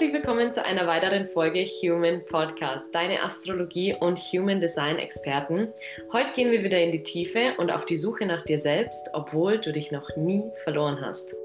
[0.00, 5.74] Herzlich willkommen zu einer weiteren Folge Human Podcast, deine Astrologie und Human Design Experten.
[6.10, 9.58] Heute gehen wir wieder in die Tiefe und auf die Suche nach dir selbst, obwohl
[9.58, 11.36] du dich noch nie verloren hast.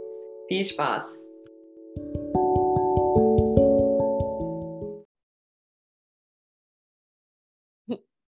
[0.47, 1.19] Viel Spaß!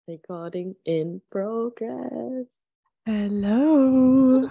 [0.09, 2.49] Recording in progress.
[3.05, 4.49] Hello.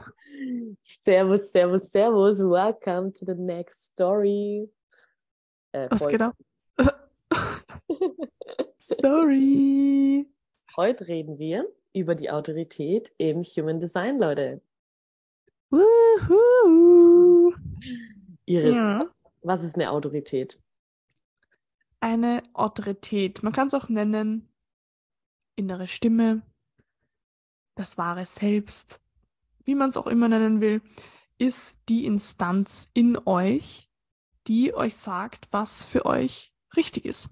[1.02, 2.38] Servus, servus, servus.
[2.38, 4.70] Welcome to the next story.
[5.76, 6.34] Äh, Was geht ab?
[9.02, 10.26] Sorry.
[10.74, 14.62] Heute reden wir über die Autorität im Human Design, Leute.
[15.70, 17.52] Woohoo.
[18.46, 19.06] Iris, ja.
[19.42, 20.58] was ist eine Autorität?
[22.00, 23.42] Eine Autorität.
[23.42, 24.48] Man kann es auch nennen
[25.56, 26.40] innere Stimme,
[27.74, 29.00] das wahre Selbst,
[29.64, 30.80] wie man es auch immer nennen will,
[31.36, 33.85] ist die Instanz in euch,
[34.48, 37.28] die euch sagt, was für euch richtig ist.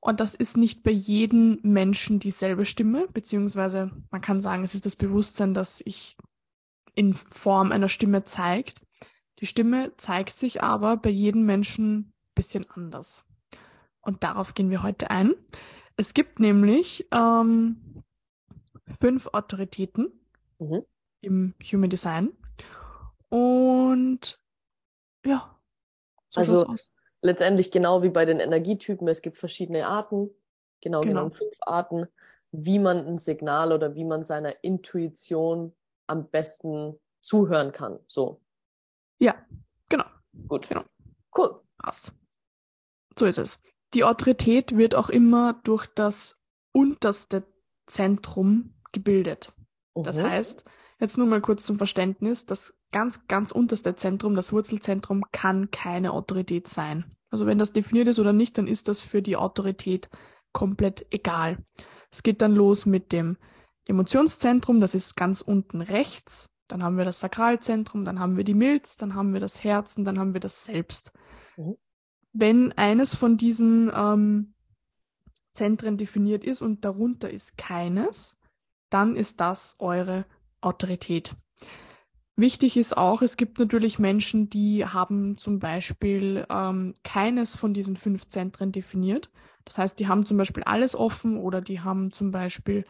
[0.00, 4.86] Und das ist nicht bei jedem Menschen dieselbe Stimme, beziehungsweise man kann sagen, es ist
[4.86, 6.16] das Bewusstsein, das sich
[6.94, 8.82] in Form einer Stimme zeigt.
[9.40, 13.24] Die Stimme zeigt sich aber bei jedem Menschen ein bisschen anders.
[14.00, 15.34] Und darauf gehen wir heute ein.
[15.96, 18.04] Es gibt nämlich ähm,
[19.00, 20.12] fünf Autoritäten
[20.58, 20.84] mhm.
[21.20, 22.30] im Human Design.
[23.28, 24.40] Und
[25.24, 25.55] ja.
[26.36, 26.76] So also
[27.22, 30.30] letztendlich genau wie bei den Energietypen, es gibt verschiedene Arten,
[30.80, 32.06] genau, genau genommen fünf Arten,
[32.52, 35.74] wie man ein Signal oder wie man seiner Intuition
[36.06, 37.98] am besten zuhören kann.
[38.06, 38.40] So.
[39.18, 39.34] Ja,
[39.88, 40.04] genau.
[40.48, 40.68] Gut.
[40.68, 40.84] Genau.
[41.36, 41.60] Cool.
[41.78, 42.12] Passt.
[43.18, 43.58] So ist es.
[43.94, 46.40] Die Autorität wird auch immer durch das
[46.72, 47.44] unterste
[47.86, 49.52] Zentrum gebildet.
[49.94, 50.02] Mhm.
[50.02, 50.64] Das heißt,
[51.00, 56.12] jetzt nur mal kurz zum Verständnis, das ganz, ganz unterste Zentrum, das Wurzelzentrum, kann keine
[56.12, 57.04] Autorität sein.
[57.30, 60.08] Also wenn das definiert ist oder nicht, dann ist das für die Autorität
[60.52, 61.58] komplett egal.
[62.10, 63.36] Es geht dann los mit dem
[63.86, 66.48] Emotionszentrum, das ist ganz unten rechts.
[66.68, 70.04] Dann haben wir das Sakralzentrum, dann haben wir die Milz, dann haben wir das Herzen,
[70.04, 71.12] dann haben wir das Selbst.
[71.56, 71.76] Mhm
[72.38, 74.54] wenn eines von diesen ähm,
[75.52, 78.36] Zentren definiert ist und darunter ist keines,
[78.90, 80.26] dann ist das eure
[80.60, 81.34] Autorität.
[82.36, 87.96] Wichtig ist auch, es gibt natürlich Menschen, die haben zum Beispiel ähm, keines von diesen
[87.96, 89.30] fünf Zentren definiert.
[89.64, 92.84] Das heißt, die haben zum Beispiel alles offen oder die haben zum Beispiel,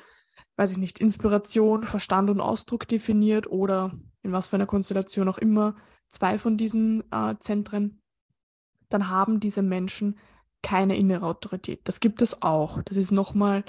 [0.56, 3.92] weiß ich nicht, Inspiration, Verstand und Ausdruck definiert oder
[4.22, 5.76] in was für einer Konstellation auch immer
[6.10, 8.02] zwei von diesen äh, Zentren
[8.88, 10.18] dann haben diese Menschen
[10.62, 11.80] keine innere Autorität.
[11.84, 12.82] Das gibt es auch.
[12.82, 13.64] Das ist nochmal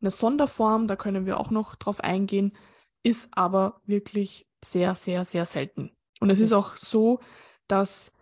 [0.00, 2.56] eine Sonderform, da können wir auch noch drauf eingehen,
[3.02, 5.90] ist aber wirklich sehr, sehr, sehr selten.
[6.20, 7.20] Und es ist auch so,
[7.68, 8.12] dass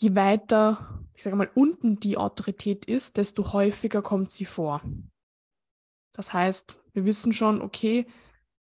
[0.00, 4.82] je weiter, ich sage mal, unten die Autorität ist, desto häufiger kommt sie vor.
[6.12, 8.06] Das heißt, wir wissen schon, okay,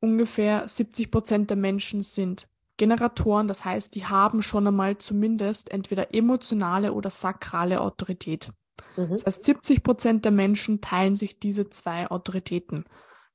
[0.00, 6.14] ungefähr 70 Prozent der Menschen sind Generatoren, das heißt, die haben schon einmal zumindest entweder
[6.14, 8.50] emotionale oder sakrale Autorität.
[8.96, 9.10] Mhm.
[9.10, 12.84] Das heißt, 70 Prozent der Menschen teilen sich diese zwei Autoritäten.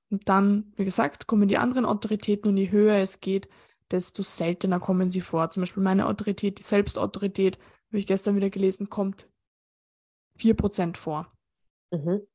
[0.09, 3.49] Und dann, wie gesagt, kommen die anderen Autoritäten und je höher es geht,
[3.91, 5.49] desto seltener kommen sie vor.
[5.51, 7.57] Zum Beispiel meine Autorität, die Selbstautorität,
[7.87, 9.27] habe ich gestern wieder gelesen, kommt
[10.37, 11.31] vier Prozent vor.
[11.91, 12.27] Mhm.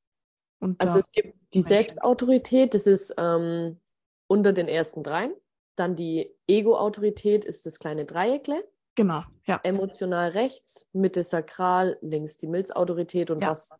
[0.78, 1.68] also es gibt die Menschen.
[1.68, 3.80] Selbstautorität, das ist ähm,
[4.28, 5.34] unter den ersten dreien.
[5.76, 8.66] Dann die Ego-Autorität ist das kleine Dreieckle.
[8.94, 9.60] Genau, ja.
[9.62, 13.50] Emotional rechts, Mitte sakral, links die Milzautorität und ja.
[13.50, 13.70] was,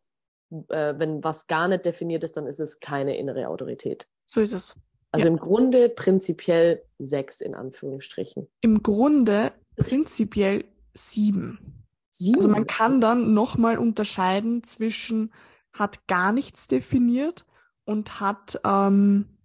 [0.68, 4.06] äh, wenn was gar nicht definiert ist, dann ist es keine innere Autorität.
[4.26, 4.74] So ist es.
[5.10, 5.32] Also ja.
[5.32, 8.48] im Grunde prinzipiell sechs in Anführungsstrichen.
[8.60, 10.64] Im Grunde prinzipiell
[10.94, 11.84] sieben.
[12.10, 12.36] Sieben?
[12.36, 15.32] Also man kann dann nochmal unterscheiden zwischen
[15.72, 17.46] hat gar nichts definiert
[17.84, 19.38] und hat, ähm,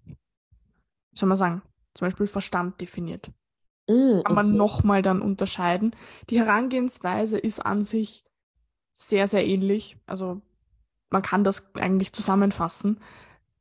[1.14, 1.62] soll man sagen,
[1.94, 3.32] zum Beispiel Verstand definiert.
[3.88, 4.58] Mm, Kann man okay.
[4.58, 5.96] nochmal dann unterscheiden.
[6.30, 8.26] Die Herangehensweise ist an sich
[8.94, 9.98] sehr, sehr ähnlich.
[10.06, 10.42] Also
[11.10, 13.00] man kann das eigentlich zusammenfassen.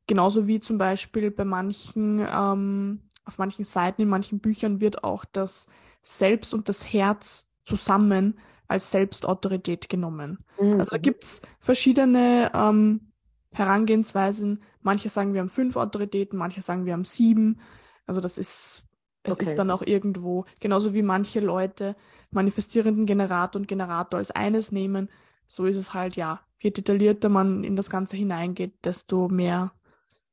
[0.07, 5.25] Genauso wie zum Beispiel bei manchen, ähm, auf manchen Seiten, in manchen Büchern wird auch
[5.25, 5.67] das
[6.01, 10.39] Selbst und das Herz zusammen als Selbstautorität genommen.
[10.59, 10.79] Mhm.
[10.79, 13.11] Also da gibt's verschiedene ähm,
[13.51, 14.61] Herangehensweisen.
[14.81, 17.59] Manche sagen, wir haben fünf Autoritäten, manche sagen, wir haben sieben.
[18.05, 18.83] Also das ist,
[19.23, 19.43] es okay.
[19.43, 21.95] ist dann auch irgendwo, genauso wie manche Leute
[22.31, 25.09] manifestierenden Generator und Generator als eines nehmen,
[25.47, 29.71] so ist es halt, ja, je detaillierter man in das Ganze hineingeht, desto mehr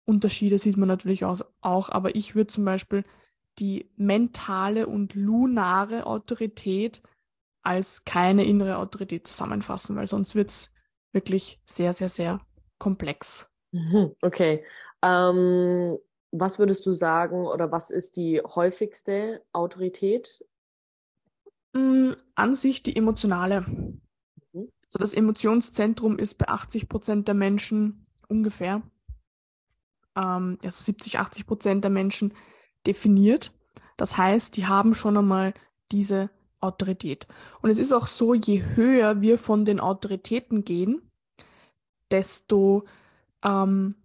[0.05, 3.05] Unterschiede sieht man natürlich auch, aber ich würde zum Beispiel
[3.59, 7.03] die mentale und lunare Autorität
[7.63, 10.75] als keine innere Autorität zusammenfassen, weil sonst wird es
[11.13, 12.41] wirklich sehr, sehr, sehr
[12.79, 13.51] komplex.
[13.73, 14.65] Mhm, okay.
[15.03, 15.97] Ähm,
[16.31, 20.45] was würdest du sagen oder was ist die häufigste Autorität?
[21.73, 23.65] Mm, an sich die emotionale.
[24.95, 28.81] So das Emotionszentrum ist bei 80 Prozent der Menschen ungefähr,
[30.15, 32.33] ähm, also 70, 80 Prozent der Menschen
[32.87, 33.51] definiert.
[33.97, 35.53] Das heißt, die haben schon einmal
[35.91, 36.31] diese
[36.61, 37.27] Autorität.
[37.61, 41.03] Und es ist auch so, je höher wir von den Autoritäten gehen,
[42.13, 42.85] desto
[43.43, 43.97] ähm,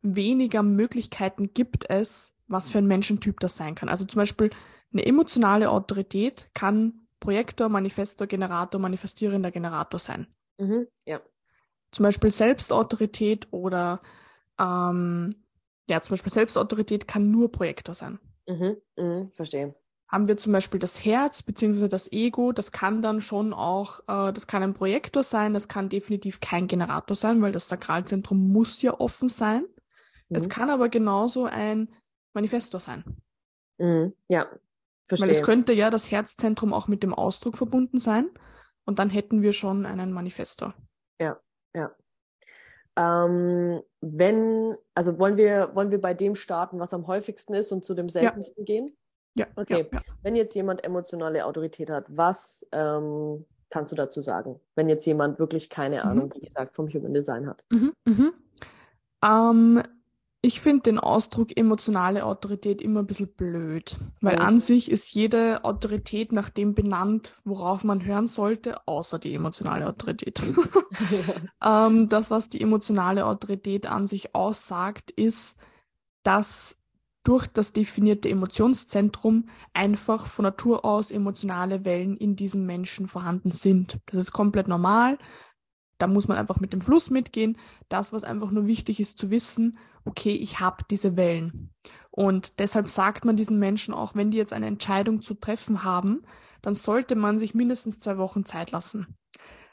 [0.00, 3.90] weniger Möglichkeiten gibt es, was für ein Menschentyp das sein kann.
[3.90, 4.48] Also zum Beispiel
[4.94, 10.26] eine emotionale Autorität kann Projektor, Manifestor, Generator, manifestierender Generator sein.
[10.58, 11.20] Mhm, ja.
[11.92, 14.02] Zum Beispiel Selbstautorität oder
[14.58, 15.36] ähm,
[15.88, 18.18] ja, zum Beispiel Selbstautorität kann nur Projektor sein.
[18.48, 19.74] Mhm, mh, verstehe.
[20.08, 21.88] Haben wir zum Beispiel das Herz bzw.
[21.88, 25.88] das Ego, das kann dann schon auch, äh, das kann ein Projektor sein, das kann
[25.88, 29.62] definitiv kein Generator sein, weil das Sakralzentrum muss ja offen sein.
[30.28, 30.36] Mhm.
[30.36, 31.88] Es kann aber genauso ein
[32.34, 33.04] Manifestor sein.
[33.78, 34.12] Mhm.
[34.28, 34.48] Ja,
[35.04, 35.28] verstehe.
[35.28, 38.30] Weil es könnte ja das Herzzentrum auch mit dem Ausdruck verbunden sein
[38.84, 40.74] und dann hätten wir schon einen Manifestor.
[41.20, 41.38] Ja,
[41.74, 41.94] ja.
[42.96, 47.84] Ähm, wenn, also wollen wir, wollen wir bei dem starten, was am häufigsten ist und
[47.84, 48.74] zu dem seltensten ja.
[48.74, 48.96] gehen?
[49.34, 49.46] Ja.
[49.56, 49.88] Okay.
[49.90, 50.02] Ja, ja.
[50.22, 54.60] Wenn jetzt jemand emotionale Autorität hat, was ähm, kannst du dazu sagen?
[54.74, 56.10] Wenn jetzt jemand wirklich keine mhm.
[56.10, 57.64] Ahnung, wie gesagt, vom Human Design hat.
[57.70, 58.32] Mhm, mhm.
[59.24, 59.82] Ähm,
[60.44, 64.42] ich finde den Ausdruck emotionale Autorität immer ein bisschen blöd, weil mhm.
[64.42, 69.86] an sich ist jede Autorität nach dem benannt, worauf man hören sollte, außer die emotionale
[69.86, 70.42] Autorität.
[71.64, 75.60] ähm, das, was die emotionale Autorität an sich aussagt, ist,
[76.24, 76.82] dass
[77.22, 84.00] durch das definierte Emotionszentrum einfach von Natur aus emotionale Wellen in diesem Menschen vorhanden sind.
[84.06, 85.18] Das ist komplett normal.
[85.98, 87.56] Da muss man einfach mit dem Fluss mitgehen.
[87.88, 91.70] Das, was einfach nur wichtig ist zu wissen, okay, ich habe diese Wellen.
[92.10, 96.22] Und deshalb sagt man diesen Menschen auch, wenn die jetzt eine Entscheidung zu treffen haben,
[96.60, 99.16] dann sollte man sich mindestens zwei Wochen Zeit lassen.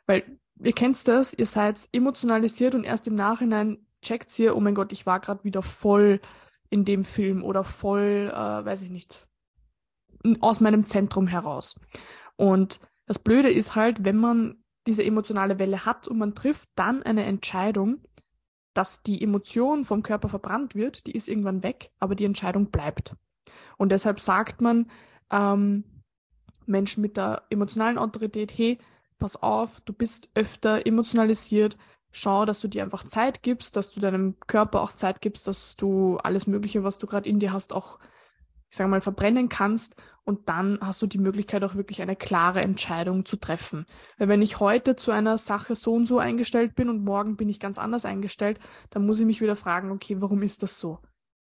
[0.06, 0.24] Weil
[0.62, 4.92] ihr kennt das, ihr seid emotionalisiert und erst im Nachhinein checkt ihr, oh mein Gott,
[4.92, 6.22] ich war gerade wieder voll
[6.70, 9.28] in dem Film oder voll, äh, weiß ich nicht,
[10.40, 11.80] aus meinem Zentrum heraus.
[12.36, 17.04] Und das Blöde ist halt, wenn man diese emotionale Welle hat und man trifft dann
[17.04, 18.02] eine Entscheidung,
[18.80, 23.14] dass die Emotion vom Körper verbrannt wird, die ist irgendwann weg, aber die Entscheidung bleibt.
[23.76, 24.90] Und deshalb sagt man
[25.32, 25.84] ähm,
[26.66, 28.80] Menschen mit der emotionalen Autorität, hey,
[29.18, 31.78] pass auf, du bist öfter emotionalisiert,
[32.12, 35.76] schau, dass du dir einfach Zeit gibst, dass du deinem Körper auch Zeit gibst, dass
[35.76, 38.00] du alles Mögliche, was du gerade in dir hast, auch,
[38.70, 39.98] ich sage mal, verbrennen kannst
[40.30, 43.88] und dann hast du die Möglichkeit auch wirklich eine klare Entscheidung zu treffen.
[44.20, 47.50] Weil wenn ich heute zu einer Sache so und so eingestellt bin und morgen bin
[47.50, 48.60] ich ganz anders eingestellt,
[48.92, 51.00] dann muss ich mich wieder fragen, okay, warum ist das so?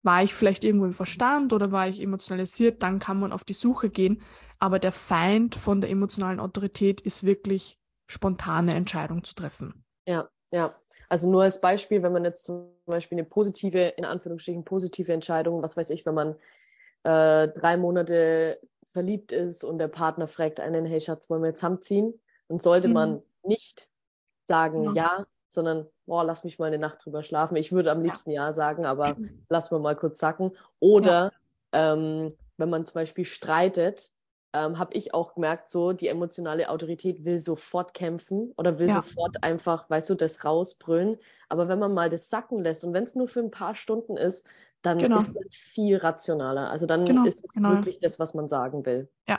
[0.03, 2.83] War ich vielleicht irgendwo im Verstand oder war ich emotionalisiert?
[2.83, 4.23] Dann kann man auf die Suche gehen.
[4.59, 9.85] Aber der Feind von der emotionalen Autorität ist wirklich spontane Entscheidungen zu treffen.
[10.07, 10.75] Ja, ja.
[11.11, 15.63] Also nur als Beispiel, wenn man jetzt zum Beispiel eine positive, in Anführungsstrichen positive Entscheidung,
[15.63, 16.37] was weiß ich, wenn man
[17.05, 22.21] äh, drei Monate verliebt ist und der Partner fragt einen, hey Schatz, wollen wir zusammenziehen?
[22.49, 22.95] Dann sollte mhm.
[22.95, 23.89] man nicht
[24.47, 24.93] sagen ja.
[24.93, 27.57] ja, sondern boah, lass mich mal eine Nacht drüber schlafen.
[27.57, 29.17] Ich würde am liebsten ja, ja sagen, aber
[29.49, 30.53] lass mal mal kurz sacken.
[30.79, 31.33] Oder
[31.73, 31.93] ja.
[31.95, 34.11] ähm, wenn man zum Beispiel streitet,
[34.55, 38.95] ähm, habe ich auch gemerkt, so die emotionale Autorität will sofort kämpfen oder will ja.
[38.95, 41.17] sofort einfach, weißt du, das rausbrüllen.
[41.49, 44.17] Aber wenn man mal das sacken lässt und wenn es nur für ein paar Stunden
[44.17, 44.47] ist,
[44.83, 45.19] dann genau.
[45.19, 46.71] ist man viel rationaler.
[46.71, 47.71] Also dann genau, ist es genau.
[47.71, 49.09] wirklich das, was man sagen will.
[49.29, 49.39] Ja,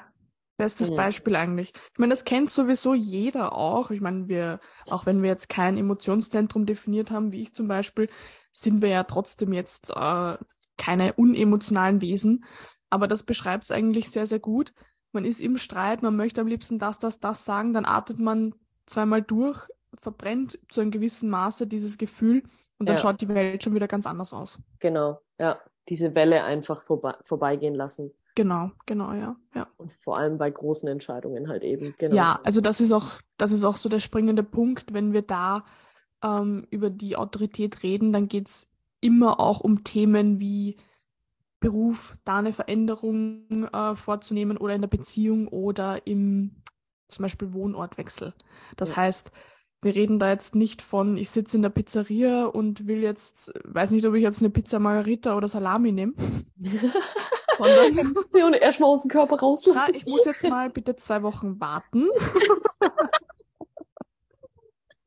[0.58, 0.96] bestes mhm.
[0.96, 1.74] Beispiel eigentlich.
[1.92, 3.92] Ich meine, das kennt sowieso jeder auch.
[3.92, 4.60] Ich meine, wir,
[4.90, 8.10] auch wenn wir jetzt kein Emotionszentrum definiert haben, wie ich zum Beispiel,
[8.52, 10.38] sind wir ja trotzdem jetzt äh,
[10.78, 12.46] keine unemotionalen Wesen.
[12.90, 14.74] Aber das beschreibt es eigentlich sehr, sehr gut.
[15.12, 18.56] Man ist im Streit, man möchte am liebsten das, das, das sagen, dann atmet man
[18.86, 19.68] zweimal durch,
[20.02, 22.44] verbrennt zu einem gewissen Maße dieses Gefühl
[22.80, 23.02] und dann ja.
[23.02, 24.60] schaut die Welt schon wieder ganz anders aus.
[24.80, 25.60] Genau, ja.
[25.90, 28.14] Diese Welle einfach vorbe vorbeigehen lassen.
[28.36, 29.68] Genau, genau, ja, ja.
[29.78, 31.94] Und vor allem bei großen Entscheidungen halt eben.
[31.98, 32.16] Genau.
[32.16, 35.66] Ja, also das ist auch, das ist auch so der springende Punkt, wenn wir da
[36.24, 38.72] ähm, über die Autorität reden, dann geht es
[39.02, 40.78] immer auch um Themen wie
[41.60, 46.56] Beruf, da eine Veränderung äh, vorzunehmen oder in der Beziehung oder im
[47.08, 48.34] zum Beispiel Wohnortwechsel.
[48.76, 48.98] Das ja.
[48.98, 49.32] heißt,
[49.84, 53.92] wir reden da jetzt nicht von, ich sitze in der Pizzeria und will jetzt, weiß
[53.92, 56.14] nicht, ob ich jetzt eine Pizza Margarita oder Salami nehme.
[57.60, 59.94] Und erstmal aus dem Körper rauslassen.
[59.94, 62.08] Ja, ich muss jetzt mal bitte zwei Wochen warten.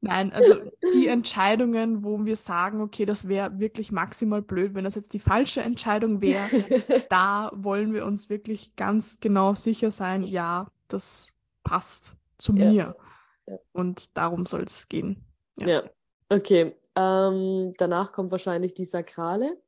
[0.00, 0.54] Nein, also
[0.94, 5.18] die Entscheidungen, wo wir sagen, okay, das wäre wirklich maximal blöd, wenn das jetzt die
[5.18, 6.48] falsche Entscheidung wäre,
[7.10, 11.32] da wollen wir uns wirklich ganz genau sicher sein, ja, das
[11.64, 12.70] passt zu ja.
[12.70, 12.96] mir.
[13.46, 13.58] Ja.
[13.72, 15.24] Und darum soll es gehen.
[15.58, 15.82] Ja, ja.
[16.28, 16.74] okay.
[16.94, 19.60] Ähm, danach kommt wahrscheinlich die Sakrale.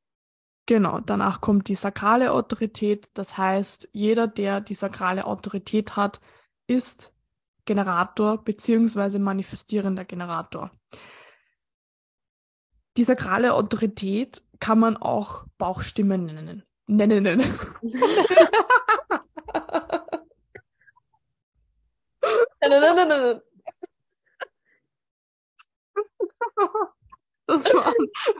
[0.66, 3.08] Genau, danach kommt die sakrale Autorität.
[3.14, 6.20] Das heißt, jeder, der die sakrale Autorität hat,
[6.66, 7.14] ist
[7.64, 10.70] Generator beziehungsweise manifestierender Generator.
[12.96, 16.64] Die sakrale Autorität kann man auch Bauchstimme nennen.
[16.86, 17.22] Nennen.
[17.22, 17.44] nennen.
[27.48, 27.94] Das waren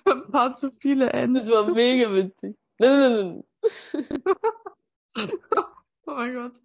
[0.05, 1.37] ein paar zu viele Enden.
[1.37, 2.59] Das war mega witzig.
[2.79, 3.43] oh
[6.05, 6.61] mein Gott.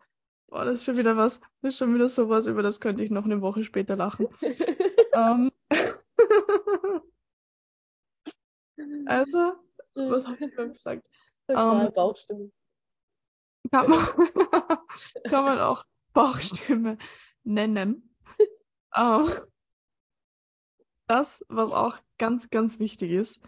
[0.48, 1.40] Boah, das ist schon wieder was.
[1.62, 4.28] Das ist schon wieder sowas, über das könnte ich noch eine Woche später lachen.
[5.16, 5.52] um,
[8.78, 9.08] ähm.
[9.08, 9.54] also,
[9.96, 11.08] was habe ich gerade gesagt?
[11.48, 12.52] Um, ähm, Bauchstimme.
[13.72, 14.06] Kann man,
[15.24, 16.98] kann man auch Bauchstimme
[17.44, 18.16] nennen.
[18.94, 19.53] Um, ähm.
[21.08, 23.40] Das, was auch ganz, ganz wichtig ist,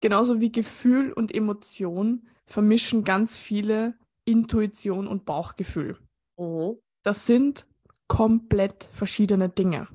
[0.00, 3.94] genauso wie Gefühl und Emotion vermischen ganz viele
[4.24, 5.98] Intuition und Bauchgefühl.
[6.38, 6.78] Mhm.
[7.02, 7.66] Das sind
[8.08, 9.88] komplett verschiedene Dinge.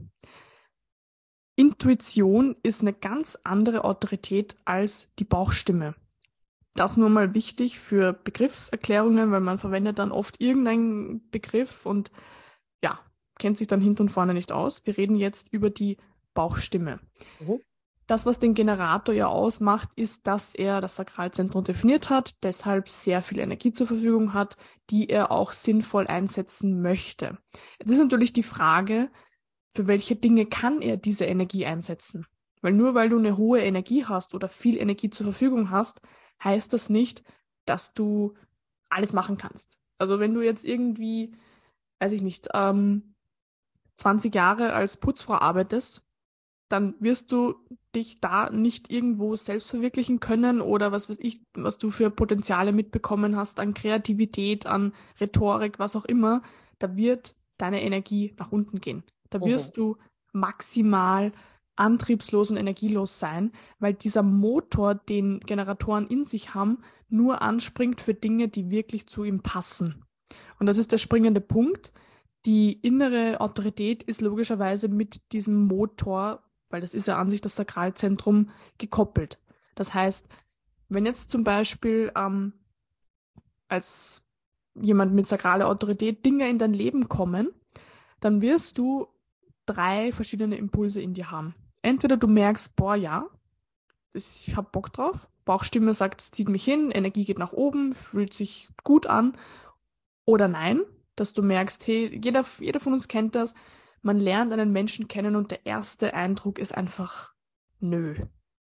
[1.58, 5.96] Intuition ist eine ganz andere Autorität als die Bauchstimme.
[6.76, 12.12] Das nur mal wichtig für Begriffserklärungen, weil man verwendet dann oft irgendeinen Begriff und
[12.84, 13.00] ja,
[13.40, 14.86] kennt sich dann hinten und vorne nicht aus.
[14.86, 15.98] Wir reden jetzt über die
[16.36, 17.00] Bauchstimme.
[17.40, 17.60] Mhm.
[18.06, 23.24] Das, was den Generator ja ausmacht, ist, dass er das Sakralzentrum definiert hat, deshalb sehr
[23.24, 24.58] viel Energie zur Verfügung hat,
[24.92, 27.40] die er auch sinnvoll einsetzen möchte.
[27.80, 29.10] Jetzt ist natürlich die Frage,
[29.72, 32.28] für welche Dinge kann er diese Energie einsetzen?
[32.62, 36.02] Weil nur weil du eine hohe Energie hast oder viel Energie zur Verfügung hast,
[36.44, 37.24] heißt das nicht,
[37.66, 38.36] dass du
[38.90, 39.78] alles machen kannst.
[39.98, 41.36] Also wenn du jetzt irgendwie,
[42.00, 43.16] weiß ich nicht, ähm,
[43.96, 46.05] 20 Jahre als Putzfrau arbeitest,
[46.76, 47.56] dann wirst du
[47.96, 52.74] dich da nicht irgendwo selbst verwirklichen können oder was weiß ich, was du für Potenziale
[52.74, 56.42] mitbekommen hast an Kreativität, an Rhetorik, was auch immer,
[56.80, 59.04] da wird deine Energie nach unten gehen.
[59.30, 59.96] Da wirst du
[60.34, 61.32] maximal
[61.78, 68.14] antriebslos und energielos sein, weil dieser Motor, den Generatoren in sich haben, nur anspringt für
[68.14, 70.04] Dinge, die wirklich zu ihm passen.
[70.60, 71.94] Und das ist der springende Punkt.
[72.46, 76.45] Die innere Autorität ist logischerweise mit diesem Motor
[76.76, 79.40] weil das ist ja an sich das Sakralzentrum gekoppelt.
[79.76, 80.28] Das heißt,
[80.90, 82.52] wenn jetzt zum Beispiel ähm,
[83.70, 84.28] als
[84.74, 87.48] jemand mit sakraler Autorität Dinge in dein Leben kommen,
[88.20, 89.08] dann wirst du
[89.66, 91.56] drei verschiedene Impulse in dir haben.
[91.82, 93.30] Entweder du merkst, boah, ja,
[94.12, 95.30] ich habe Bock drauf.
[95.46, 99.38] Bauchstimme sagt, es zieht mich hin, Energie geht nach oben, fühlt sich gut an.
[100.26, 100.82] Oder nein,
[101.16, 103.56] dass du merkst, hey, jeder, jeder von uns kennt das,
[104.06, 107.34] man lernt einen Menschen kennen und der erste Eindruck ist einfach
[107.80, 108.14] nö.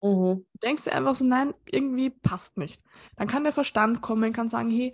[0.01, 0.45] Mhm.
[0.53, 2.81] Du denkst dir einfach so, nein, irgendwie passt nicht.
[3.17, 4.93] Dann kann der Verstand kommen, kann sagen, hey,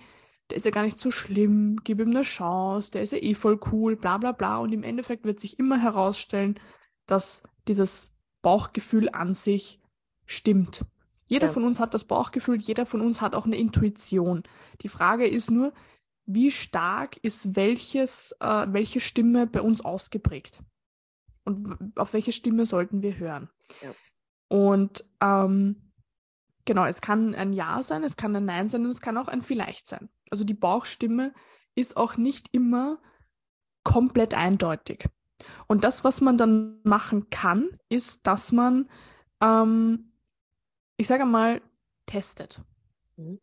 [0.50, 3.36] der ist ja gar nicht so schlimm, gib ihm eine Chance, der ist ja eh
[3.36, 4.58] voll cool, bla bla bla.
[4.58, 6.60] Und im Endeffekt wird sich immer herausstellen,
[7.06, 9.80] dass dieses Bauchgefühl an sich
[10.26, 10.86] stimmt.
[11.28, 11.54] Jeder ja.
[11.54, 14.42] von uns hat das Bauchgefühl, jeder von uns hat auch eine Intuition.
[14.82, 15.72] Die Frage ist nur,
[16.26, 20.62] wie stark ist welches, äh, welche Stimme bei uns ausgeprägt?
[21.44, 23.50] Und auf welche Stimme sollten wir hören?
[23.82, 23.94] Ja.
[24.48, 25.92] Und ähm,
[26.66, 29.28] genau, es kann ein Ja sein, es kann ein Nein sein und es kann auch
[29.28, 30.10] ein Vielleicht sein.
[30.30, 31.34] Also die Bauchstimme
[31.76, 33.00] ist auch nicht immer
[33.84, 35.08] komplett eindeutig.
[35.68, 38.90] Und das, was man dann machen kann, ist, dass man,
[39.42, 40.12] ähm,
[40.98, 41.62] ich sage mal,
[42.06, 42.62] testet.
[43.18, 43.40] Mhm.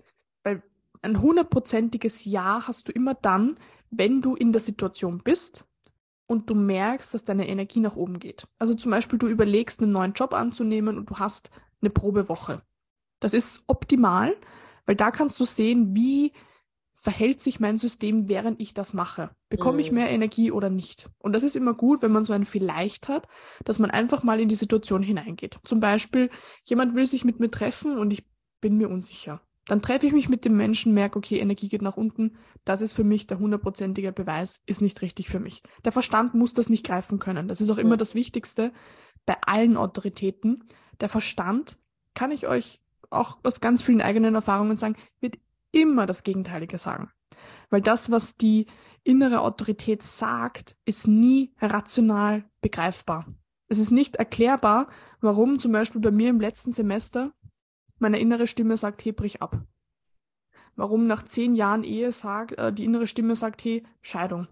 [1.03, 3.59] Ein hundertprozentiges Ja hast du immer dann,
[3.91, 5.67] wenn du in der Situation bist
[6.27, 8.47] und du merkst, dass deine Energie nach oben geht.
[8.59, 11.51] Also zum Beispiel, du überlegst, einen neuen Job anzunehmen und du hast
[11.81, 12.63] eine Probewoche.
[13.21, 14.37] Das ist optimal,
[14.87, 16.33] weil da kannst du sehen, wie
[16.95, 19.31] verhält sich mein System, während ich das mache.
[19.49, 19.99] Bekomme ich mhm.
[19.99, 21.09] mehr Energie oder nicht?
[21.19, 23.29] Und das ist immer gut, wenn man so ein Vielleicht hat,
[23.65, 25.61] dass man einfach mal in die Situation hineingeht.
[25.65, 26.29] Zum Beispiel,
[26.65, 28.27] jemand will sich mit mir treffen und ich
[28.61, 29.41] bin mir unsicher.
[29.69, 32.39] Dann treffe ich mich mit dem Menschen, merke, okay, Energie geht nach unten.
[32.65, 35.63] Das ist für mich der hundertprozentige Beweis, ist nicht richtig für mich.
[35.85, 37.49] Der Verstand muss das nicht greifen können.
[37.49, 38.73] Das ist auch immer das Wichtigste
[39.27, 40.65] bei allen Autoritäten.
[41.01, 41.79] Der Verstand,
[42.15, 45.39] kann ich euch auch aus ganz vielen eigenen Erfahrungen sagen, wird
[45.71, 47.11] immer das Gegenteilige sagen.
[47.69, 48.67] Weil das, was die
[49.05, 53.27] innere Autorität sagt, ist nie rational begreifbar.
[53.69, 54.89] Es ist nicht erklärbar,
[55.21, 57.33] warum zum Beispiel bei mir im letzten Semester
[57.99, 59.61] meine innere Stimme sagt, hey, brich ab.
[60.77, 64.47] Warum nach zehn Jahren Ehe sagt, äh, die innere Stimme sagt, hey, Scheidung.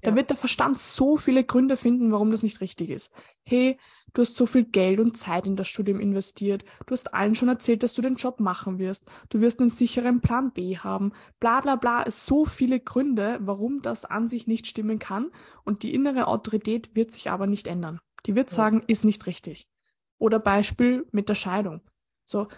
[0.00, 0.16] Da ja.
[0.16, 3.12] wird der Verstand so viele Gründe finden, warum das nicht richtig ist.
[3.44, 3.78] Hey,
[4.12, 6.64] du hast so viel Geld und Zeit in das Studium investiert.
[6.86, 9.08] Du hast allen schon erzählt, dass du den Job machen wirst.
[9.28, 11.12] Du wirst einen sicheren Plan B haben.
[11.38, 12.02] Bla bla bla.
[12.02, 15.30] Es so viele Gründe, warum das an sich nicht stimmen kann.
[15.64, 18.00] Und die innere Autorität wird sich aber nicht ändern.
[18.26, 18.84] Die wird sagen, ja.
[18.88, 19.68] ist nicht richtig.
[20.18, 21.80] Oder Beispiel mit der Scheidung.
[22.24, 22.48] So,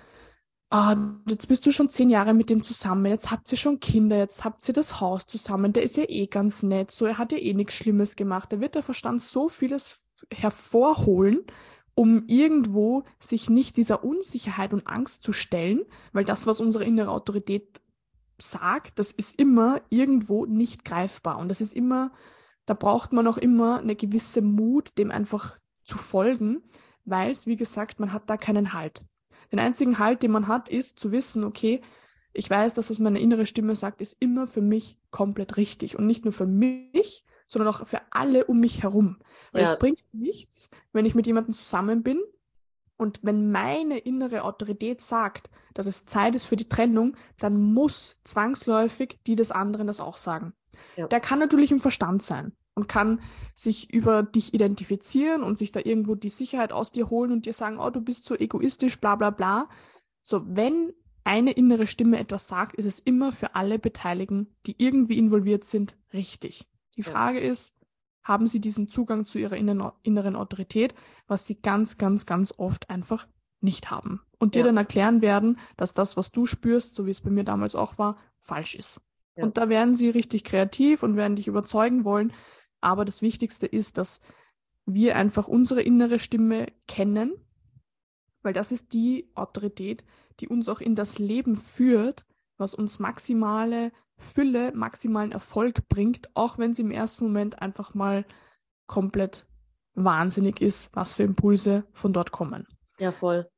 [0.71, 0.97] ah,
[1.29, 4.45] jetzt bist du schon zehn Jahre mit dem zusammen, jetzt habt ihr schon Kinder, jetzt
[4.45, 7.39] habt ihr das Haus zusammen, der ist ja eh ganz nett, so, er hat ja
[7.39, 8.53] eh nichts Schlimmes gemacht.
[8.53, 11.45] Da wird der Verstand so vieles hervorholen,
[11.95, 17.11] um irgendwo sich nicht dieser Unsicherheit und Angst zu stellen, weil das, was unsere innere
[17.11, 17.81] Autorität
[18.39, 21.39] sagt, das ist immer irgendwo nicht greifbar.
[21.39, 22.13] Und das ist immer,
[22.67, 26.63] da braucht man auch immer eine gewisse Mut, dem einfach zu folgen,
[27.05, 29.05] weil es, wie gesagt, man hat da keinen Halt.
[29.53, 31.81] Den einzigen Halt, den man hat, ist zu wissen, okay,
[32.33, 35.97] ich weiß, das, was meine innere Stimme sagt, ist immer für mich komplett richtig.
[35.97, 39.19] Und nicht nur für mich, sondern auch für alle um mich herum.
[39.53, 39.73] Weil ja.
[39.73, 42.21] es bringt nichts, wenn ich mit jemandem zusammen bin
[42.97, 48.19] und wenn meine innere Autorität sagt, dass es Zeit ist für die Trennung, dann muss
[48.25, 50.53] zwangsläufig die des anderen das auch sagen.
[50.97, 51.07] Ja.
[51.09, 53.21] Der kann natürlich im Verstand sein und kann
[53.55, 57.53] sich über dich identifizieren und sich da irgendwo die Sicherheit aus dir holen und dir
[57.53, 59.69] sagen, oh, du bist so egoistisch, bla bla bla.
[60.23, 60.93] So, wenn
[61.25, 65.97] eine innere Stimme etwas sagt, ist es immer für alle Beteiligten, die irgendwie involviert sind,
[66.13, 66.67] richtig.
[66.97, 67.51] Die Frage ja.
[67.51, 67.77] ist,
[68.23, 70.95] haben sie diesen Zugang zu ihrer inneren Autorität,
[71.27, 73.27] was sie ganz, ganz, ganz oft einfach
[73.61, 74.21] nicht haben.
[74.39, 74.67] Und dir ja.
[74.67, 77.99] dann erklären werden, dass das, was du spürst, so wie es bei mir damals auch
[77.99, 79.01] war, falsch ist.
[79.37, 79.45] Ja.
[79.45, 82.33] Und da werden sie richtig kreativ und werden dich überzeugen wollen,
[82.85, 84.21] aber das Wichtigste ist, dass
[84.87, 87.33] wir einfach unsere innere Stimme kennen,
[88.43, 90.05] weil das ist die Autorität,
[90.41, 92.27] die uns auch in das Leben führt,
[92.59, 98.25] was uns maximale Fülle, maximalen Erfolg bringt, auch wenn es im ersten Moment einfach mal
[98.87, 99.47] komplett
[99.95, 102.67] wahnsinnig ist, was für Impulse von dort kommen.
[102.99, 103.49] Ja, voll.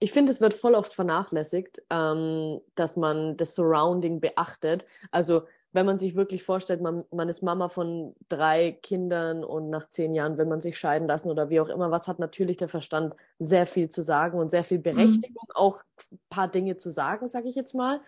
[0.00, 4.86] Ich finde, es wird voll oft vernachlässigt, ähm, dass man das Surrounding beachtet.
[5.10, 5.42] Also
[5.78, 10.12] wenn man sich wirklich vorstellt, man, man ist Mama von drei Kindern und nach zehn
[10.12, 13.14] Jahren will man sich scheiden lassen oder wie auch immer, was hat natürlich der Verstand
[13.38, 15.54] sehr viel zu sagen und sehr viel Berechtigung, mhm.
[15.54, 18.00] auch ein paar Dinge zu sagen, sage ich jetzt mal.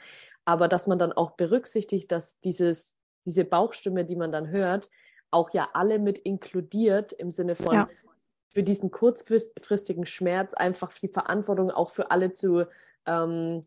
[0.44, 4.90] Aber dass man dann auch berücksichtigt, dass dieses, diese Bauchstimme, die man dann hört,
[5.30, 7.88] auch ja alle mit inkludiert im Sinne von ja.
[8.48, 12.66] für diesen kurzfristigen Schmerz einfach viel Verantwortung auch für alle zu
[13.06, 13.61] ähm,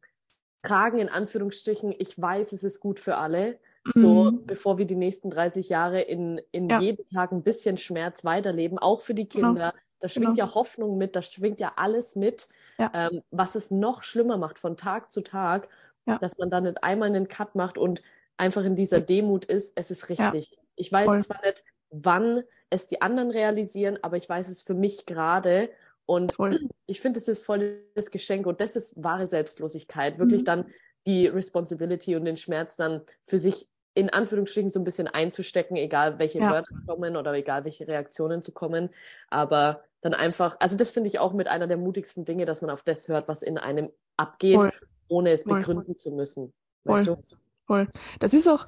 [0.62, 1.96] tragen, in Anführungsstrichen.
[1.98, 4.46] Ich weiß, es ist gut für alle so, mhm.
[4.46, 6.80] bevor wir die nächsten 30 Jahre in, in ja.
[6.80, 9.50] jedem Tag ein bisschen Schmerz weiterleben, auch für die genau.
[9.50, 9.72] Kinder.
[9.72, 9.84] Genau.
[10.00, 10.48] Da schwingt genau.
[10.48, 12.92] ja Hoffnung mit, da schwingt ja alles mit, ja.
[12.94, 15.70] Ähm, was es noch schlimmer macht von Tag zu Tag,
[16.06, 16.18] ja.
[16.18, 18.02] dass man dann nicht einmal einen Cut macht und
[18.38, 20.58] einfach in dieser Demut ist, es ist richtig.
[20.76, 21.22] Ich weiß Voll.
[21.22, 25.70] zwar nicht, wann es die anderen realisieren, aber ich weiß es für mich gerade.
[26.06, 26.60] Und Voll.
[26.88, 30.18] ich finde, es ist voll das Geschenk und das ist wahre Selbstlosigkeit.
[30.18, 30.46] Wirklich mhm.
[30.46, 30.66] dann
[31.06, 36.20] die Responsibility und den Schmerz dann für sich in Anführungsstrichen so ein bisschen einzustecken, egal
[36.20, 36.52] welche ja.
[36.52, 38.90] Wörter kommen oder egal welche Reaktionen zu kommen.
[39.30, 42.72] Aber dann einfach, also das finde ich auch mit einer der mutigsten Dinge, dass man
[42.72, 44.72] auf das hört, was in einem abgeht, Voll.
[45.08, 45.60] ohne es Voll.
[45.60, 46.54] begründen zu müssen.
[46.84, 47.16] Weißt Voll.
[47.16, 47.36] du?
[47.66, 47.88] Voll.
[48.20, 48.68] Das ist auch,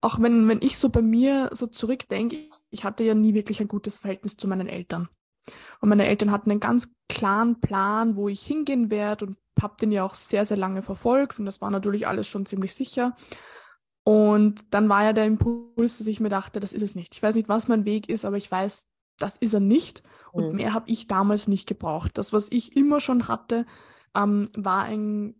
[0.00, 3.68] auch wenn, wenn ich so bei mir so zurückdenke, ich hatte ja nie wirklich ein
[3.68, 5.08] gutes Verhältnis zu meinen Eltern.
[5.80, 9.92] Und meine Eltern hatten einen ganz klaren Plan, wo ich hingehen werde und habe den
[9.92, 13.14] ja auch sehr, sehr lange verfolgt und das war natürlich alles schon ziemlich sicher.
[14.10, 17.14] Und dann war ja der Impuls, dass ich mir dachte, das ist es nicht.
[17.14, 18.88] Ich weiß nicht, was mein Weg ist, aber ich weiß,
[19.20, 20.02] das ist er nicht.
[20.32, 20.56] Und mhm.
[20.56, 22.18] mehr habe ich damals nicht gebraucht.
[22.18, 23.66] Das, was ich immer schon hatte,
[24.16, 25.36] ähm, war ein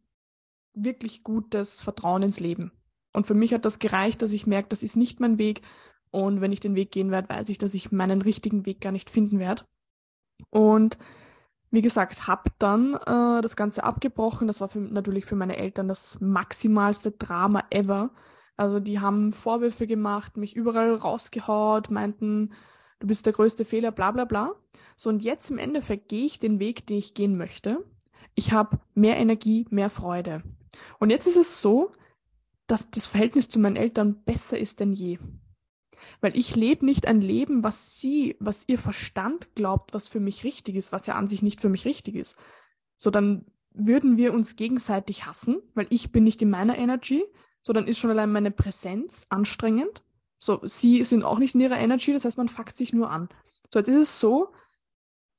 [0.73, 2.71] wirklich gutes Vertrauen ins Leben.
[3.13, 5.63] Und für mich hat das gereicht, dass ich merke, das ist nicht mein Weg.
[6.13, 8.93] Und wenn ich den Weg gehen werde, weiß ich, dass ich meinen richtigen Weg gar
[8.93, 9.65] nicht finden werde.
[10.49, 10.97] Und
[11.73, 14.47] wie gesagt, habe dann äh, das Ganze abgebrochen.
[14.47, 18.11] Das war für, natürlich für meine Eltern das maximalste Drama ever.
[18.61, 22.53] Also die haben Vorwürfe gemacht, mich überall rausgehaut, meinten,
[22.99, 24.55] du bist der größte Fehler, bla bla bla.
[24.99, 27.83] So, und jetzt im Endeffekt gehe ich den Weg, den ich gehen möchte.
[28.35, 30.43] Ich habe mehr Energie, mehr Freude.
[30.99, 31.93] Und jetzt ist es so,
[32.67, 35.19] dass das Verhältnis zu meinen Eltern besser ist denn je.
[36.21, 40.45] Weil ich lebe nicht ein Leben, was sie, was ihr Verstand glaubt, was für mich
[40.45, 42.37] richtig ist, was ja an sich nicht für mich richtig ist.
[42.99, 47.25] So, dann würden wir uns gegenseitig hassen, weil ich bin nicht in meiner Energy,
[47.63, 50.03] so dann ist schon allein meine Präsenz anstrengend.
[50.39, 53.29] So, sie sind auch nicht in ihrer Energy, das heißt, man fuckt sich nur an.
[53.73, 54.53] So, jetzt ist es so,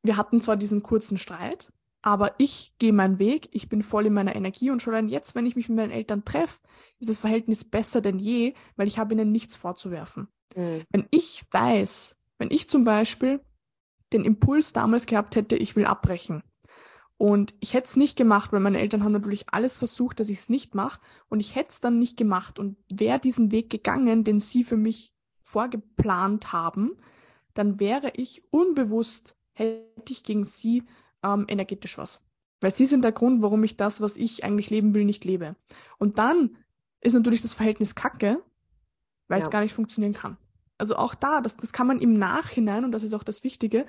[0.04, 1.72] wir hatten zwar diesen kurzen Streit,
[2.04, 5.36] aber ich gehe meinen Weg, ich bin voll in meiner Energie und schon allein jetzt,
[5.36, 6.60] wenn ich mich mit meinen Eltern treffe,
[7.00, 10.28] ist das Verhältnis besser denn je, weil ich habe ihnen nichts vorzuwerfen.
[10.56, 10.84] Mhm.
[10.90, 13.42] Wenn ich weiß, wenn ich zum Beispiel
[14.14, 16.44] den Impuls damals gehabt hätte, ich will abbrechen,
[17.22, 20.40] und ich hätte es nicht gemacht, weil meine Eltern haben natürlich alles versucht, dass ich
[20.40, 21.00] es nicht mache.
[21.30, 24.76] Und ich hätte es dann nicht gemacht und wäre diesen Weg gegangen, den sie für
[24.76, 26.98] mich vorgeplant haben,
[27.54, 30.82] dann wäre ich unbewusst, hätte ich gegen sie
[31.22, 32.28] ähm, energetisch was.
[32.60, 35.56] Weil sie sind der Grund, warum ich das, was ich eigentlich leben will, nicht lebe.
[36.00, 36.58] Und dann
[37.02, 38.42] ist natürlich das Verhältnis kacke,
[39.28, 39.46] weil ja.
[39.46, 40.38] es gar nicht funktionieren kann.
[40.80, 43.86] Also auch da, das, das kann man im Nachhinein, und das ist auch das Wichtige,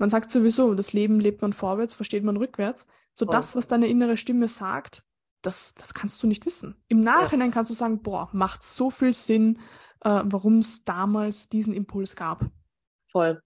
[0.00, 2.86] man sagt sowieso, das Leben lebt man vorwärts, versteht man rückwärts.
[3.14, 3.32] So Voll.
[3.32, 5.04] das, was deine innere Stimme sagt,
[5.42, 6.74] das, das kannst du nicht wissen.
[6.88, 7.54] Im Nachhinein ja.
[7.54, 9.58] kannst du sagen, boah, macht so viel Sinn,
[10.00, 12.46] äh, warum es damals diesen Impuls gab.
[13.10, 13.42] Voll.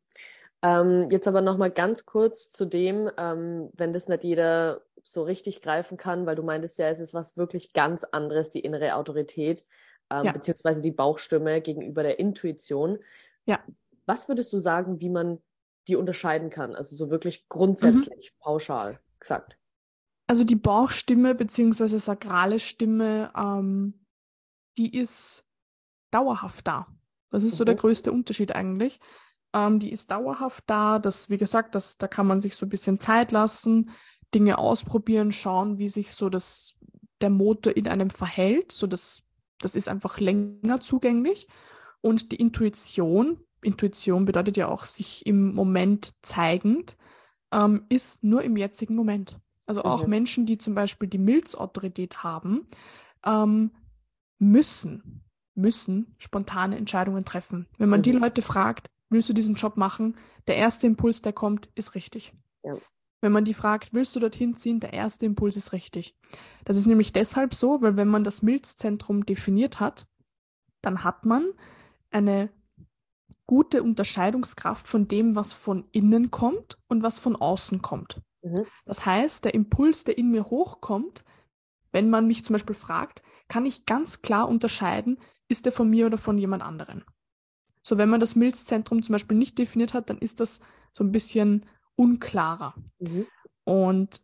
[0.63, 5.61] Ähm, jetzt aber nochmal ganz kurz zu dem, ähm, wenn das nicht jeder so richtig
[5.61, 9.65] greifen kann, weil du meintest ja, es ist was wirklich ganz anderes, die innere Autorität,
[10.09, 10.33] ähm, ja.
[10.33, 12.99] beziehungsweise die Bauchstimme gegenüber der Intuition.
[13.45, 13.59] Ja.
[14.07, 15.41] Was würdest du sagen, wie man
[15.89, 16.75] die unterscheiden kann.
[16.75, 18.43] Also so wirklich grundsätzlich mhm.
[18.43, 19.59] pauschal gesagt.
[20.27, 24.07] Also die Bauchstimme beziehungsweise sakrale Stimme, ähm,
[24.79, 25.45] die ist
[26.11, 26.87] dauerhaft da.
[27.31, 27.59] Das ist mhm.
[27.59, 27.81] so der mhm.
[27.81, 29.01] größte Unterschied eigentlich.
[29.53, 30.99] Ähm, die ist dauerhaft da.
[30.99, 33.91] Das, wie gesagt, das, da kann man sich so ein bisschen Zeit lassen,
[34.35, 36.77] Dinge ausprobieren, schauen, wie sich so das,
[37.21, 38.73] der Motor in einem verhält.
[38.73, 39.25] So das,
[39.61, 41.49] das ist einfach länger zugänglich.
[42.01, 46.97] Und die Intuition, Intuition bedeutet ja auch sich im Moment zeigend,
[47.53, 49.41] ähm, ist nur im jetzigen Moment.
[49.67, 50.11] Also auch mhm.
[50.11, 52.67] Menschen, die zum Beispiel die Milzautorität haben,
[53.25, 53.71] ähm,
[54.39, 55.25] müssen,
[55.55, 57.67] müssen spontane Entscheidungen treffen.
[57.79, 58.05] Wenn man mhm.
[58.05, 60.17] die Leute fragt, willst du diesen Job machen?
[60.47, 62.35] Der erste Impuls, der kommt, ist richtig.
[62.63, 62.77] Ja.
[63.23, 64.81] Wenn man die fragt, willst du dorthin ziehen?
[64.81, 66.15] Der erste Impuls ist richtig.
[66.67, 70.07] Das ist nämlich deshalb so, weil wenn man das Milzzentrum definiert hat,
[70.83, 71.51] dann hat man
[72.11, 72.51] eine
[73.47, 78.21] gute Unterscheidungskraft von dem, was von innen kommt und was von außen kommt.
[78.43, 78.67] Mhm.
[78.85, 81.25] Das heißt, der Impuls, der in mir hochkommt,
[81.93, 86.07] wenn man mich zum Beispiel fragt, kann ich ganz klar unterscheiden, ist der von mir
[86.07, 87.05] oder von jemand anderen.
[87.83, 90.61] So, wenn man das Milzzentrum zum Beispiel nicht definiert hat, dann ist das
[90.93, 92.75] so ein bisschen unklarer.
[92.99, 93.27] Mhm.
[93.65, 94.23] Und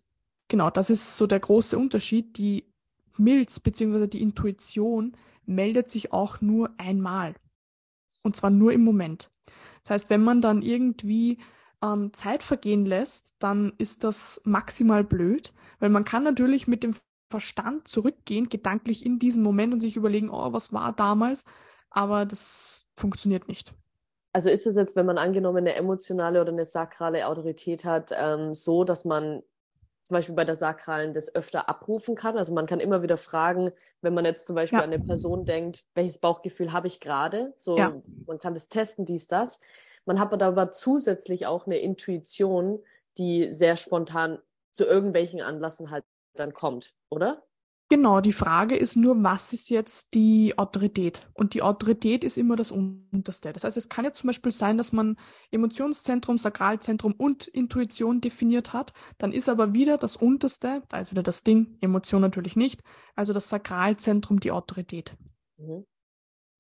[0.49, 2.39] genau, das ist so der große Unterschied.
[2.39, 2.73] Die
[3.19, 4.07] Milz bzw.
[4.07, 7.35] die Intuition meldet sich auch nur einmal.
[8.23, 9.31] Und zwar nur im Moment.
[9.83, 11.39] Das heißt, wenn man dann irgendwie
[11.83, 16.95] ähm, Zeit vergehen lässt, dann ist das maximal blöd, weil man kann natürlich mit dem
[17.31, 21.45] Verstand zurückgehen, gedanklich in diesen Moment und sich überlegen, oh, was war damals,
[21.89, 23.73] aber das funktioniert nicht.
[24.33, 28.55] Also ist es jetzt, wenn man angenommen eine emotionale oder eine sakrale Autorität hat, ähm,
[28.55, 29.43] so, dass man
[30.11, 32.37] zum Beispiel bei der Sakralen das öfter abrufen kann.
[32.37, 33.71] Also man kann immer wieder fragen,
[34.03, 34.85] wenn man jetzt zum Beispiel ja.
[34.85, 37.55] an eine Person denkt, welches Bauchgefühl habe ich gerade?
[37.57, 37.95] So, ja.
[38.27, 39.61] man kann das testen, dies, das.
[40.07, 42.83] Man hat aber zusätzlich auch eine Intuition,
[43.19, 44.41] die sehr spontan
[44.73, 47.45] zu irgendwelchen Anlassen halt dann kommt, oder?
[47.93, 51.29] Genau, die Frage ist nur, was ist jetzt die Autorität?
[51.35, 53.53] Und die Autorität ist immer das Unterste.
[53.53, 55.17] Das heißt, es kann ja zum Beispiel sein, dass man
[55.51, 58.93] Emotionszentrum, Sakralzentrum und Intuition definiert hat.
[59.19, 62.81] Dann ist aber wieder das Unterste, da ist wieder das Ding, Emotion natürlich nicht,
[63.17, 65.17] also das Sakralzentrum die Autorität.
[65.59, 65.85] Mhm.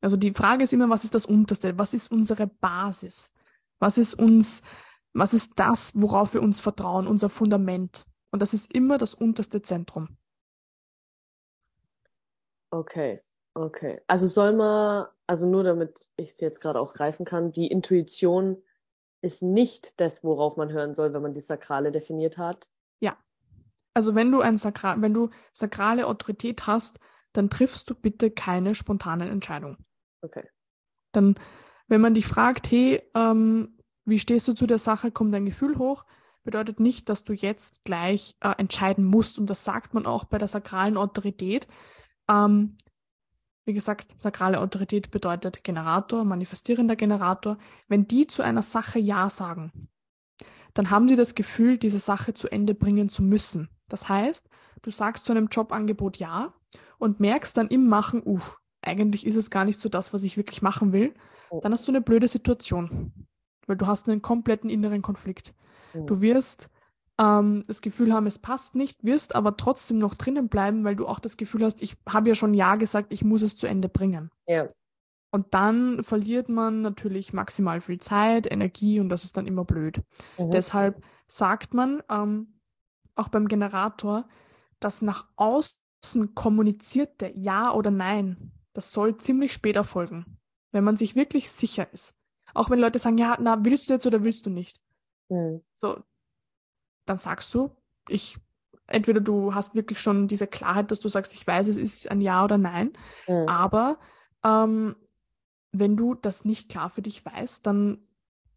[0.01, 1.79] Also die Frage ist immer, was ist das Unterste?
[1.79, 3.33] Was ist unsere Basis?
[3.79, 4.63] Was ist uns,
[5.13, 8.05] was ist das, worauf wir uns vertrauen, unser Fundament?
[8.33, 10.17] Und das ist immer das unterste Zentrum.
[12.71, 13.21] Okay,
[13.55, 14.01] okay.
[14.07, 18.63] Also soll man, also nur damit ich es jetzt gerade auch greifen kann, die Intuition
[19.23, 22.69] ist nicht das, worauf man hören soll, wenn man die Sakrale definiert hat.
[23.01, 23.17] Ja.
[23.95, 27.01] Also wenn du ein Sakral, wenn du sakrale Autorität hast,
[27.33, 29.77] dann triffst du bitte keine spontanen Entscheidungen.
[30.23, 30.49] Okay.
[31.13, 31.35] Dann,
[31.89, 35.79] wenn man dich fragt, hey, ähm, wie stehst du zu der Sache, kommt dein Gefühl
[35.79, 36.05] hoch,
[36.45, 39.39] bedeutet nicht, dass du jetzt gleich äh, entscheiden musst.
[39.39, 41.69] Und das sagt man auch bei der sakralen Autorität.
[42.31, 42.77] Ähm,
[43.67, 47.59] wie gesagt, sakrale Autorität bedeutet Generator, manifestierender Generator.
[47.89, 49.89] Wenn die zu einer Sache Ja sagen,
[50.75, 53.69] dann haben die das Gefühl, diese Sache zu Ende bringen zu müssen.
[53.89, 54.49] Das heißt,
[54.83, 56.55] du sagst zu einem Jobangebot Ja
[56.99, 58.41] und merkst dann im Machen, uh,
[58.83, 61.15] eigentlich ist es gar nicht so das, was ich wirklich machen will.
[61.51, 61.61] Oh.
[61.61, 63.13] Dann hast du eine blöde Situation,
[63.67, 65.55] weil du hast einen kompletten inneren Konflikt.
[65.95, 66.07] Oh.
[66.07, 66.71] Du wirst
[67.21, 71.07] ähm, das Gefühl haben, es passt nicht, wirst aber trotzdem noch drinnen bleiben, weil du
[71.07, 73.89] auch das Gefühl hast, ich habe ja schon Ja gesagt, ich muss es zu Ende
[73.89, 74.31] bringen.
[74.47, 74.69] Ja.
[75.31, 80.03] Und dann verliert man natürlich maximal viel Zeit, Energie und das ist dann immer blöd.
[80.39, 80.51] Mhm.
[80.51, 82.59] Deshalb sagt man ähm,
[83.15, 84.27] auch beim Generator,
[84.81, 90.39] dass nach außen kommunizierte Ja oder Nein, das soll ziemlich spät erfolgen,
[90.73, 92.15] wenn man sich wirklich sicher ist.
[92.55, 94.81] Auch wenn Leute sagen, ja, na, willst du jetzt oder willst du nicht?
[95.29, 95.63] Mhm.
[95.77, 96.03] So,
[97.11, 97.71] dann sagst du,
[98.09, 98.39] ich,
[98.87, 102.21] entweder du hast wirklich schon diese Klarheit, dass du sagst, ich weiß, es ist ein
[102.21, 102.93] Ja oder Nein,
[103.27, 103.49] mhm.
[103.49, 103.99] aber
[104.45, 104.95] ähm,
[105.73, 107.99] wenn du das nicht klar für dich weißt, dann,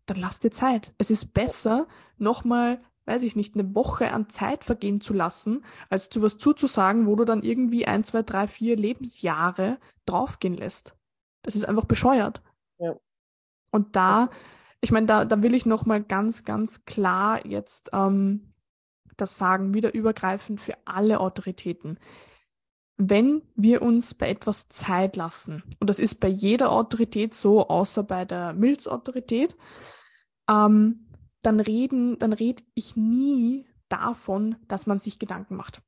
[0.05, 0.93] dann lass dir Zeit.
[0.99, 1.87] Es ist besser,
[2.17, 7.07] nochmal, weiß ich nicht, eine Woche an Zeit vergehen zu lassen, als zu was zuzusagen,
[7.07, 10.95] wo du dann irgendwie ein, zwei, drei, vier Lebensjahre draufgehen lässt.
[11.41, 12.41] Das ist einfach bescheuert.
[12.77, 12.95] Ja.
[13.71, 14.29] Und da,
[14.83, 18.53] ich meine, da, da will ich nochmal ganz, ganz klar jetzt ähm,
[19.17, 21.99] das sagen, wieder übergreifend für alle Autoritäten
[22.97, 28.03] wenn wir uns bei etwas Zeit lassen, und das ist bei jeder Autorität so, außer
[28.03, 29.57] bei der Milzautorität,
[30.49, 31.07] ähm,
[31.41, 35.81] dann reden, dann rede ich nie davon, dass man sich Gedanken macht.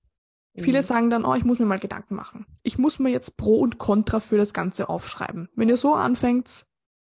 [0.53, 0.63] Mhm.
[0.63, 2.45] Viele sagen dann, oh, ich muss mir mal Gedanken machen.
[2.63, 5.49] Ich muss mir jetzt Pro und Contra für das Ganze aufschreiben.
[5.55, 6.65] Wenn ihr so anfängt,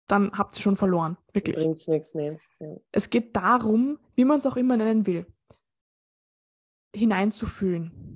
[0.06, 1.16] dann habt ihr schon verloren.
[1.32, 1.56] Wirklich.
[1.56, 2.38] Bringt's nichts, nee.
[2.60, 2.76] Ja.
[2.92, 5.26] Es geht darum, wie man es auch immer nennen will,
[6.94, 8.14] hineinzufühlen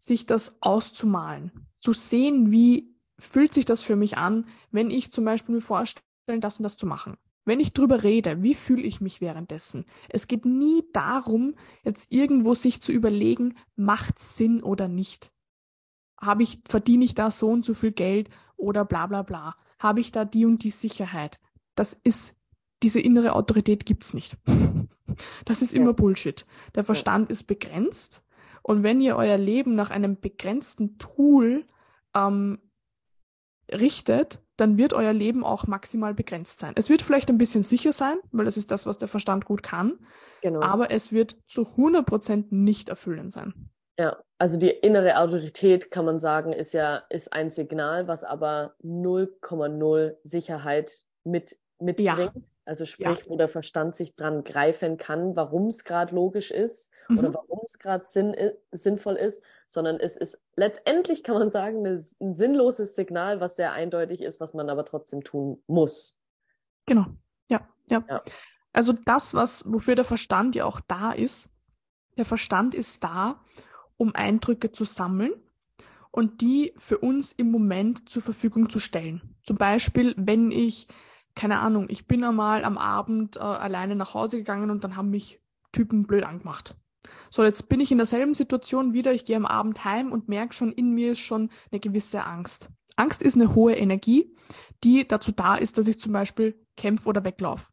[0.00, 5.24] sich das auszumalen, zu sehen, wie fühlt sich das für mich an, wenn ich zum
[5.24, 6.02] Beispiel mir vorstelle,
[6.40, 7.16] das und das zu machen.
[7.44, 9.84] Wenn ich drüber rede, wie fühle ich mich währenddessen?
[10.08, 15.32] Es geht nie darum, jetzt irgendwo sich zu überlegen, macht Sinn oder nicht.
[16.18, 19.56] Habe ich, verdiene ich da so und so viel Geld oder bla bla bla?
[19.80, 21.40] Habe ich da die und die Sicherheit?
[21.74, 22.36] Das ist,
[22.84, 24.36] diese innere Autorität gibt's nicht.
[25.44, 26.46] Das ist immer Bullshit.
[26.76, 28.24] Der Verstand ist begrenzt
[28.62, 31.66] und wenn ihr euer Leben nach einem begrenzten Tool
[32.14, 32.58] ähm,
[33.70, 36.74] richtet, dann wird euer Leben auch maximal begrenzt sein.
[36.76, 39.62] Es wird vielleicht ein bisschen sicher sein, weil das ist das, was der Verstand gut
[39.62, 39.98] kann.
[40.42, 40.60] Genau.
[40.60, 43.70] Aber es wird zu 100% nicht erfüllend sein.
[44.00, 48.72] Ja, also die innere Autorität, kann man sagen, ist ja ist ein Signal, was aber
[48.82, 52.32] 0,0 Sicherheit mit, mitbringt.
[52.34, 52.42] Ja.
[52.64, 53.24] Also sprich, ja.
[53.26, 57.18] wo der Verstand sich dran greifen kann, warum es gerade logisch ist mhm.
[57.18, 58.34] oder warum es gerade sinn,
[58.72, 64.22] sinnvoll ist, sondern es ist letztendlich, kann man sagen, ein sinnloses Signal, was sehr eindeutig
[64.22, 66.22] ist, was man aber trotzdem tun muss.
[66.86, 67.04] Genau,
[67.48, 68.02] ja, ja.
[68.08, 68.22] ja.
[68.72, 71.50] Also das, was, wofür der Verstand ja auch da ist,
[72.16, 73.40] der Verstand ist da,
[74.00, 75.32] um Eindrücke zu sammeln
[76.10, 79.36] und die für uns im Moment zur Verfügung zu stellen.
[79.44, 80.88] Zum Beispiel, wenn ich
[81.34, 85.10] keine Ahnung, ich bin einmal am Abend äh, alleine nach Hause gegangen und dann haben
[85.10, 85.40] mich
[85.72, 86.74] Typen blöd angemacht.
[87.30, 90.54] So, jetzt bin ich in derselben Situation wieder, ich gehe am Abend heim und merke
[90.54, 92.68] schon, in mir ist schon eine gewisse Angst.
[92.96, 94.34] Angst ist eine hohe Energie,
[94.82, 97.68] die dazu da ist, dass ich zum Beispiel kämpfe oder weglaufe.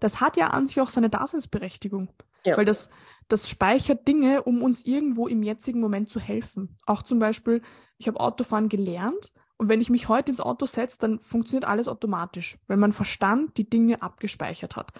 [0.00, 2.08] Das hat ja an sich auch seine Daseinsberechtigung,
[2.44, 2.56] ja.
[2.56, 2.90] weil das,
[3.28, 6.76] das speichert Dinge, um uns irgendwo im jetzigen Moment zu helfen.
[6.86, 7.62] Auch zum Beispiel,
[7.98, 11.88] ich habe Autofahren gelernt und wenn ich mich heute ins Auto setze, dann funktioniert alles
[11.88, 14.92] automatisch, weil mein Verstand die Dinge abgespeichert hat.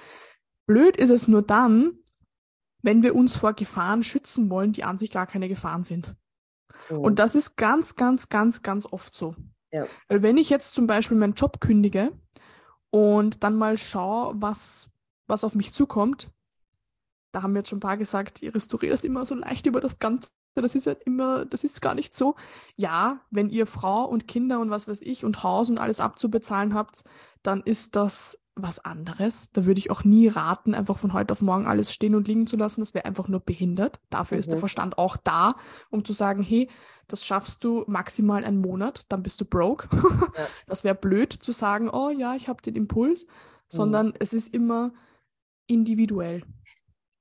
[0.66, 1.98] Blöd ist es nur dann,
[2.82, 6.14] wenn wir uns vor Gefahren schützen wollen, die an sich gar keine Gefahren sind.
[6.90, 6.98] Mhm.
[6.98, 9.34] Und das ist ganz, ganz, ganz, ganz oft so.
[9.72, 9.87] Ja.
[10.08, 12.12] Weil wenn ich jetzt zum Beispiel meinen Job kündige
[12.90, 14.90] und dann mal schaue, was,
[15.26, 16.30] was auf mich zukommt,
[17.35, 19.81] da haben wir jetzt schon ein paar gesagt, ihr restauriert das immer so leicht über
[19.81, 20.29] das Ganze
[20.62, 22.37] das ist ja immer, das ist gar nicht so.
[22.77, 26.75] Ja, wenn ihr Frau und Kinder und was weiß ich und Haus und alles abzubezahlen
[26.75, 27.05] habt,
[27.42, 29.51] dann ist das was anderes.
[29.53, 32.47] Da würde ich auch nie raten, einfach von heute auf morgen alles stehen und liegen
[32.47, 32.83] zu lassen.
[32.83, 34.01] Das wäre einfach nur behindert.
[34.11, 34.40] Dafür mhm.
[34.40, 34.61] ist der mhm.
[34.61, 35.57] Verstand auch da,
[35.90, 36.70] um zu sagen, hey,
[37.09, 39.88] das schaffst du maximal einen Monat, dann bist du broke.
[39.92, 40.47] Ja.
[40.66, 43.27] Das wäre blöd zu sagen, oh ja, ich habe den Impuls,
[43.68, 44.14] sondern mhm.
[44.20, 44.92] es ist immer
[45.66, 46.44] individuell.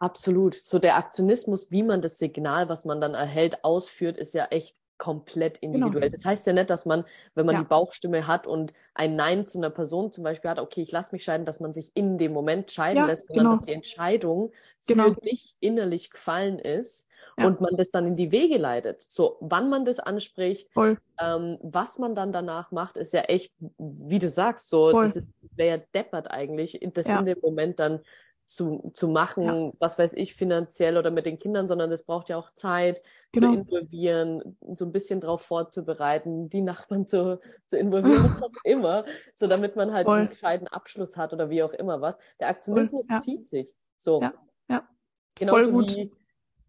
[0.03, 0.53] Absolut.
[0.55, 4.75] So der Aktionismus, wie man das Signal, was man dann erhält, ausführt, ist ja echt
[4.97, 5.75] komplett genau.
[5.75, 6.09] individuell.
[6.09, 6.17] Genau.
[6.17, 7.61] Das heißt ja nicht, dass man, wenn man ja.
[7.61, 11.13] die Bauchstimme hat und ein Nein zu einer Person zum Beispiel hat, okay, ich lasse
[11.13, 13.55] mich scheiden, dass man sich in dem Moment scheiden ja, lässt, sondern genau.
[13.55, 14.51] dass die Entscheidung
[14.85, 15.13] genau.
[15.13, 17.47] für dich innerlich gefallen ist ja.
[17.47, 19.01] und man das dann in die Wege leitet.
[19.01, 24.19] So, wann man das anspricht, ähm, was man dann danach macht, ist ja echt, wie
[24.19, 25.05] du sagst, so, Voll.
[25.05, 28.01] das, ist, das wäre ja deppert eigentlich, das in dem Moment dann
[28.45, 29.71] zu, zu machen, ja.
[29.79, 33.01] was weiß ich, finanziell oder mit den Kindern, sondern es braucht ja auch Zeit
[33.31, 33.51] genau.
[33.51, 39.05] zu involvieren, so ein bisschen darauf vorzubereiten, die Nachbarn zu, zu involvieren, was auch immer,
[39.33, 40.19] so damit man halt Voll.
[40.19, 42.17] einen gescheiten Abschluss hat oder wie auch immer was.
[42.39, 43.19] Der Aktionismus ja.
[43.19, 43.73] zieht sich.
[43.97, 44.21] So.
[44.21, 44.33] Ja,
[44.69, 44.87] ja.
[45.35, 45.95] Genauso Voll gut.
[45.95, 46.11] wie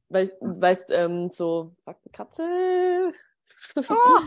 [0.08, 2.42] weißt, weißt ähm, so, sagt die Katze.
[3.76, 4.20] Oh.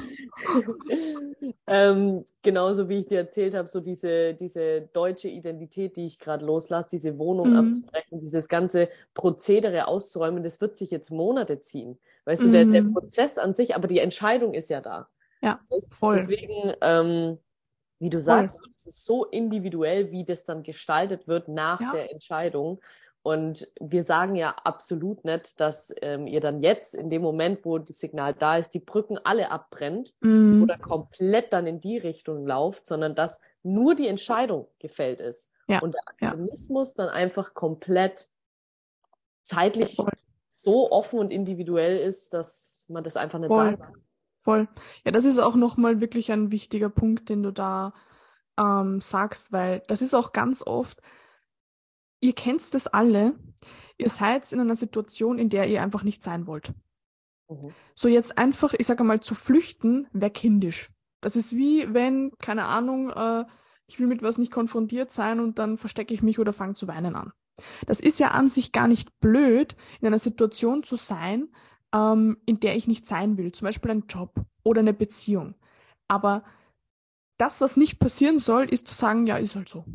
[1.67, 6.45] ähm, genauso wie ich dir erzählt habe, so diese, diese deutsche Identität, die ich gerade
[6.45, 7.55] loslasse, diese Wohnung mhm.
[7.57, 11.97] abzubrechen, dieses ganze Prozedere auszuräumen, das wird sich jetzt Monate ziehen.
[12.25, 12.45] Weißt mhm.
[12.45, 12.93] du, der, der mhm.
[12.93, 15.07] Prozess an sich, aber die Entscheidung ist ja da.
[15.41, 15.59] Ja,
[15.91, 16.17] voll.
[16.17, 17.37] Deswegen, ähm,
[17.99, 21.91] wie du sagst, es ist so individuell, wie das dann gestaltet wird nach ja.
[21.91, 22.79] der Entscheidung.
[23.27, 27.77] Und wir sagen ja absolut nicht, dass ähm, ihr dann jetzt in dem Moment, wo
[27.77, 30.63] das Signal da ist, die Brücken alle abbrennt mhm.
[30.63, 35.51] oder komplett dann in die Richtung lauft, sondern dass nur die Entscheidung gefällt ist.
[35.67, 35.79] Ja.
[35.79, 37.03] Und der Aktionismus ja.
[37.03, 38.29] dann einfach komplett
[39.41, 40.09] zeitlich Voll.
[40.47, 43.71] so offen und individuell ist, dass man das einfach nicht Voll.
[43.71, 44.03] sagen kann.
[44.39, 44.69] Voll.
[45.03, 47.93] Ja, das ist auch nochmal wirklich ein wichtiger Punkt, den du da
[48.57, 51.01] ähm, sagst, weil das ist auch ganz oft,
[52.19, 53.35] ihr kennt das alle,
[53.97, 56.73] ihr seid in einer Situation, in der ihr einfach nicht sein wollt.
[57.49, 57.71] Mhm.
[57.95, 60.91] So jetzt einfach, ich sage mal, zu flüchten, wäre kindisch.
[61.21, 63.45] Das ist wie wenn, keine Ahnung, äh,
[63.87, 66.87] ich will mit was nicht konfrontiert sein und dann verstecke ich mich oder fange zu
[66.87, 67.31] weinen an.
[67.85, 71.49] Das ist ja an sich gar nicht blöd, in einer Situation zu sein,
[71.93, 73.51] ähm, in der ich nicht sein will.
[73.51, 75.55] Zum Beispiel ein Job oder eine Beziehung.
[76.07, 76.43] Aber
[77.37, 79.85] das, was nicht passieren soll, ist zu sagen, ja, ist halt so.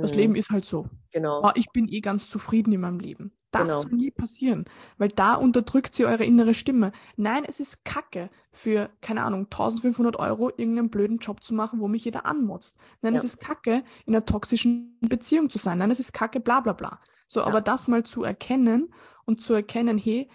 [0.00, 0.18] Das mhm.
[0.18, 0.86] Leben ist halt so.
[1.10, 1.38] Genau.
[1.38, 3.32] Aber ich bin eh ganz zufrieden in meinem Leben.
[3.50, 3.82] Das genau.
[3.82, 4.64] soll nie passieren,
[4.98, 6.90] weil da unterdrückt sie eure innere Stimme.
[7.16, 11.86] Nein, es ist Kacke, für, keine Ahnung, 1500 Euro irgendeinen blöden Job zu machen, wo
[11.86, 12.76] mich jeder anmotzt.
[13.00, 13.18] Nein, ja.
[13.18, 15.78] es ist Kacke, in einer toxischen Beziehung zu sein.
[15.78, 17.00] Nein, es ist Kacke, bla bla bla.
[17.28, 17.46] So, ja.
[17.46, 18.92] aber das mal zu erkennen
[19.24, 20.28] und zu erkennen, hey,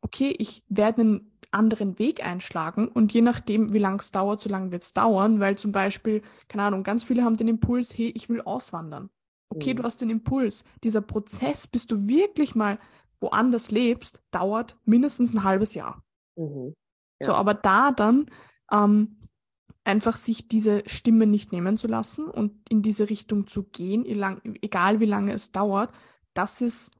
[0.00, 4.50] okay, ich werde einen anderen Weg einschlagen und je nachdem, wie lang es dauert, so
[4.50, 8.10] lange wird es dauern, weil zum Beispiel, keine Ahnung, ganz viele haben den Impuls, hey,
[8.14, 9.10] ich will auswandern.
[9.50, 9.78] Okay, mhm.
[9.78, 10.64] du hast den Impuls.
[10.84, 12.78] Dieser Prozess, bis du wirklich mal
[13.20, 16.02] woanders lebst, dauert mindestens ein halbes Jahr.
[16.36, 16.74] Mhm.
[17.20, 17.26] Ja.
[17.26, 18.26] So, aber da dann
[18.70, 19.16] ähm,
[19.84, 24.04] einfach sich diese Stimme nicht nehmen zu lassen und in diese Richtung zu gehen,
[24.60, 25.92] egal wie lange es dauert,
[26.34, 26.90] das ist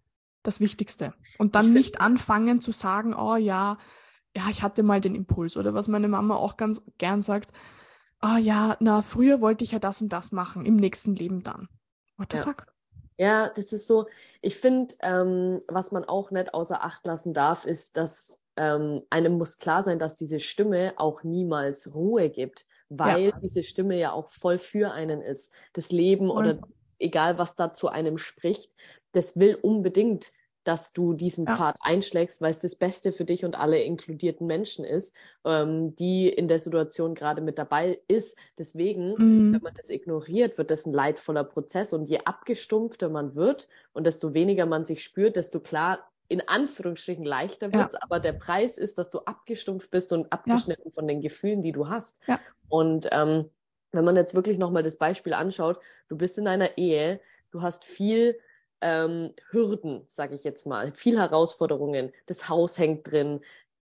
[0.42, 1.12] das Wichtigste.
[1.38, 3.76] Und dann nicht anfangen zu sagen, oh ja,
[4.38, 7.50] ja, ich hatte mal den Impuls oder was meine Mama auch ganz gern sagt,
[8.20, 11.42] ah oh, ja, na, früher wollte ich ja das und das machen, im nächsten Leben
[11.42, 11.68] dann.
[12.16, 12.42] What the ja.
[12.44, 12.66] fuck?
[13.16, 14.06] Ja, das ist so,
[14.40, 19.38] ich finde, ähm, was man auch nicht außer Acht lassen darf, ist, dass ähm, einem
[19.38, 23.40] muss klar sein, dass diese Stimme auch niemals Ruhe gibt, weil ja.
[23.40, 25.52] diese Stimme ja auch voll für einen ist.
[25.72, 26.38] Das Leben voll.
[26.38, 26.60] oder
[27.00, 28.72] egal was da zu einem spricht,
[29.10, 30.30] das will unbedingt
[30.68, 31.56] dass du diesen ja.
[31.56, 36.28] Pfad einschlägst, weil es das Beste für dich und alle inkludierten Menschen ist, ähm, die
[36.28, 38.36] in der Situation gerade mit dabei ist.
[38.58, 39.54] Deswegen, mhm.
[39.54, 41.94] wenn man das ignoriert, wird das ein leidvoller Prozess.
[41.94, 47.24] Und je abgestumpfter man wird und desto weniger man sich spürt, desto klar in Anführungsstrichen
[47.24, 48.00] leichter wird's, ja.
[48.02, 50.92] aber der Preis ist, dass du abgestumpft bist und abgeschnitten ja.
[50.92, 52.20] von den Gefühlen, die du hast.
[52.68, 53.48] Und ähm,
[53.92, 57.20] wenn man jetzt wirklich nochmal das Beispiel anschaut, du bist in einer Ehe,
[57.52, 58.38] du hast viel
[58.80, 62.12] ähm, Hürden, sage ich jetzt mal, viel Herausforderungen.
[62.26, 63.40] Das Haus hängt drin,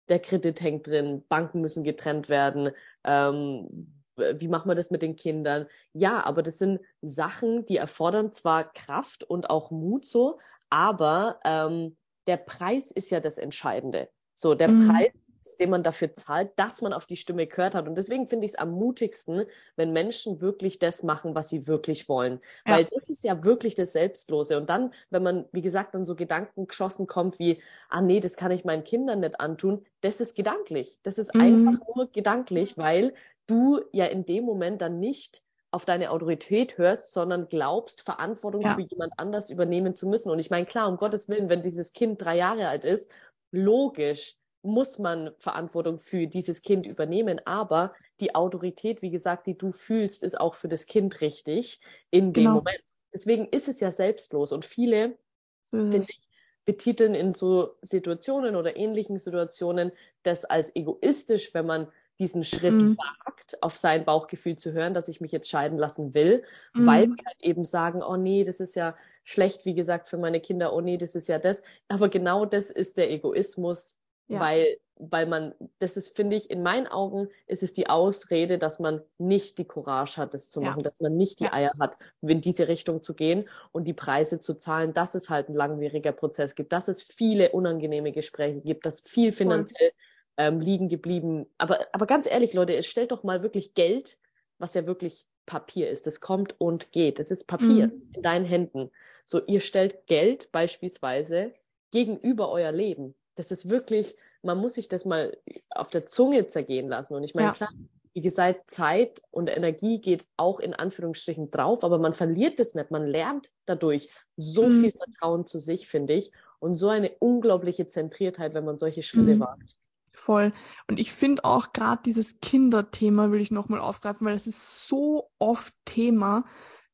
[0.09, 2.71] der Kredit hängt drin, Banken müssen getrennt werden.
[3.03, 5.65] Ähm, wie macht man das mit den Kindern?
[5.93, 11.97] Ja, aber das sind Sachen, die erfordern zwar Kraft und auch Mut so, aber ähm,
[12.27, 14.09] der Preis ist ja das Entscheidende.
[14.35, 14.87] So, der mhm.
[14.87, 15.11] Preis
[15.59, 17.87] den man dafür zahlt, dass man auf die Stimme gehört hat.
[17.87, 22.09] Und deswegen finde ich es am mutigsten, wenn Menschen wirklich das machen, was sie wirklich
[22.09, 22.39] wollen.
[22.65, 22.75] Ja.
[22.75, 24.57] Weil das ist ja wirklich das Selbstlose.
[24.57, 28.37] Und dann, wenn man, wie gesagt, dann so Gedanken geschossen kommt wie, ah nee, das
[28.37, 30.97] kann ich meinen Kindern nicht antun, das ist gedanklich.
[31.03, 31.41] Das ist mhm.
[31.41, 33.13] einfach nur gedanklich, weil
[33.47, 38.75] du ja in dem Moment dann nicht auf deine Autorität hörst, sondern glaubst, Verantwortung ja.
[38.75, 40.29] für jemand anders übernehmen zu müssen.
[40.29, 43.11] Und ich meine, klar, um Gottes Willen, wenn dieses Kind drei Jahre alt ist,
[43.51, 47.41] logisch, muss man Verantwortung für dieses Kind übernehmen.
[47.45, 52.33] Aber die Autorität, wie gesagt, die du fühlst, ist auch für das Kind richtig in
[52.33, 52.55] dem genau.
[52.55, 52.81] Moment.
[53.13, 54.51] Deswegen ist es ja selbstlos.
[54.51, 55.17] Und viele,
[55.65, 56.21] so finde ich,
[56.65, 59.91] betiteln in so Situationen oder ähnlichen Situationen
[60.23, 61.87] das als egoistisch, wenn man
[62.19, 62.97] diesen Schritt mhm.
[62.97, 66.43] wagt, auf sein Bauchgefühl zu hören, dass ich mich jetzt scheiden lassen will,
[66.73, 66.85] mhm.
[66.85, 70.39] weil sie halt eben sagen, oh nee, das ist ja schlecht, wie gesagt, für meine
[70.39, 71.61] Kinder, oh nee, das ist ja das.
[71.87, 73.97] Aber genau das ist der Egoismus,
[74.33, 74.39] ja.
[74.39, 78.79] Weil, weil man, das ist, finde ich, in meinen Augen ist es die Ausrede, dass
[78.79, 80.83] man nicht die Courage hat, das zu machen, ja.
[80.83, 81.53] dass man nicht die ja.
[81.53, 85.49] Eier hat, in diese Richtung zu gehen und die Preise zu zahlen, dass es halt
[85.49, 89.91] ein langwieriger Prozess gibt, dass es viele unangenehme Gespräche gibt, dass viel finanziell
[90.37, 91.47] ähm, liegen geblieben.
[91.57, 94.17] Aber, aber ganz ehrlich, Leute, es stellt doch mal wirklich Geld,
[94.57, 96.07] was ja wirklich Papier ist.
[96.07, 97.19] Es kommt und geht.
[97.19, 98.09] Es ist Papier mhm.
[98.13, 98.91] in deinen Händen.
[99.25, 101.53] So, ihr stellt Geld beispielsweise
[101.91, 103.15] gegenüber euer Leben.
[103.35, 105.37] Das ist wirklich, man muss sich das mal
[105.69, 107.15] auf der Zunge zergehen lassen.
[107.15, 107.53] Und ich meine, ja.
[107.53, 107.69] klar,
[108.13, 112.91] wie gesagt, Zeit und Energie geht auch in Anführungsstrichen drauf, aber man verliert es nicht.
[112.91, 114.81] Man lernt dadurch so mhm.
[114.81, 119.35] viel Vertrauen zu sich, finde ich, und so eine unglaubliche Zentriertheit, wenn man solche Schritte
[119.35, 119.39] mhm.
[119.39, 119.75] wagt.
[120.13, 120.53] Voll.
[120.87, 125.31] Und ich finde auch gerade dieses Kinderthema will ich nochmal aufgreifen, weil es ist so
[125.39, 126.45] oft Thema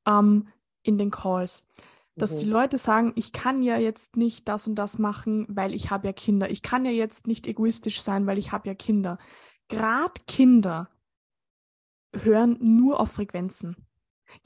[0.07, 0.47] ähm,
[0.83, 1.67] in den Calls
[2.21, 2.37] dass mhm.
[2.39, 6.07] die Leute sagen, ich kann ja jetzt nicht das und das machen, weil ich habe
[6.07, 6.49] ja Kinder.
[6.49, 9.17] Ich kann ja jetzt nicht egoistisch sein, weil ich habe ja Kinder.
[9.67, 10.89] Gerade Kinder
[12.13, 13.75] hören nur auf Frequenzen.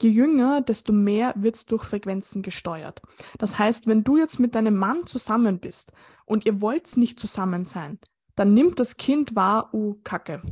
[0.00, 3.02] Je jünger, desto mehr wird es durch Frequenzen gesteuert.
[3.38, 5.92] Das heißt, wenn du jetzt mit deinem Mann zusammen bist
[6.24, 7.98] und ihr wollt nicht zusammen sein,
[8.34, 10.42] dann nimmt das Kind wahr, oh, Kacke.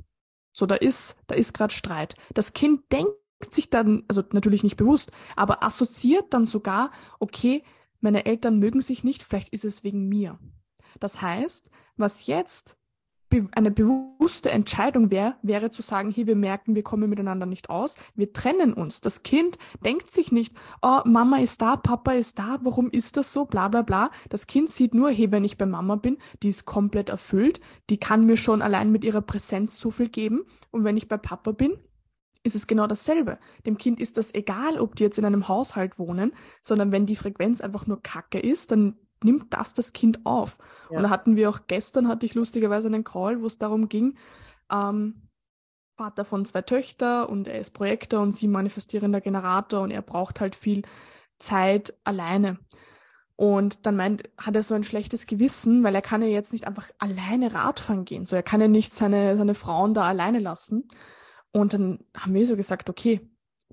[0.53, 2.15] So, da ist, da ist gerade Streit.
[2.35, 3.13] Das Kind denkt
[3.51, 7.63] sich dann, also natürlich nicht bewusst, aber assoziiert dann sogar, okay,
[8.01, 10.39] meine Eltern mögen sich nicht, vielleicht ist es wegen mir.
[11.01, 12.77] Das heißt, was jetzt
[13.53, 17.97] eine bewusste Entscheidung wäre, wäre zu sagen, hey, wir merken, wir kommen miteinander nicht aus,
[18.15, 19.01] wir trennen uns.
[19.01, 23.33] Das Kind denkt sich nicht, oh, Mama ist da, Papa ist da, warum ist das
[23.33, 24.11] so, bla bla bla.
[24.29, 27.99] Das Kind sieht nur, hey, wenn ich bei Mama bin, die ist komplett erfüllt, die
[27.99, 30.45] kann mir schon allein mit ihrer Präsenz so viel geben.
[30.71, 31.79] Und wenn ich bei Papa bin,
[32.45, 33.39] ist es genau dasselbe.
[33.67, 37.17] Dem Kind ist das egal, ob die jetzt in einem Haushalt wohnen, sondern wenn die
[37.17, 40.59] Frequenz einfach nur Kacke ist, dann nimmt das das Kind auf.
[40.91, 40.97] Ja.
[40.97, 44.17] Und da hatten wir auch gestern, hatte ich lustigerweise einen Call, wo es darum ging,
[44.71, 45.29] ähm,
[45.97, 50.41] Vater von zwei Töchtern und er ist Projektor und sie manifestierender Generator und er braucht
[50.41, 50.83] halt viel
[51.39, 52.59] Zeit alleine.
[53.37, 56.67] Und dann meint, hat er so ein schlechtes Gewissen, weil er kann ja jetzt nicht
[56.67, 58.27] einfach alleine Radfahren gehen.
[58.27, 60.89] So, er kann ja nicht seine, seine Frauen da alleine lassen.
[61.53, 63.21] Und dann haben wir so gesagt, okay,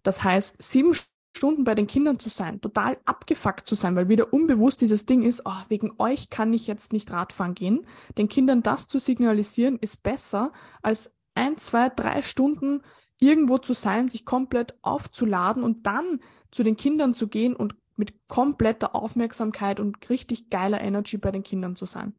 [0.04, 0.94] das heißt, sieben
[1.36, 5.24] Stunden bei den Kindern zu sein, total abgefuckt zu sein, weil wieder unbewusst dieses Ding
[5.24, 7.86] ist, oh, wegen euch kann ich jetzt nicht Radfahren gehen.
[8.18, 10.52] Den Kindern das zu signalisieren, ist besser,
[10.82, 12.82] als ein, zwei, drei Stunden
[13.20, 16.20] irgendwo zu sein, sich komplett aufzuladen und dann
[16.52, 21.44] zu den Kindern zu gehen und mit kompletter Aufmerksamkeit und richtig geiler Energy bei den
[21.44, 22.16] Kindern zu sein.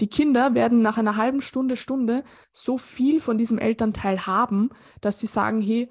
[0.00, 4.70] Die Kinder werden nach einer halben Stunde, Stunde so viel von diesem Elternteil haben,
[5.00, 5.90] dass sie sagen, hey,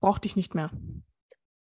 [0.00, 0.70] brauch dich nicht mehr.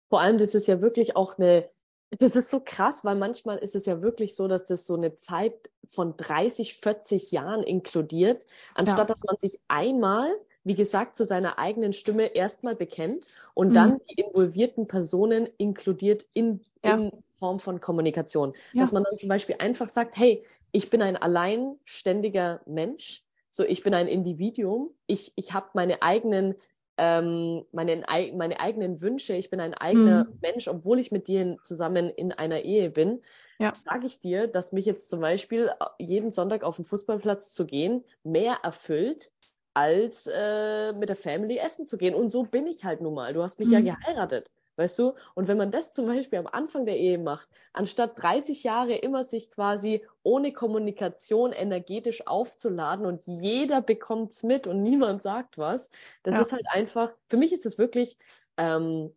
[0.09, 1.69] Vor allem, das ist ja wirklich auch eine,
[2.11, 5.15] das ist so krass, weil manchmal ist es ja wirklich so, dass das so eine
[5.15, 8.45] Zeit von 30, 40 Jahren inkludiert,
[8.75, 9.05] anstatt ja.
[9.05, 10.29] dass man sich einmal,
[10.63, 13.73] wie gesagt, zu seiner eigenen Stimme erstmal bekennt und mhm.
[13.73, 16.95] dann die involvierten Personen inkludiert in, ja.
[16.95, 18.53] in Form von Kommunikation.
[18.73, 18.81] Ja.
[18.81, 23.83] Dass man dann zum Beispiel einfach sagt, hey, ich bin ein alleinständiger Mensch, so ich
[23.83, 26.55] bin ein Individuum, ich, ich habe meine eigenen
[26.97, 28.03] ähm, meine,
[28.35, 30.39] meine eigenen Wünsche, ich bin ein eigener mhm.
[30.41, 33.21] Mensch, obwohl ich mit dir zusammen in einer Ehe bin,
[33.59, 33.73] ja.
[33.73, 37.65] sage ich dir, dass mich jetzt zum Beispiel äh, jeden Sonntag auf den Fußballplatz zu
[37.65, 39.31] gehen mehr erfüllt,
[39.73, 42.13] als äh, mit der Family essen zu gehen.
[42.13, 43.33] Und so bin ich halt nun mal.
[43.33, 43.73] Du hast mich mhm.
[43.73, 44.51] ja geheiratet.
[44.81, 45.13] Weißt du?
[45.35, 49.23] Und wenn man das zum Beispiel am Anfang der Ehe macht, anstatt 30 Jahre immer
[49.23, 55.91] sich quasi ohne Kommunikation energetisch aufzuladen und jeder bekommt's mit und niemand sagt was,
[56.23, 56.41] das ja.
[56.41, 58.17] ist halt einfach, für mich ist es wirklich
[58.57, 59.13] ähm,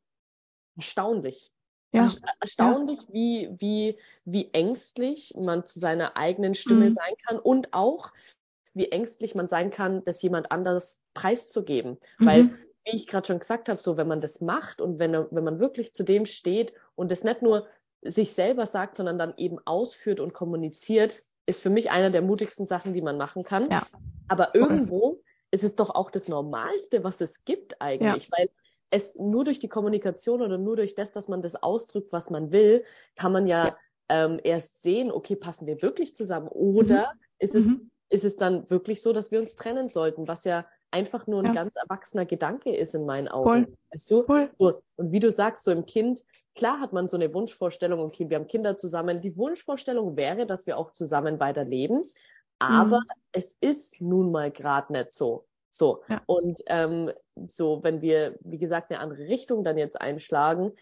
[0.76, 1.50] erstaunlich.
[1.92, 2.12] Ja.
[2.40, 3.14] Erstaunlich, ja.
[3.14, 6.90] wie, wie, wie ängstlich man zu seiner eigenen Stimme mhm.
[6.90, 8.12] sein kann und auch,
[8.74, 11.96] wie ängstlich man sein kann, das jemand anders preiszugeben.
[12.18, 12.26] Mhm.
[12.26, 12.50] Weil
[12.84, 15.58] wie ich gerade schon gesagt habe, so wenn man das macht und wenn, wenn man
[15.58, 17.66] wirklich zu dem steht und das nicht nur
[18.02, 22.66] sich selber sagt, sondern dann eben ausführt und kommuniziert, ist für mich einer der mutigsten
[22.66, 23.70] Sachen, die man machen kann.
[23.70, 23.86] Ja.
[24.28, 24.60] Aber Voll.
[24.60, 28.38] irgendwo ist es doch auch das Normalste, was es gibt eigentlich, ja.
[28.38, 28.48] weil
[28.90, 32.52] es nur durch die Kommunikation oder nur durch das, dass man das ausdrückt, was man
[32.52, 32.84] will,
[33.16, 33.76] kann man ja
[34.08, 37.20] ähm, erst sehen, okay, passen wir wirklich zusammen oder mhm.
[37.38, 37.90] ist es mhm.
[38.10, 41.46] ist es dann wirklich so, dass wir uns trennen sollten, was ja einfach nur ein
[41.46, 41.52] ja.
[41.52, 43.66] ganz erwachsener Gedanke ist in meinen Augen.
[43.66, 43.76] Voll.
[43.92, 44.22] Weißt du?
[44.22, 44.50] Voll.
[44.58, 46.24] So, und wie du sagst, so im Kind,
[46.54, 49.20] klar hat man so eine Wunschvorstellung, okay, wir haben Kinder zusammen.
[49.20, 52.04] Die Wunschvorstellung wäre, dass wir auch zusammen weiterleben.
[52.60, 53.22] Aber mhm.
[53.32, 55.46] es ist nun mal gerade nicht so.
[55.68, 56.02] So.
[56.08, 56.22] Ja.
[56.26, 57.10] Und ähm,
[57.46, 60.72] so, wenn wir, wie gesagt, eine andere Richtung dann jetzt einschlagen,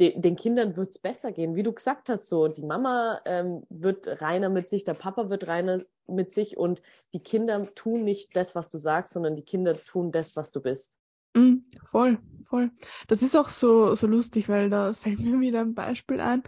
[0.00, 1.54] de den Kindern wird's besser gehen.
[1.56, 5.46] Wie du gesagt hast, so die Mama ähm, wird reiner mit sich, der Papa wird
[5.48, 6.82] reiner mit sich und
[7.12, 10.60] die Kinder tun nicht das, was du sagst, sondern die Kinder tun das, was du
[10.60, 10.98] bist.
[11.34, 12.70] Mm, voll, voll.
[13.06, 16.42] Das ist auch so, so lustig, weil da fällt mir wieder ein Beispiel ein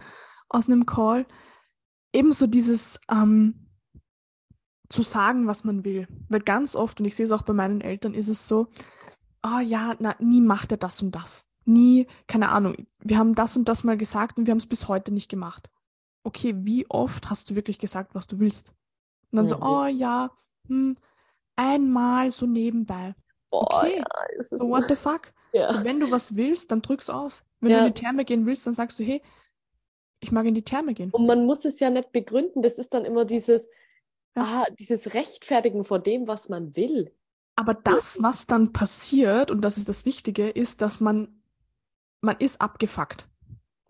[0.49, 1.25] aus einem Call.
[2.13, 3.67] Ebenso dieses ähm,
[4.89, 6.07] zu sagen, was man will.
[6.29, 8.67] Weil ganz oft, und ich sehe es auch bei meinen Eltern, ist es so,
[9.43, 11.47] oh ja, na, nie macht er das und das.
[11.65, 14.87] Nie, keine Ahnung, wir haben das und das mal gesagt und wir haben es bis
[14.87, 15.69] heute nicht gemacht.
[16.23, 18.73] okay, wie oft hast du wirklich gesagt, was du willst?
[19.31, 19.49] Und dann mhm.
[19.49, 20.31] so, oh ja,
[20.67, 20.95] hm,
[21.55, 23.15] einmal so nebenbei.
[23.49, 25.33] Boah, okay, ja, so what the fuck?
[25.53, 25.67] Ja.
[25.67, 27.43] Also wenn du was willst, dann drück's aus.
[27.59, 27.79] Wenn ja.
[27.79, 29.21] du in die Therme gehen willst, dann sagst du, hey,
[30.21, 31.11] ich mag in die Therme gehen.
[31.11, 32.61] Und man muss es ja nicht begründen.
[32.61, 33.69] Das ist dann immer dieses,
[34.35, 37.11] ah, dieses Rechtfertigen vor dem, was man will.
[37.55, 41.41] Aber das, was dann passiert, und das ist das Wichtige, ist, dass man,
[42.21, 43.30] man ist abgefuckt.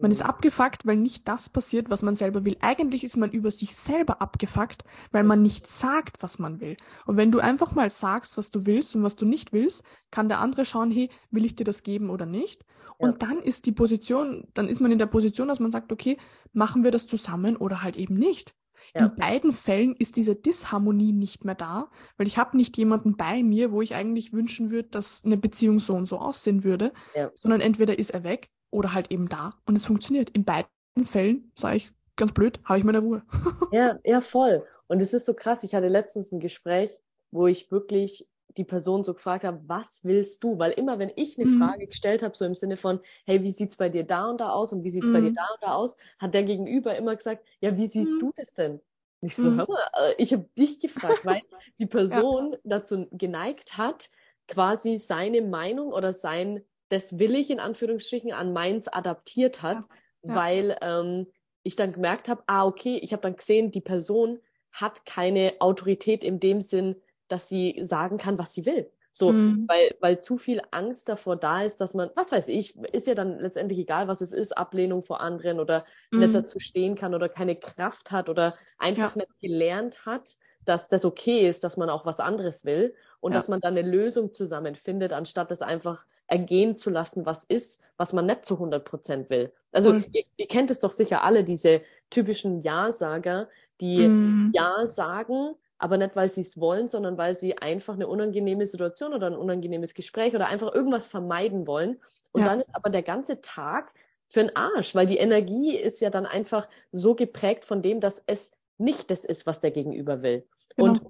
[0.01, 2.57] Man ist abgefuckt, weil nicht das passiert, was man selber will.
[2.59, 6.77] Eigentlich ist man über sich selber abgefuckt, weil man nicht sagt, was man will.
[7.05, 10.27] Und wenn du einfach mal sagst, was du willst und was du nicht willst, kann
[10.27, 12.65] der andere schauen, hey, will ich dir das geben oder nicht?
[12.99, 13.07] Ja.
[13.07, 16.17] Und dann ist die Position, dann ist man in der Position, dass man sagt, okay,
[16.53, 18.55] machen wir das zusammen oder halt eben nicht.
[18.93, 19.05] Ja.
[19.05, 23.43] In beiden Fällen ist diese Disharmonie nicht mehr da, weil ich habe nicht jemanden bei
[23.43, 27.31] mir, wo ich eigentlich wünschen würde, dass eine Beziehung so und so aussehen würde, ja.
[27.35, 30.29] sondern entweder ist er weg oder halt eben da und es funktioniert.
[30.31, 30.69] In beiden
[31.03, 33.23] Fällen, sage ich ganz blöd, habe ich meine Ruhe.
[33.71, 34.65] ja, ja, voll.
[34.87, 35.63] Und es ist so krass.
[35.63, 36.99] Ich hatte letztens ein Gespräch,
[37.31, 40.59] wo ich wirklich die Person so gefragt habe, was willst du?
[40.59, 41.59] Weil immer, wenn ich eine mhm.
[41.59, 44.49] Frage gestellt habe, so im Sinne von, hey, wie sieht's bei dir da und da
[44.49, 45.13] aus und wie sieht's mhm.
[45.13, 45.35] bei dir mhm.
[45.35, 48.19] da und da aus, hat der Gegenüber immer gesagt, ja, wie siehst mhm.
[48.19, 48.73] du das denn?
[49.21, 49.59] Und ich so, mhm.
[49.59, 51.41] hör mal, äh, ich habe dich gefragt, weil
[51.79, 52.59] die Person ja.
[52.63, 54.09] dazu geneigt hat,
[54.47, 56.61] quasi seine Meinung oder sein,
[56.91, 59.85] das will ich in Anführungsstrichen an meins adaptiert hat,
[60.23, 60.29] ja.
[60.29, 60.35] Ja.
[60.35, 61.27] weil ähm,
[61.63, 64.39] ich dann gemerkt habe, ah, okay, ich habe dann gesehen, die Person
[64.71, 66.95] hat keine Autorität in dem Sinn,
[67.27, 68.91] dass sie sagen kann, was sie will.
[69.13, 69.65] So, mhm.
[69.67, 73.15] weil, weil zu viel Angst davor da ist, dass man, was weiß ich, ist ja
[73.15, 76.19] dann letztendlich egal, was es ist, Ablehnung vor anderen oder mhm.
[76.19, 79.23] nicht dazu stehen kann oder keine Kraft hat oder einfach ja.
[79.23, 83.39] nicht gelernt hat, dass das okay ist, dass man auch was anderes will und ja.
[83.39, 88.13] dass man dann eine Lösung zusammenfindet, anstatt das einfach ergehen zu lassen, was ist, was
[88.13, 89.51] man nicht zu 100 Prozent will.
[89.71, 90.05] Also mhm.
[90.13, 93.49] ihr, ihr, kennt es doch sicher alle, diese typischen Ja-Sager,
[93.81, 94.51] die mhm.
[94.53, 99.13] Ja sagen, aber nicht, weil sie es wollen, sondern weil sie einfach eine unangenehme Situation
[99.13, 101.99] oder ein unangenehmes Gespräch oder einfach irgendwas vermeiden wollen.
[102.31, 102.47] Und ja.
[102.47, 103.91] dann ist aber der ganze Tag
[104.27, 108.23] für den Arsch, weil die Energie ist ja dann einfach so geprägt von dem, dass
[108.25, 110.47] es nicht das ist, was der Gegenüber will.
[110.77, 110.91] Genau.
[110.91, 111.01] Und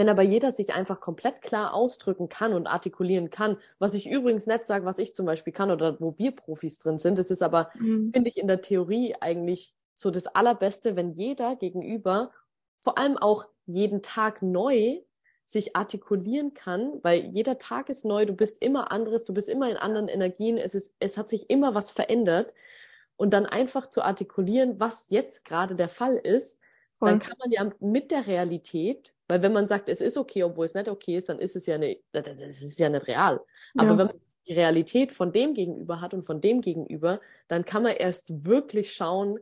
[0.00, 4.46] wenn aber jeder sich einfach komplett klar ausdrücken kann und artikulieren kann, was ich übrigens
[4.46, 7.42] nicht sage, was ich zum Beispiel kann oder wo wir Profis drin sind, das ist
[7.42, 8.10] aber, mhm.
[8.10, 12.30] finde ich, in der Theorie eigentlich so das Allerbeste, wenn jeder gegenüber
[12.80, 15.00] vor allem auch jeden Tag neu
[15.44, 19.68] sich artikulieren kann, weil jeder Tag ist neu, du bist immer anderes, du bist immer
[19.68, 22.54] in anderen Energien, es ist, es hat sich immer was verändert
[23.18, 26.58] und dann einfach zu artikulieren, was jetzt gerade der Fall ist,
[27.00, 27.10] Voll.
[27.10, 30.66] dann kann man ja mit der Realität, weil wenn man sagt, es ist okay, obwohl
[30.66, 33.40] es nicht okay ist, dann ist es ja nicht, das ist ja nicht real.
[33.74, 33.98] Aber ja.
[33.98, 37.96] wenn man die Realität von dem gegenüber hat und von dem gegenüber, dann kann man
[37.96, 39.38] erst wirklich schauen,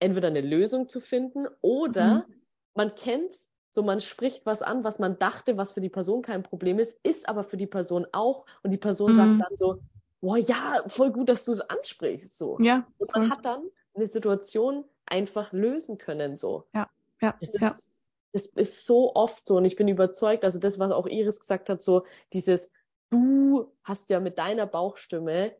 [0.00, 2.34] entweder eine Lösung zu finden oder mhm
[2.74, 6.42] man kennt's, so man spricht was an, was man dachte, was für die Person kein
[6.42, 8.46] Problem ist, ist aber für die Person auch.
[8.62, 9.16] Und die Person mhm.
[9.16, 9.80] sagt dann so,
[10.20, 12.38] boah, ja, voll gut, dass du es ansprichst.
[12.38, 12.58] So.
[12.60, 12.86] Ja.
[12.98, 13.62] Und man hat dann
[13.94, 16.36] eine Situation einfach lösen können.
[16.36, 16.64] So.
[16.74, 16.90] Ja,
[17.20, 17.36] ja.
[17.40, 17.76] Das ist, ja.
[18.32, 19.56] das ist so oft so.
[19.56, 22.70] Und ich bin überzeugt, also das, was auch Iris gesagt hat, so dieses,
[23.10, 25.54] du hast ja mit deiner Bauchstimme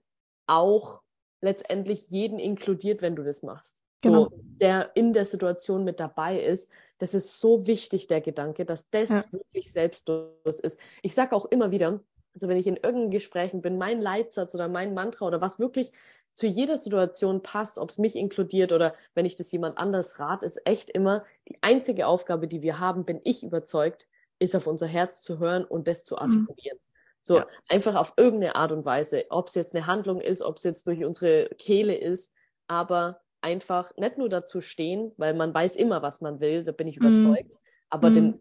[0.47, 1.01] auch
[1.41, 3.83] letztendlich jeden inkludiert, wenn du das machst.
[4.03, 4.29] Genau.
[4.29, 6.71] So, der in der Situation mit dabei ist.
[6.99, 9.25] Das ist so wichtig, der Gedanke, dass das ja.
[9.31, 10.79] wirklich selbstlos ist.
[11.03, 12.01] Ich sage auch immer wieder,
[12.35, 15.93] also wenn ich in irgendeinen Gesprächen bin, mein Leitsatz oder mein Mantra oder was wirklich
[16.35, 20.43] zu jeder Situation passt, ob es mich inkludiert oder wenn ich das jemand anders rat,
[20.43, 24.09] ist echt immer die einzige Aufgabe, die wir haben, bin ich überzeugt,
[24.41, 26.21] ist auf unser Herz zu hören und das zu mhm.
[26.23, 26.79] artikulieren.
[26.79, 26.85] Mhm.
[27.23, 27.47] So ja.
[27.69, 30.87] einfach auf irgendeine Art und Weise, ob es jetzt eine Handlung ist, ob es jetzt
[30.87, 32.35] durch unsere Kehle ist,
[32.67, 36.87] aber einfach nicht nur dazu stehen, weil man weiß immer, was man will, da bin
[36.87, 37.19] ich mhm.
[37.19, 37.59] überzeugt, mm.
[37.91, 38.15] aber mm.
[38.15, 38.41] den,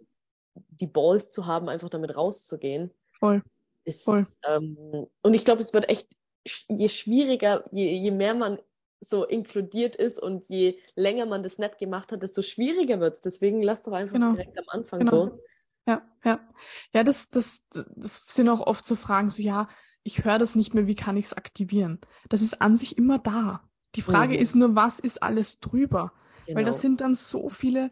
[0.69, 2.91] die Balls zu haben, einfach damit rauszugehen.
[3.11, 3.43] Voll.
[3.85, 4.25] Ist, Voll.
[4.47, 6.07] Ähm, und ich glaube, es wird echt,
[6.67, 8.59] je schwieriger, je, je mehr man
[8.99, 13.21] so inkludiert ist und je länger man das nicht gemacht hat, desto schwieriger wird es.
[13.21, 14.31] Deswegen lass doch einfach genau.
[14.31, 15.11] direkt am Anfang genau.
[15.11, 15.39] so.
[15.85, 16.39] Ja, ja.
[16.93, 19.67] Ja, das, das, das sind auch oft so Fragen, so ja,
[20.03, 21.99] ich höre das nicht mehr, wie kann ich es aktivieren?
[22.29, 23.69] Das ist an sich immer da.
[23.95, 24.41] Die Frage mhm.
[24.41, 26.13] ist nur, was ist alles drüber?
[26.45, 26.57] Genau.
[26.57, 26.81] Weil das genau.
[26.81, 27.89] sind dann so viele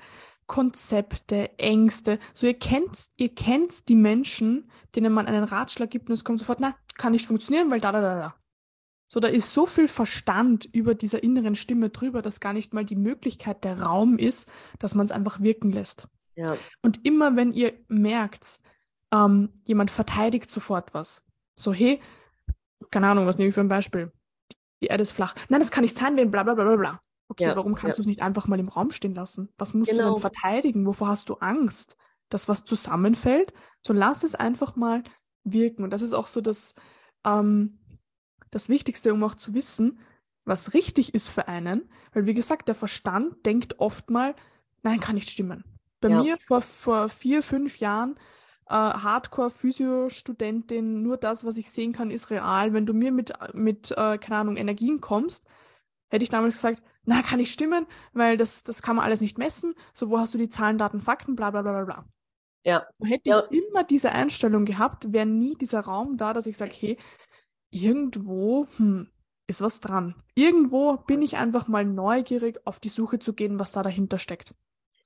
[0.47, 2.19] Konzepte, Ängste.
[2.33, 6.39] So ihr kennt, ihr kennt die Menschen, denen man einen Ratschlag gibt und es kommt
[6.39, 8.35] sofort, na, kann nicht funktionieren, weil da, da, da, da.
[9.11, 12.85] So, da ist so viel Verstand über dieser inneren Stimme drüber, dass gar nicht mal
[12.85, 14.47] die Möglichkeit der Raum ist,
[14.79, 16.07] dass man es einfach wirken lässt.
[16.35, 16.55] Ja.
[16.81, 18.61] Und immer wenn ihr merkt,
[19.11, 21.23] ähm, jemand verteidigt sofort was.
[21.57, 21.99] So, hey,
[22.89, 24.11] keine Ahnung, was nehme ich für ein Beispiel?
[24.81, 25.35] die Erde ist flach.
[25.49, 27.01] Nein, das kann nicht sein, wenn bla bla bla bla bla.
[27.29, 28.01] Okay, ja, warum kannst ja.
[28.01, 29.49] du es nicht einfach mal im Raum stehen lassen?
[29.57, 30.09] Was musst genau.
[30.09, 30.85] du denn verteidigen?
[30.85, 31.95] Wovor hast du Angst?
[32.29, 33.53] Dass was zusammenfällt?
[33.85, 35.03] So lass es einfach mal
[35.43, 35.83] wirken.
[35.83, 36.75] Und das ist auch so das,
[37.25, 37.79] ähm,
[38.51, 39.99] das Wichtigste, um auch zu wissen,
[40.45, 41.89] was richtig ist für einen.
[42.13, 44.35] Weil, wie gesagt, der Verstand denkt oft mal,
[44.83, 45.63] nein, kann nicht stimmen.
[45.99, 46.21] Bei ja.
[46.21, 48.15] mir vor, vor vier, fünf Jahren
[48.67, 52.73] äh, Hardcore-Physio-Studentin, nur das, was ich sehen kann, ist real.
[52.73, 55.45] Wenn du mir mit, mit äh, keine Ahnung, Energien kommst,
[56.09, 59.37] hätte ich damals gesagt, na, kann nicht stimmen, weil das, das kann man alles nicht
[59.37, 59.75] messen.
[59.93, 62.05] So, wo hast du die Zahlen, Daten, Fakten, bla bla bla bla bla.
[62.63, 62.85] Ja.
[63.03, 63.43] Hätte ja.
[63.49, 66.97] ich immer diese Einstellung gehabt, wäre nie dieser Raum da, dass ich sage, hey,
[67.71, 69.07] irgendwo hm,
[69.47, 70.15] ist was dran.
[70.35, 74.53] Irgendwo bin ich einfach mal neugierig, auf die Suche zu gehen, was da dahinter steckt.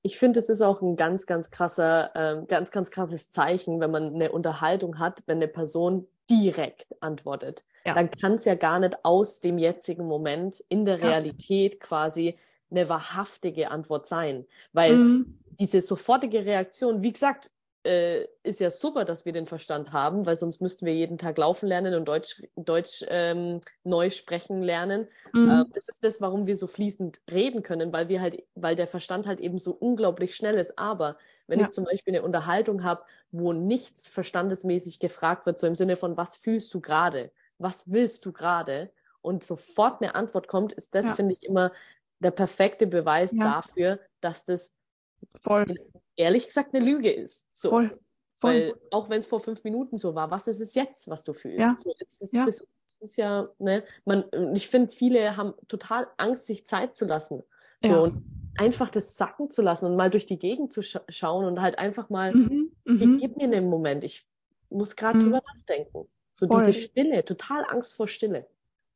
[0.03, 3.89] Ich finde, es ist auch ein ganz, ganz krasser, äh, ganz, ganz krasses Zeichen, wenn
[3.89, 7.63] man eine Unterhaltung hat, wenn eine Person direkt antwortet.
[7.85, 7.95] Ja.
[7.95, 11.79] Dann kann es ja gar nicht aus dem jetzigen Moment in der Realität ja.
[11.79, 12.35] quasi
[12.69, 14.45] eine wahrhaftige Antwort sein.
[14.73, 15.39] Weil mhm.
[15.59, 17.49] diese sofortige Reaktion, wie gesagt,
[17.85, 21.37] äh, ist ja super, dass wir den Verstand haben, weil sonst müssten wir jeden Tag
[21.37, 25.07] laufen lernen und Deutsch, Deutsch ähm, neu sprechen lernen.
[25.33, 25.49] Mhm.
[25.49, 28.87] Äh, das ist das, warum wir so fließend reden können, weil wir halt, weil der
[28.87, 30.77] Verstand halt eben so unglaublich schnell ist.
[30.77, 31.17] Aber
[31.47, 31.65] wenn ja.
[31.65, 36.17] ich zum Beispiel eine Unterhaltung habe, wo nichts verstandesmäßig gefragt wird, so im Sinne von,
[36.17, 37.31] was fühlst du gerade?
[37.57, 38.91] Was willst du gerade?
[39.21, 41.13] Und sofort eine Antwort kommt, ist das, ja.
[41.13, 41.71] finde ich, immer
[42.19, 43.43] der perfekte Beweis ja.
[43.43, 44.73] dafür, dass das
[45.41, 45.65] Voll
[46.15, 47.47] ehrlich gesagt eine Lüge ist.
[47.53, 47.69] So.
[47.69, 47.99] Voll.
[48.37, 48.53] Voll.
[48.53, 51.33] Weil auch wenn es vor fünf Minuten so war, was ist es jetzt, was du
[51.33, 51.59] fühlst?
[51.59, 51.77] Ja.
[51.79, 52.45] So, das, ist, ja.
[52.45, 52.67] das
[52.99, 57.43] ist ja, ne, man, ich finde, viele haben total Angst, sich Zeit zu lassen.
[57.79, 57.99] So ja.
[57.99, 58.23] und
[58.57, 61.77] einfach das sacken zu lassen und mal durch die Gegend zu scha schauen und halt
[61.79, 63.17] einfach mal, mhm, gib, mhm.
[63.17, 64.27] gib, mir einen Moment, ich
[64.69, 65.23] muss gerade mhm.
[65.23, 66.07] drüber nachdenken.
[66.31, 66.65] So Voll.
[66.65, 68.47] diese Stille, total Angst vor Stille.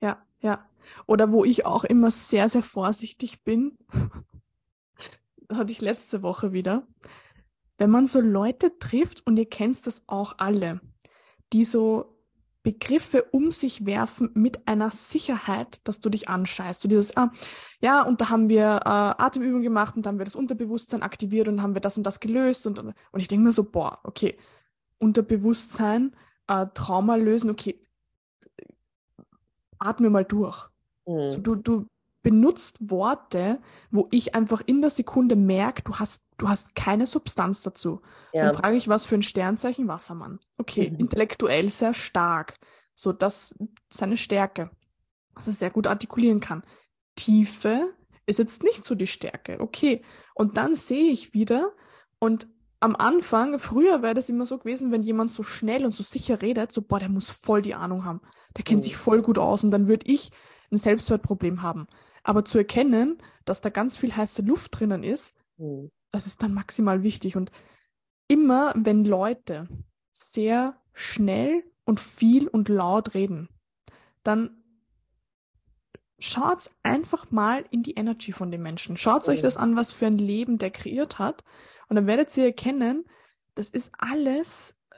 [0.01, 0.65] Ja, ja.
[1.05, 3.77] Oder wo ich auch immer sehr, sehr vorsichtig bin,
[5.51, 6.87] hatte ich letzte Woche wieder.
[7.77, 10.81] Wenn man so Leute trifft, und ihr kennt das auch alle,
[11.53, 12.19] die so
[12.61, 16.83] Begriffe um sich werfen mit einer Sicherheit, dass du dich anscheißt.
[16.83, 17.31] Du dieses, ah,
[17.79, 21.47] ja, und da haben wir äh, Atemübungen gemacht und dann haben wir das Unterbewusstsein aktiviert
[21.47, 22.67] und haben wir das und das gelöst.
[22.67, 24.37] Und, und ich denke mir so, boah, okay,
[24.97, 26.15] Unterbewusstsein,
[26.47, 27.81] äh, Trauma lösen, okay,
[29.79, 30.69] atme mal durch.
[31.05, 31.29] Mhm.
[31.29, 31.87] So, du, du
[32.21, 33.59] benutzt Worte,
[33.91, 38.01] wo ich einfach in der Sekunde merke, du hast, du hast keine Substanz dazu.
[38.33, 38.45] Ja.
[38.45, 40.39] Dann frage ich, was für ein Sternzeichen Wassermann.
[40.57, 40.99] Okay, mhm.
[40.99, 42.59] intellektuell sehr stark.
[42.95, 43.55] So, das
[43.89, 44.69] seine Stärke.
[45.33, 46.63] Was er sehr gut artikulieren kann.
[47.15, 47.93] Tiefe
[48.25, 49.59] ist jetzt nicht so die Stärke.
[49.59, 50.03] Okay.
[50.35, 51.71] Und dann sehe ich wieder
[52.19, 52.47] und
[52.81, 56.41] am Anfang, früher wäre das immer so gewesen, wenn jemand so schnell und so sicher
[56.41, 58.21] redet, so, boah, der muss voll die Ahnung haben.
[58.55, 58.83] Der kennt mhm.
[58.83, 60.31] sich voll gut aus und dann würde ich
[60.71, 61.87] ein Selbstwertproblem haben.
[62.29, 65.89] Aber zu erkennen, dass da ganz viel heiße Luft drinnen ist, mhm.
[66.11, 67.35] das ist dann maximal wichtig.
[67.35, 67.51] Und
[68.27, 69.67] immer, wenn Leute
[70.11, 73.49] sehr schnell und viel und laut reden,
[74.21, 74.63] dann
[76.19, 78.95] schaut einfach mal in die Energy von den Menschen.
[78.95, 81.43] Schaut euch das an, was für ein Leben der kreiert hat.
[81.87, 83.05] Und dann werdet ihr erkennen,
[83.55, 84.95] das ist alles äh,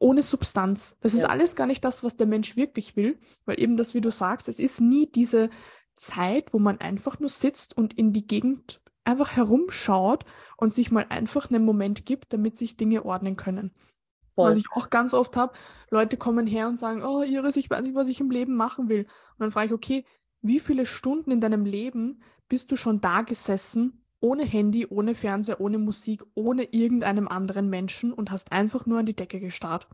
[0.00, 0.98] ohne Substanz.
[1.02, 1.18] Das ja.
[1.18, 4.10] ist alles gar nicht das, was der Mensch wirklich will, weil eben das, wie du
[4.10, 5.50] sagst, es ist nie diese
[5.96, 10.24] Zeit, wo man einfach nur sitzt und in die Gegend einfach herumschaut
[10.56, 13.72] und sich mal einfach einen Moment gibt, damit sich Dinge ordnen können.
[14.34, 14.50] Voll.
[14.50, 15.52] Was ich auch ganz oft habe,
[15.90, 18.88] Leute kommen her und sagen, oh Iris, ich weiß nicht, was ich im Leben machen
[18.88, 19.02] will.
[19.02, 20.04] Und dann frage ich, okay,
[20.42, 25.60] wie viele Stunden in deinem Leben bist du schon da gesessen, ohne Handy, ohne Fernseher,
[25.60, 29.88] ohne Musik, ohne irgendeinem anderen Menschen und hast einfach nur an die Decke gestarrt?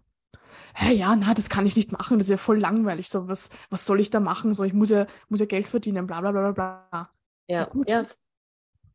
[0.75, 3.09] Hä, ja, na, das kann ich nicht machen, das ist ja voll langweilig.
[3.09, 4.55] So, was, was soll ich da machen?
[4.55, 7.11] So, ich muss ja, muss ja Geld verdienen, bla bla bla bla bla.
[7.49, 7.89] Ja, gut.
[7.91, 8.05] ja.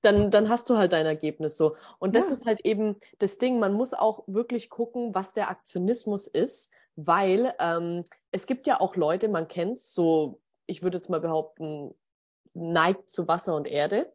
[0.02, 1.76] Dann, dann hast du halt dein Ergebnis so.
[1.98, 2.34] Und das ja.
[2.34, 7.56] ist halt eben das Ding, man muss auch wirklich gucken, was der Aktionismus ist, weil
[7.60, 11.96] ähm, es gibt ja auch Leute, man kennt so, ich würde jetzt mal behaupten,
[12.54, 14.14] neigt zu Wasser und Erde,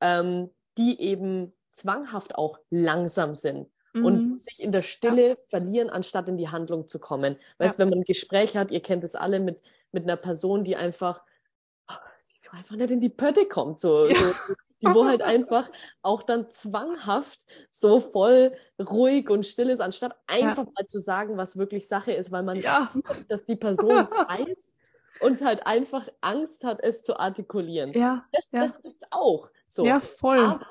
[0.00, 0.48] ähm,
[0.78, 3.68] die eben zwanghaft auch langsam sind
[4.04, 4.38] und mhm.
[4.38, 5.36] sich in der Stille ja.
[5.48, 7.36] verlieren, anstatt in die Handlung zu kommen.
[7.58, 7.82] Weißt, ja.
[7.82, 9.60] wenn man ein Gespräch hat, ihr kennt es alle mit,
[9.92, 11.22] mit einer Person, die einfach,
[11.88, 14.14] die einfach nicht in die Pötte kommt, so, ja.
[14.14, 15.70] so die wo halt einfach
[16.02, 21.56] auch dann zwanghaft so voll ruhig und still ist, anstatt einfach mal zu sagen, was
[21.56, 24.74] wirklich Sache ist, weil man spürt, dass die Person es weiß
[25.20, 27.92] und halt einfach Angst hat, es zu artikulieren.
[27.92, 28.66] Ja, das, ja.
[28.66, 29.50] das gibt's auch.
[29.66, 29.86] So.
[29.86, 30.44] Ja, voll.
[30.44, 30.66] Aber,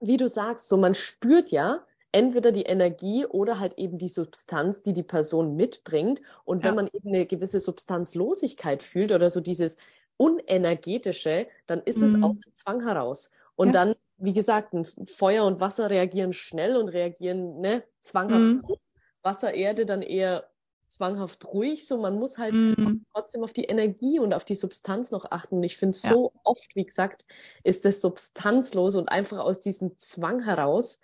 [0.00, 1.84] wie du sagst, so man spürt ja,
[2.16, 6.22] entweder die Energie oder halt eben die Substanz, die die Person mitbringt.
[6.44, 6.82] Und wenn ja.
[6.82, 9.76] man eben eine gewisse Substanzlosigkeit fühlt oder so dieses,
[10.18, 13.30] Unenergetische, dann ist es aus dem Zwang heraus.
[13.54, 13.84] Und ja.
[13.84, 14.74] dann, wie gesagt,
[15.06, 18.66] Feuer und Wasser reagieren schnell und reagieren ne, zwanghaft.
[18.66, 18.76] Mhm.
[19.22, 20.48] Wasser, Erde dann eher
[20.88, 21.86] zwanghaft ruhig.
[21.86, 23.04] So, man muss halt mm.
[23.12, 25.56] trotzdem auf die Energie und auf die Substanz noch achten.
[25.56, 26.10] Und ich finde, ja.
[26.10, 27.26] so oft, wie gesagt,
[27.64, 31.00] ist das substanzlos und einfach aus diesem Zwang heraus,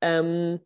[0.00, 0.60] ähm,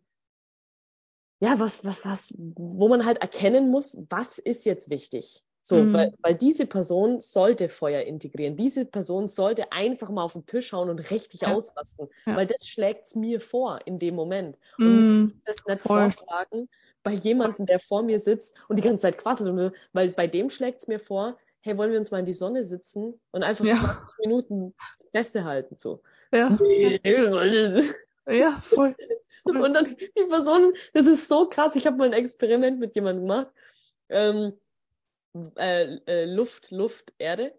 [1.40, 5.42] ja, was, was, was, wo man halt erkennen muss, was ist jetzt wichtig.
[5.60, 5.92] So, mm.
[5.94, 8.56] weil, weil diese Person sollte Feuer integrieren.
[8.56, 11.54] Diese Person sollte einfach mal auf den Tisch hauen und richtig ja.
[11.54, 12.08] ausrasten.
[12.26, 12.36] Ja.
[12.36, 14.58] Weil das schlägt es mir vor in dem Moment.
[14.78, 15.40] Und mm.
[15.46, 16.12] das nicht Voll.
[16.12, 16.68] vorschlagen,
[17.02, 19.48] bei jemandem, der vor mir sitzt und die ganze Zeit quasselt.
[19.48, 22.34] Und, weil bei dem schlägt es mir vor, hey, wollen wir uns mal in die
[22.34, 23.76] Sonne sitzen und einfach ja.
[23.76, 24.74] 20 Minuten
[25.10, 26.02] Fresse halten, so.
[26.30, 26.58] Ja.
[28.26, 28.94] ja, voll.
[29.64, 31.76] Und dann die Person, das ist so krass.
[31.76, 33.48] Ich habe mal ein Experiment mit jemandem gemacht.
[34.08, 34.54] Ähm,
[35.56, 37.54] äh, äh, Luft, Luft, Erde.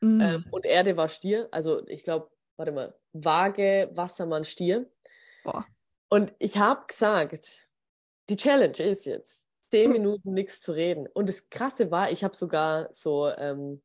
[0.00, 0.20] Mhm.
[0.20, 1.48] Ähm, und Erde war Stier.
[1.50, 4.90] Also ich glaube, warte mal, Waage, Wassermann, Stier.
[5.44, 5.66] Boah.
[6.08, 7.70] Und ich habe gesagt,
[8.28, 9.92] die Challenge ist jetzt, zehn hm.
[9.92, 11.06] Minuten nichts zu reden.
[11.14, 13.82] Und das Krasse war, ich habe sogar so ähm,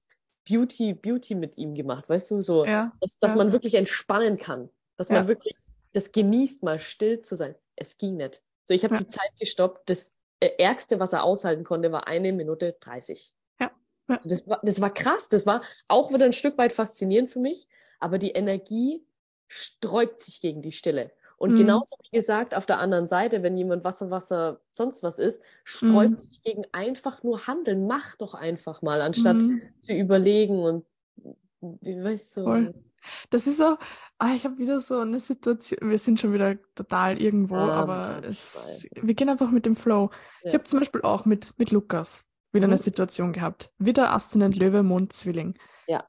[0.48, 3.38] Beauty, Beauty mit ihm gemacht, weißt du, so, ja, dass, dass ja.
[3.38, 5.16] man wirklich entspannen kann, dass ja.
[5.16, 5.56] man wirklich
[5.94, 7.56] das genießt, mal still zu sein.
[7.76, 8.42] Es ging nicht.
[8.64, 9.90] So, ich habe die Zeit gestoppt.
[9.90, 13.34] Das äh, Ärgste, was er aushalten konnte, war eine Minute 30.
[13.60, 13.72] Ja.
[14.08, 15.30] Also das, war, das war krass.
[15.30, 17.68] Das war auch wieder ein Stück weit faszinierend für mich.
[18.00, 19.06] Aber die Energie
[19.48, 21.12] sträubt sich gegen die Stille.
[21.38, 21.58] Und mhm.
[21.58, 26.12] genauso wie gesagt, auf der anderen Seite, wenn jemand Wasser, Wasser, sonst was ist, sträubt
[26.12, 26.20] mhm.
[26.20, 27.86] sich gegen einfach nur Handeln.
[27.86, 29.62] Mach doch einfach mal, anstatt mhm.
[29.82, 30.86] zu überlegen und
[31.62, 32.44] weißt du.
[32.44, 32.74] Voll.
[33.30, 33.78] Das ist so,
[34.18, 38.22] ah, ich habe wieder so eine Situation, wir sind schon wieder total irgendwo, ah, aber
[38.24, 40.10] es, wir gehen einfach mit dem Flow.
[40.44, 40.50] Ja.
[40.50, 42.82] Ich habe zum Beispiel auch mit, mit Lukas wieder eine mhm.
[42.82, 43.72] Situation gehabt.
[43.78, 45.56] Wieder Aszendent Löwe, Mond, Zwilling.
[45.88, 46.06] Ja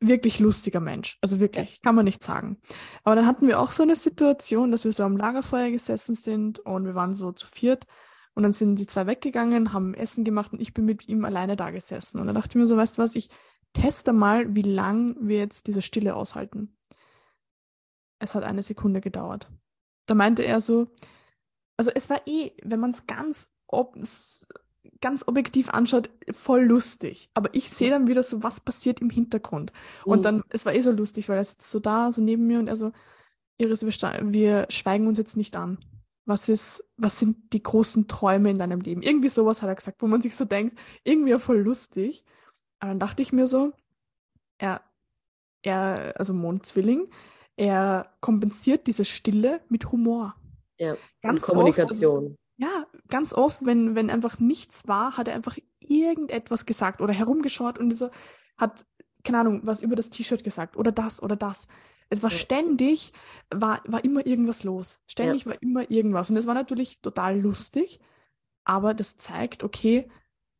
[0.00, 1.18] wirklich lustiger Mensch.
[1.20, 2.60] Also wirklich, kann man nicht sagen.
[3.04, 6.58] Aber dann hatten wir auch so eine Situation, dass wir so am Lagerfeuer gesessen sind
[6.60, 7.86] und wir waren so zu viert.
[8.34, 11.56] Und dann sind die zwei weggegangen, haben Essen gemacht und ich bin mit ihm alleine
[11.56, 12.20] da gesessen.
[12.20, 13.30] Und dann dachte ich mir so, weißt du was, ich
[13.76, 16.76] teste mal, wie lang wir jetzt diese Stille aushalten.
[18.18, 19.48] Es hat eine Sekunde gedauert.
[20.06, 20.88] Da meinte er so,
[21.76, 23.96] also es war eh, wenn man es ganz ob,
[25.00, 27.30] ganz objektiv anschaut, voll lustig.
[27.34, 29.72] Aber ich sehe dann wieder so, was passiert im Hintergrund.
[30.04, 30.22] Und mhm.
[30.22, 32.68] dann, es war eh so lustig, weil er sitzt so da, so neben mir und
[32.68, 32.92] er so,
[33.58, 35.78] Iris, wir, wir schweigen uns jetzt nicht an.
[36.24, 39.02] Was ist, was sind die großen Träume in deinem Leben?
[39.02, 42.24] Irgendwie sowas hat er gesagt, wo man sich so denkt, irgendwie voll lustig.
[42.78, 43.72] Aber dann dachte ich mir so,
[44.58, 44.82] er,
[45.62, 47.08] er, also Mondzwilling,
[47.56, 50.34] er kompensiert diese Stille mit Humor.
[50.78, 52.16] Ja, ganz Kommunikation.
[52.16, 57.00] Oft, also, ja, ganz oft, wenn, wenn einfach nichts war, hat er einfach irgendetwas gesagt
[57.00, 58.10] oder herumgeschaut und so
[58.58, 58.86] hat,
[59.24, 61.68] keine Ahnung, was über das T-Shirt gesagt oder das oder das.
[62.08, 62.36] Es war ja.
[62.36, 63.12] ständig,
[63.50, 65.00] war, war immer irgendwas los.
[65.06, 65.50] Ständig ja.
[65.50, 66.30] war immer irgendwas.
[66.30, 68.00] Und es war natürlich total lustig,
[68.64, 70.08] aber das zeigt, okay,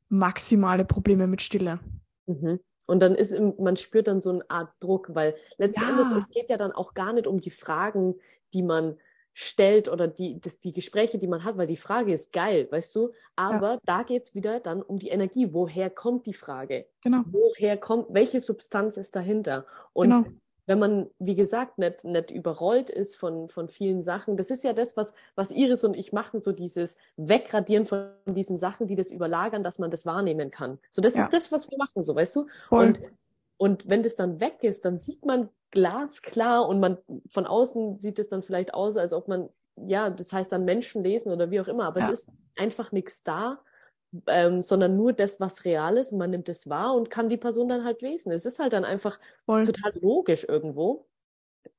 [0.08, 1.80] maximale Probleme mit Stille.
[2.26, 2.60] Mhm.
[2.86, 5.90] Und dann ist, man spürt dann so eine Art Druck, weil letzten ja.
[5.90, 8.14] Endes, es geht ja dann auch gar nicht um die Fragen,
[8.54, 8.96] die man
[9.38, 12.96] stellt oder die, das, die Gespräche, die man hat, weil die Frage ist geil, weißt
[12.96, 13.12] du?
[13.34, 13.80] Aber ja.
[13.84, 15.52] da geht's wieder dann um die Energie.
[15.52, 16.86] Woher kommt die Frage?
[17.02, 17.22] Genau.
[17.26, 19.66] Woher kommt, welche Substanz ist dahinter?
[19.92, 20.24] Und genau.
[20.66, 24.72] Wenn man, wie gesagt, nicht, nicht überrollt ist von, von vielen Sachen, das ist ja
[24.72, 29.10] das, was, was Iris und ich machen, so dieses Wegradieren von diesen Sachen, die das
[29.10, 30.78] überlagern, dass man das wahrnehmen kann.
[30.90, 31.24] So, das ja.
[31.24, 32.46] ist das, was wir machen, so, weißt du?
[32.68, 32.86] Voll.
[32.86, 33.00] Und
[33.58, 36.98] und wenn das dann weg ist, dann sieht man glasklar und man
[37.28, 41.02] von außen sieht es dann vielleicht aus, als ob man, ja, das heißt dann Menschen
[41.02, 42.10] lesen oder wie auch immer, aber ja.
[42.10, 43.58] es ist einfach nichts da,
[44.26, 47.36] ähm, sondern nur das, was real ist und man nimmt es wahr und kann die
[47.36, 48.32] Person dann halt lesen.
[48.32, 49.64] Es ist halt dann einfach Voll.
[49.64, 51.06] total logisch irgendwo.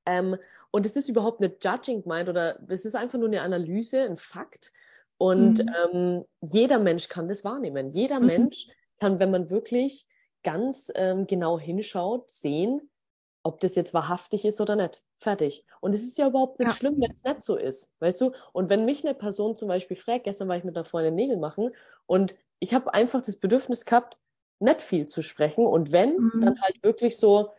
[0.05, 0.37] Ähm,
[0.71, 4.17] und es ist überhaupt nicht Judging Mind oder es ist einfach nur eine Analyse, ein
[4.17, 4.71] Fakt.
[5.17, 5.75] Und mhm.
[5.93, 7.91] ähm, jeder Mensch kann das wahrnehmen.
[7.91, 8.25] Jeder mhm.
[8.25, 8.67] Mensch
[8.99, 10.05] kann, wenn man wirklich
[10.43, 12.89] ganz ähm, genau hinschaut, sehen,
[13.47, 15.03] ob das jetzt wahrhaftig ist oder nicht.
[15.15, 15.65] Fertig.
[15.79, 16.75] Und es ist ja überhaupt nicht ja.
[16.75, 18.33] schlimm, wenn es nicht so ist, weißt du?
[18.51, 21.37] Und wenn mich eine Person zum Beispiel fragt, gestern war ich mit einer Freundin Nägel
[21.37, 21.71] machen
[22.05, 24.17] und ich habe einfach das Bedürfnis gehabt,
[24.59, 26.41] nicht viel zu sprechen und wenn, mhm.
[26.41, 27.51] dann halt wirklich so,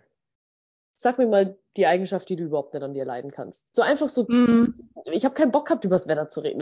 [0.94, 3.74] sag mir mal die Eigenschaft, die du überhaupt nicht an dir leiden kannst.
[3.74, 4.90] So einfach so, mhm.
[5.06, 6.60] ich habe keinen Bock gehabt, über das Wetter zu reden.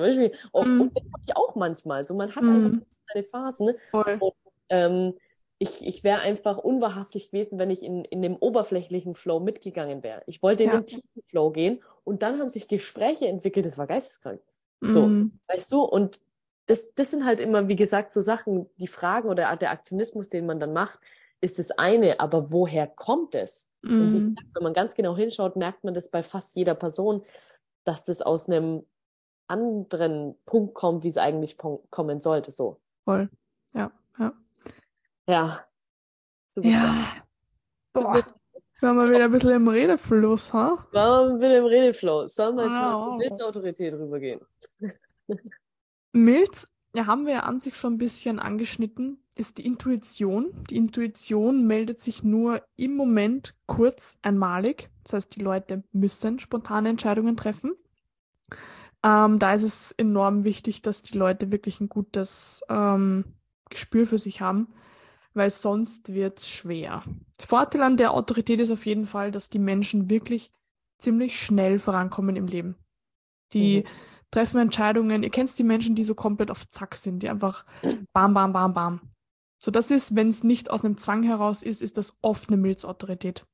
[0.53, 0.81] Und, mhm.
[0.83, 2.05] und das habe ich auch manchmal.
[2.05, 2.87] So, man hat einfach mhm.
[3.13, 3.75] seine Phasen.
[3.91, 4.19] Voll.
[4.21, 4.35] Und,
[4.69, 5.15] ähm,
[5.59, 10.23] ich, ich wäre einfach unwahrhaftig gewesen, wenn ich in, in dem oberflächlichen Flow mitgegangen wäre.
[10.27, 10.77] Ich wollte in ja.
[10.77, 14.41] den tiefen Flow gehen und dann haben sich Gespräche entwickelt, das war geisteskrank.
[14.83, 15.39] So, mhm.
[15.49, 16.21] weißt du, und
[16.67, 20.47] das, das sind halt immer, wie gesagt, so Sachen, die Fragen oder der Aktionismus, den
[20.47, 20.99] man dann macht,
[21.41, 23.71] ist das eine, aber woher kommt es?
[23.83, 24.01] Mm.
[24.01, 24.35] Und wie Mhm.
[24.35, 27.23] gesagt, wenn man ganz genau hinschaut, merkt man das bei fast jeder Person,
[27.85, 28.85] dass das aus einem
[29.47, 32.51] anderen Punkt kommt, wie es eigentlich kommen sollte.
[32.51, 32.81] So.
[33.05, 33.31] Voll.
[33.75, 34.33] Ja, ja.
[35.29, 35.61] Ja.
[36.57, 36.95] Ja.
[37.93, 38.15] Boah.
[38.15, 38.35] bist-
[38.83, 40.87] Waren wir wieder ein bisschen im Redefluss, ha?
[40.93, 42.27] Warum bin ich im Redeflow?
[42.27, 43.01] Sollen wir jetzt mal Ja.
[43.01, 44.41] zur Bildautorität rübergehen?
[46.13, 50.53] Milz, ja, haben wir ja an sich schon ein bisschen angeschnitten, ist die Intuition.
[50.71, 54.91] Die Intuition meldet sich nur im Moment kurz einmalig.
[55.05, 57.73] Das heißt, die Leute müssen spontane Entscheidungen treffen.
[59.03, 63.25] Ähm, da ist es enorm wichtig, dass die Leute wirklich ein gutes ähm,
[63.71, 64.69] Gespür für sich haben,
[65.37, 67.03] weil sonst wird es schwer.
[67.41, 70.51] Vorteil an der Autorität ist auf jeden Fall, dass die Menschen wirklich
[70.99, 72.77] ziemlich schnell vorankommen im Leben.
[73.53, 73.89] Die Mhm.
[74.31, 75.23] treffen Entscheidungen.
[75.23, 77.65] Ihr kennt die Menschen, die so komplett auf Zack sind, die einfach
[78.13, 79.01] bam, bam, bam, bam.
[79.63, 82.57] So, das ist, wenn es nicht aus einem Zwang heraus ist, ist das oft eine
[82.57, 83.47] Milzautorität,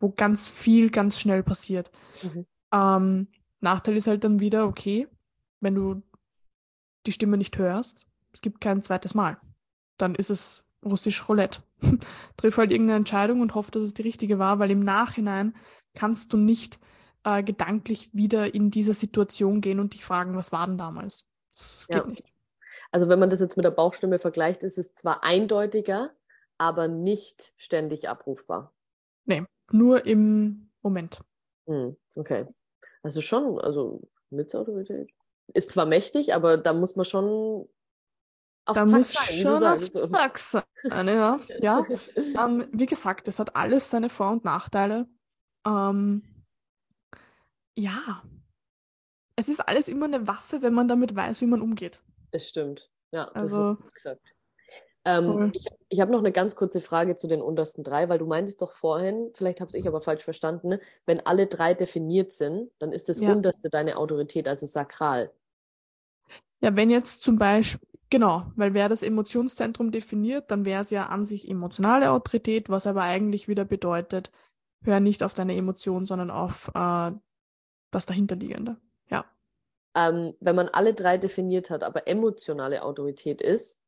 [0.00, 1.90] wo ganz viel ganz schnell passiert.
[2.22, 2.46] Mhm.
[2.72, 3.28] Ähm,
[3.60, 5.08] Nachteil ist halt dann wieder, okay,
[5.60, 6.02] wenn du
[7.06, 9.38] die Stimme nicht hörst, es gibt kein zweites Mal.
[9.98, 11.62] Dann ist es russisch Roulette.
[12.36, 15.54] Triff halt irgendeine Entscheidung und hoff, dass es die richtige war, weil im Nachhinein
[15.94, 16.78] kannst du nicht
[17.24, 21.26] äh, gedanklich wieder in diese Situation gehen und dich fragen, was war denn damals?
[21.52, 22.06] Das geht Ja.
[22.06, 22.24] nicht.
[22.90, 26.10] Also wenn man das jetzt mit der Bauchstimme vergleicht, ist es zwar eindeutiger,
[26.58, 28.72] aber nicht ständig abrufbar.
[29.72, 31.20] Nur im Moment.
[31.66, 32.46] Hm, okay.
[33.02, 35.10] Also schon, also Milzautorität.
[35.54, 37.68] Ist zwar mächtig, aber da muss man schon
[38.64, 40.06] auf Da Zack muss sein, schon auf so.
[40.06, 41.38] Zack sein, ja.
[41.60, 41.84] ja.
[42.16, 45.06] Ähm, wie gesagt, es hat alles seine Vor- und Nachteile.
[45.66, 46.22] Ähm,
[47.76, 48.22] ja.
[49.36, 52.02] Es ist alles immer eine Waffe, wenn man damit weiß, wie man umgeht.
[52.30, 52.90] Das stimmt.
[53.12, 54.34] Ja, das Also- ist gut gesagt.
[55.04, 55.50] Ähm, Voll.
[55.54, 58.62] ich ich habe noch eine ganz kurze Frage zu den untersten drei, weil du meintest
[58.62, 60.80] doch vorhin, vielleicht habe ich aber falsch verstanden, ne?
[61.06, 63.32] wenn alle drei definiert sind, dann ist das Ja.
[63.32, 65.32] unterste deine Autorität, also sakral.
[66.60, 71.06] Ja, wenn jetzt zum Beispiel, genau, weil wer das Emotionszentrum definiert, dann wäre es ja
[71.06, 74.30] an sich emotionale Autorität, was aber eigentlich wieder bedeutet,
[74.84, 77.12] hör nicht auf deine Emotionen, sondern auf äh,
[77.90, 78.76] das dahinterliegende.
[79.08, 79.24] Ja.
[79.96, 83.80] Ähm, wenn man alle drei definiert hat, aber emotionale Autorität ist,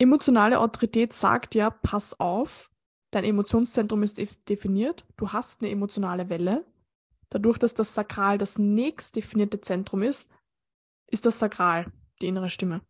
[0.00, 2.70] Emotionale Autorität sagt ja, pass auf,
[3.10, 6.64] dein Emotionszentrum ist def definiert, du hast eine emotionale Welle.
[7.30, 10.30] Dadurch, dass das Sakral das nächst definierte Zentrum ist,
[11.08, 11.92] ist das Sakral
[12.22, 12.80] die innere Stimme.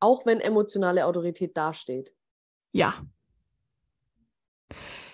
[0.00, 2.12] Auch wenn emotionale Autorität dasteht.
[2.72, 2.94] Ja.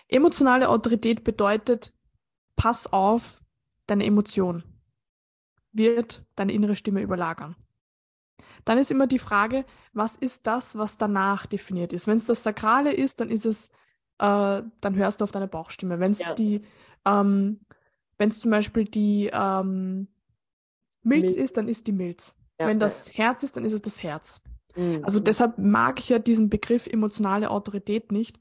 [0.08, 1.92] Emotionale Autorität bedeutet,
[2.56, 3.40] pass auf,
[3.86, 4.64] deine Emotion
[5.72, 7.56] wird deine innere Stimme überlagern.
[8.64, 12.06] Dann ist immer die Frage, was ist das, was danach definiert ist?
[12.06, 13.70] Wenn es das Sakrale ist, dann ist es,
[14.18, 16.00] äh, dann hörst du auf deine Bauchstimme.
[16.00, 16.34] Wenn es Ja.
[16.34, 16.62] die,
[17.04, 17.60] ähm,
[18.16, 20.08] wenn es zum Beispiel die ähm,
[21.02, 21.36] Milz Milz.
[21.36, 22.34] ist, dann ist die Milz.
[22.58, 22.86] Ja, Wenn ja.
[22.86, 24.42] das Herz ist, dann ist es das Herz.
[24.76, 25.04] Mhm.
[25.04, 28.38] Also deshalb mag ich ja diesen Begriff emotionale Autorität nicht,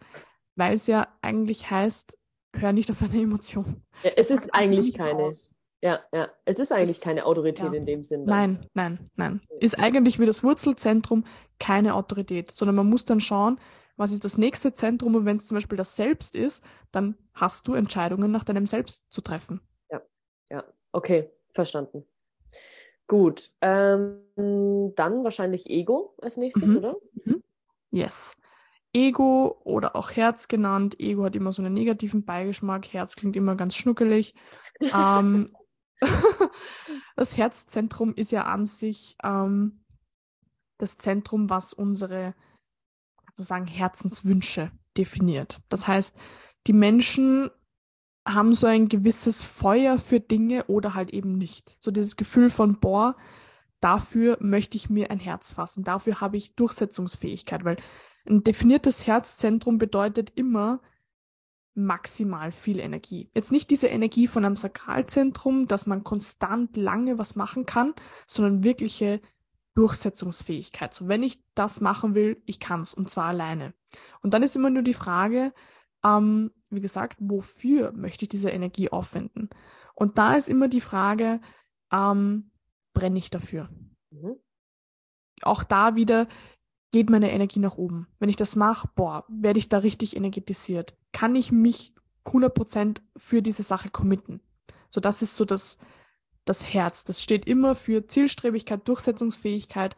[0.56, 2.18] weil es ja eigentlich heißt,
[2.56, 3.84] hör nicht auf deine Emotionen.
[4.04, 5.24] Ja, es Das ist eigentlich keine.
[5.24, 5.56] aus.
[5.82, 6.30] Ja, ja.
[6.46, 7.74] Es ist eigentlich Es- keine Autorität ja.
[7.74, 8.26] in dem Sinn.
[8.26, 8.56] dann.
[8.56, 9.42] Nein, nein, nein.
[9.60, 11.26] Ist eigentlich wie das Wurzelzentrum
[11.60, 13.60] keine Autorität, sondern man muss dann schauen,
[13.98, 17.68] was ist das nächste Zentrum und wenn es zum Beispiel das Selbst ist, dann hast
[17.68, 19.62] du Entscheidungen nach deinem Selbst zu treffen.
[20.96, 22.06] Okay, verstanden.
[23.08, 23.52] Gut.
[23.62, 24.20] Ähm,
[24.96, 26.78] dann wahrscheinlich Ego als nächstes, Mhm.
[26.78, 26.96] oder?
[27.92, 28.36] Yes.
[28.94, 31.00] Ego oder auch Herz genannt.
[31.00, 32.94] Ego hat immer so einen negativen Beigeschmack.
[32.94, 34.36] Herz klingt immer ganz schnuckelig.
[34.80, 35.52] ähm,
[37.16, 39.84] das Herzzentrum ist ja an sich ähm,
[40.78, 42.36] das Zentrum, was unsere
[43.30, 45.60] sozusagen Herzenswünsche definiert.
[45.70, 46.18] Das heißt,
[46.68, 47.50] die Menschen
[48.26, 51.78] haben so ein gewisses Feuer für Dinge oder halt eben nicht.
[51.80, 53.16] So dieses Gefühl von, boah,
[53.80, 57.78] dafür möchte ich mir ein Herz fassen, dafür habe ich Durchsetzungsfähigkeit, weil
[58.28, 60.80] ein definiertes Herzzentrum bedeutet immer
[61.76, 63.30] maximal viel Energie.
[63.34, 67.94] Jetzt nicht diese Energie von einem Sakralzentrum, dass man konstant lange was machen kann,
[68.28, 69.22] sondern wirkliche
[69.76, 70.94] Durchsetzungsfähigkeit.
[70.94, 73.74] So, wenn ich das machen will, ich kann es und zwar alleine.
[74.22, 75.52] Und dann ist immer nur die Frage,
[76.04, 79.50] ähm, wie gesagt, wofür möchte ich diese Energie aufwenden?
[79.96, 81.40] Und da ist immer die Frage,
[81.92, 82.52] ähm,
[82.94, 83.70] brenne ich dafür?
[84.12, 84.36] Mhm.
[85.42, 86.28] Auch da wieder
[86.92, 88.08] geht meine Energie nach oben.
[88.20, 90.96] Wenn ich das mache, boah, werde ich da richtig energetisiert.
[91.12, 91.94] Kann ich mich
[92.26, 94.42] 100% für diese Sache committen?
[94.90, 95.80] So, das ist so das,
[96.46, 97.04] das Herz.
[97.04, 99.96] Das steht immer für Zielstrebigkeit, Durchsetzungsfähigkeit.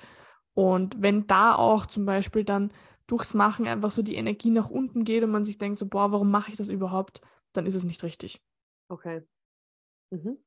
[0.53, 2.71] Und wenn da auch zum Beispiel dann
[3.07, 6.11] durchs Machen einfach so die Energie nach unten geht und man sich denkt so, boah,
[6.11, 7.21] warum mache ich das überhaupt?
[7.53, 8.41] Dann ist es nicht richtig.
[8.89, 9.21] Okay.
[10.09, 10.37] Mhm.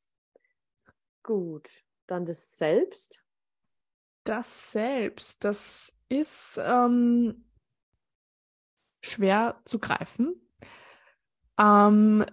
[1.23, 1.69] Gut.
[2.07, 3.23] Dann das Selbst.
[4.25, 7.45] Das Selbst, das ist ähm,
[9.03, 10.35] schwer zu greifen.
[11.59, 12.25] Ähm,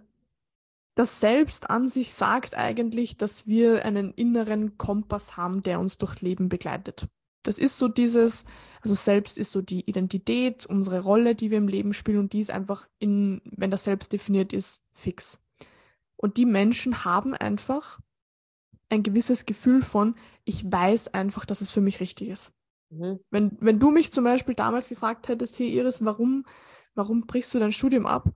[0.95, 6.21] das Selbst an sich sagt eigentlich, dass wir einen inneren Kompass haben, der uns durch
[6.21, 7.07] Leben begleitet.
[7.43, 8.45] Das ist so dieses,
[8.85, 12.39] also Selbst ist so die Identität, unsere Rolle, die wir im Leben spielen und die
[12.39, 15.39] ist einfach in, wenn das Selbst definiert ist, fix.
[16.15, 17.99] Und die Menschen haben einfach
[18.89, 20.15] ein gewisses Gefühl von,
[20.45, 22.53] ich weiß einfach, dass es für mich richtig ist.
[22.89, 23.19] Mhm.
[23.31, 26.45] Wenn, wenn du mich zum Beispiel damals gefragt hättest, hey Iris, warum,
[26.93, 28.31] warum brichst du dein Studium ab?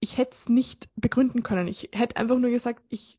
[0.00, 1.68] ich hätte es nicht begründen können.
[1.68, 3.18] Ich hätte einfach nur gesagt, ich,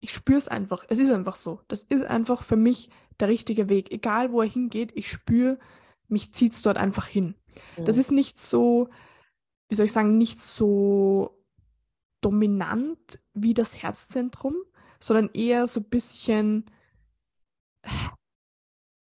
[0.00, 0.84] ich spüre es einfach.
[0.88, 1.60] Es ist einfach so.
[1.68, 2.90] Das ist einfach für mich
[3.20, 3.90] der richtige Weg.
[3.90, 5.58] Egal, wo er hingeht, ich spüre,
[6.08, 7.34] mich zieht es dort einfach hin.
[7.76, 7.84] Mhm.
[7.84, 8.88] Das ist nicht so,
[9.68, 11.36] wie soll ich sagen, nicht so
[12.20, 14.54] dominant wie das Herzzentrum,
[15.00, 16.66] sondern eher so ein bisschen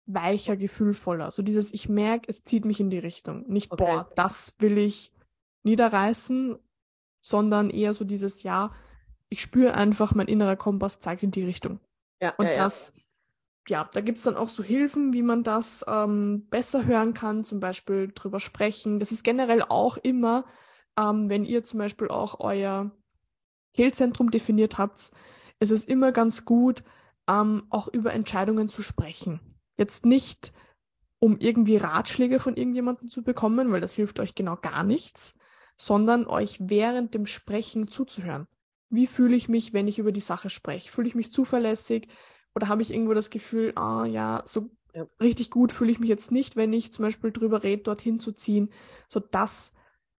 [0.06, 1.30] weicher, gefühlvoller.
[1.30, 3.44] So dieses, ich merke, es zieht mich in die Richtung.
[3.48, 3.84] Nicht, okay.
[3.84, 5.12] boah, das will ich
[5.62, 6.58] niederreißen
[7.24, 8.72] sondern eher so dieses Ja,
[9.30, 11.80] ich spüre einfach, mein innerer Kompass zeigt in die Richtung.
[12.22, 13.02] Ja, und ja, das, ja,
[13.68, 17.44] ja da gibt es dann auch so Hilfen, wie man das ähm, besser hören kann,
[17.44, 18.98] zum Beispiel drüber sprechen.
[18.98, 20.44] Das ist generell auch immer,
[20.98, 22.90] ähm, wenn ihr zum Beispiel auch euer
[23.74, 25.10] Kehlzentrum definiert habt,
[25.60, 26.84] ist es immer ganz gut,
[27.28, 29.40] ähm, auch über Entscheidungen zu sprechen.
[29.76, 30.52] Jetzt nicht,
[31.18, 35.36] um irgendwie Ratschläge von irgendjemandem zu bekommen, weil das hilft euch genau gar nichts,
[35.76, 38.46] sondern euch während dem Sprechen zuzuhören.
[38.90, 40.92] Wie fühle ich mich, wenn ich über die Sache spreche?
[40.92, 42.08] Fühle ich mich zuverlässig
[42.54, 45.06] oder habe ich irgendwo das Gefühl, ah ja, so ja.
[45.20, 48.32] richtig gut fühle ich mich jetzt nicht, wenn ich zum Beispiel drüber rede, dorthin zu
[48.32, 48.70] ziehen.
[49.08, 49.74] So das,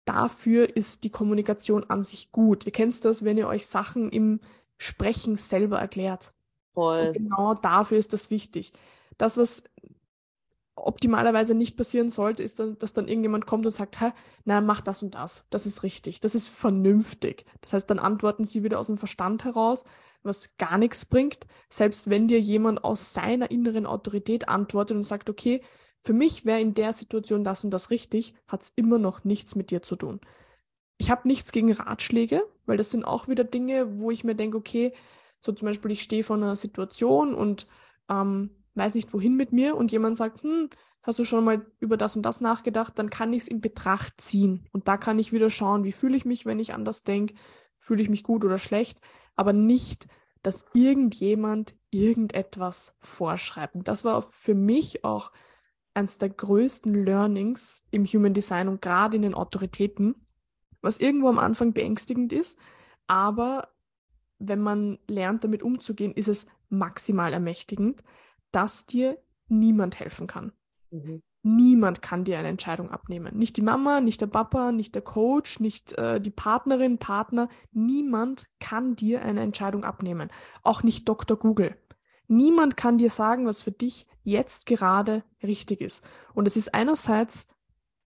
[0.05, 2.65] dafür ist die Kommunikation an sich gut.
[2.65, 4.39] Ihr kennt das, wenn ihr euch Sachen im
[4.77, 6.33] Sprechen selber erklärt.
[6.73, 7.07] Voll.
[7.07, 8.73] Und genau dafür ist das wichtig.
[9.17, 9.63] Das, was
[10.75, 14.11] optimalerweise nicht passieren sollte, ist dann, dass dann irgendjemand kommt und sagt, hä,
[14.43, 15.45] na, mach das und das.
[15.49, 16.19] Das ist richtig.
[16.19, 17.45] Das ist vernünftig.
[17.61, 19.85] Das heißt, dann antworten sie wieder aus dem Verstand heraus,
[20.25, 21.47] was gar nichts bringt.
[21.69, 25.61] Selbst wenn dir jemand aus seiner inneren Autorität antwortet und sagt, okay,
[26.01, 29.55] für mich wäre in der Situation das und das richtig, hat es immer noch nichts
[29.55, 30.21] mit dir zu tun.
[30.97, 34.57] Ich habe nichts gegen Ratschläge, weil das sind auch wieder Dinge, wo ich mir denke,
[34.57, 34.93] okay,
[35.39, 37.67] so zum Beispiel, ich stehe vor einer Situation und
[38.09, 40.69] ähm, weiß nicht wohin mit mir und jemand sagt, hm,
[41.01, 44.19] hast du schon mal über das und das nachgedacht, dann kann ich es in Betracht
[44.19, 44.67] ziehen.
[44.71, 47.35] Und da kann ich wieder schauen, wie fühle ich mich, wenn ich anders denke,
[47.79, 48.99] fühle ich mich gut oder schlecht,
[49.35, 50.07] aber nicht,
[50.43, 53.75] dass irgendjemand irgendetwas vorschreibt.
[53.75, 55.31] Und das war für mich auch
[55.93, 60.27] eines der größten Learnings im Human Design und gerade in den Autoritäten,
[60.81, 62.59] was irgendwo am Anfang beängstigend ist,
[63.07, 63.69] aber
[64.37, 68.03] wenn man lernt, damit umzugehen, ist es maximal ermächtigend,
[68.51, 69.17] dass dir
[69.47, 70.51] niemand helfen kann.
[70.91, 71.23] Mhm.
[71.47, 73.37] Niemand kann dir eine Entscheidung abnehmen.
[73.37, 77.49] Nicht die Mama, nicht der Papa, nicht der Coach, nicht äh, die Partnerin, Partner.
[77.71, 80.31] Niemand kann dir eine Entscheidung abnehmen.
[80.63, 81.37] Auch nicht Dr.
[81.37, 81.77] Google.
[82.27, 86.03] Niemand kann dir sagen, was für dich jetzt gerade richtig ist.
[86.33, 87.47] Und es ist einerseits,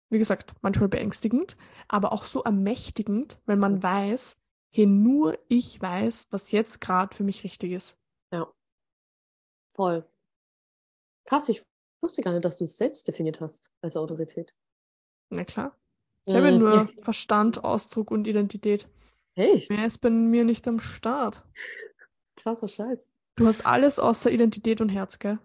[0.09, 1.59] wie gesagt, manchmal beängstigend,
[1.89, 4.39] aber auch so ermächtigend, wenn man weiß,
[4.71, 7.99] hey, nur ich weiß, was jetzt gerade für mich richtig ist.
[8.33, 8.51] Ja.
[9.75, 10.07] Voll.
[11.27, 11.63] Krass, ich
[12.03, 14.55] wusste gar nicht, dass du es selbst definiert hast als Autorität.
[15.31, 15.77] Na klar.
[16.27, 16.39] Ich mhm.
[16.39, 18.89] habe nur Verstand, Ausdruck und Identität.
[19.35, 19.71] Echt?
[19.71, 21.45] Mehr ist bei mir nicht am Start.
[22.37, 23.11] Krasser Scheiß.
[23.37, 25.39] Du hast alles außer Identität und Herz, gell?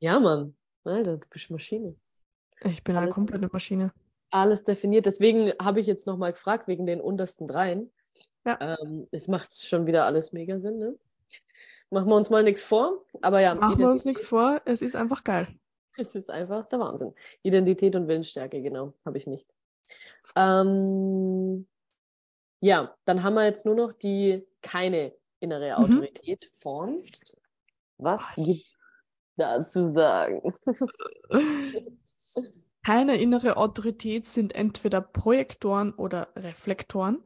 [0.00, 0.54] Ja, Mann.
[0.84, 1.96] Alter, du bist Maschine.
[2.64, 3.92] Ich bin alles, eine komplette Maschine.
[4.30, 5.06] Alles definiert.
[5.06, 7.90] Deswegen habe ich jetzt nochmal gefragt, wegen den untersten dreien.
[8.44, 8.76] Ja.
[8.80, 10.94] Ähm, es macht schon wieder alles mega Sinn, ne?
[11.90, 13.04] Machen wir uns mal nichts vor.
[13.22, 13.54] Aber ja.
[13.54, 15.48] Machen wir uns nichts vor, es ist einfach geil.
[15.98, 17.14] Es ist einfach der Wahnsinn.
[17.42, 19.46] Identität und Willensstärke, genau, habe ich nicht.
[20.36, 21.66] Ähm,
[22.60, 25.84] ja, dann haben wir jetzt nur noch die keine innere mhm.
[25.84, 26.54] Autorität mhm.
[26.54, 27.36] formt.
[27.98, 28.74] Was gibt
[29.36, 30.52] da zu sagen?
[32.84, 37.22] Keine innere Autorität sind entweder Projektoren oder Reflektoren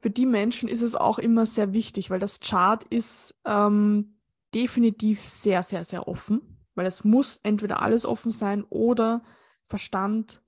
[0.00, 4.16] für die Menschen ist es auch immer sehr wichtig, weil das Chart ist ähm,
[4.54, 9.22] definitiv sehr, sehr, sehr offen, weil es muss entweder alles offen sein oder
[9.64, 10.42] Verstand,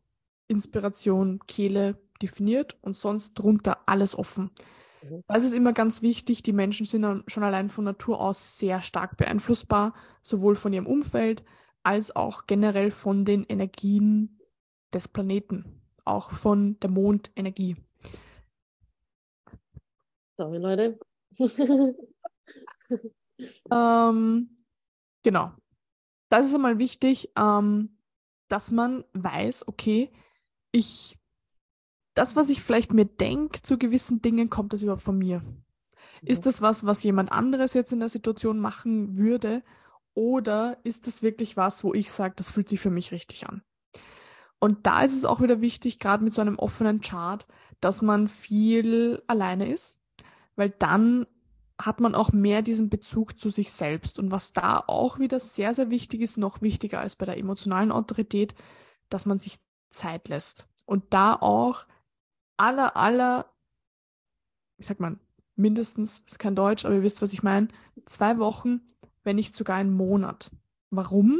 [0.48, 4.50] Inspiration, Kehle definiert und sonst drunter alles offen.
[5.02, 5.24] Mhm.
[5.28, 6.42] Das ist immer ganz wichtig.
[6.42, 11.44] Die Menschen sind schon allein von Natur aus sehr stark beeinflussbar, sowohl von ihrem Umfeld
[11.82, 14.38] als auch generell von den Energien
[14.92, 17.76] des Planeten, auch von der Mondenergie.
[20.36, 20.98] Sorry, Leute.
[23.70, 24.56] ähm,
[25.22, 25.52] genau.
[26.32, 27.90] Das ist einmal wichtig, ähm,
[28.48, 30.10] dass man weiß, okay,
[30.70, 31.18] ich,
[32.14, 35.42] das, was ich vielleicht mir denke zu gewissen Dingen, kommt das überhaupt von mir?
[36.22, 39.62] Ist das was, was jemand anderes jetzt in der Situation machen würde?
[40.14, 43.60] Oder ist das wirklich was, wo ich sage, das fühlt sich für mich richtig an?
[44.58, 47.46] Und da ist es auch wieder wichtig, gerade mit so einem offenen Chart,
[47.82, 50.00] dass man viel alleine ist,
[50.56, 51.26] weil dann
[51.86, 54.18] hat man auch mehr diesen Bezug zu sich selbst.
[54.18, 57.92] Und was da auch wieder sehr, sehr wichtig ist, noch wichtiger als bei der emotionalen
[57.92, 58.54] Autorität,
[59.08, 59.58] dass man sich
[59.90, 60.68] Zeit lässt.
[60.86, 61.86] Und da auch
[62.56, 63.52] aller, aller,
[64.78, 65.20] wie sagt man,
[65.56, 67.68] mindestens, ist kein Deutsch, aber ihr wisst, was ich meine,
[68.06, 68.80] zwei Wochen,
[69.22, 70.50] wenn nicht sogar einen Monat.
[70.90, 71.38] Warum?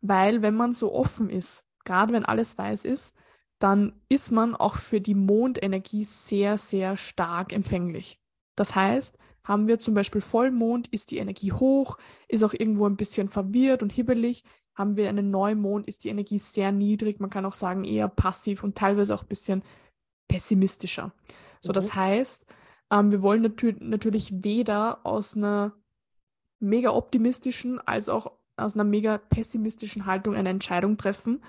[0.00, 3.16] Weil wenn man so offen ist, gerade wenn alles weiß ist,
[3.58, 8.20] dann ist man auch für die Mondenergie sehr, sehr stark empfänglich.
[8.54, 12.96] Das heißt, haben wir zum Beispiel Vollmond, ist die Energie hoch, ist auch irgendwo ein
[12.96, 14.44] bisschen verwirrt und hibbelig.
[14.74, 18.62] Haben wir einen Neumond, ist die Energie sehr niedrig, man kann auch sagen eher passiv
[18.62, 19.62] und teilweise auch ein bisschen
[20.28, 21.12] pessimistischer.
[21.62, 21.74] So, mhm.
[21.74, 22.46] das heißt,
[22.90, 25.72] ähm, wir wollen natür natürlich weder aus einer
[26.60, 31.42] mega optimistischen als auch aus einer mega pessimistischen Haltung eine Entscheidung treffen.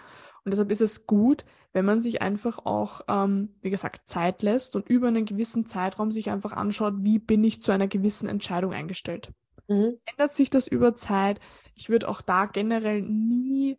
[0.47, 1.43] Und deshalb ist es gut,
[1.73, 6.09] wenn man sich einfach auch, ähm, wie gesagt, Zeit lässt und über einen gewissen Zeitraum
[6.09, 9.33] sich einfach anschaut, wie bin ich zu einer gewissen Entscheidung eingestellt.
[9.67, 9.97] Mhm.
[10.05, 11.41] Ändert sich das über Zeit?
[11.75, 13.77] Ich würde auch da generell nie,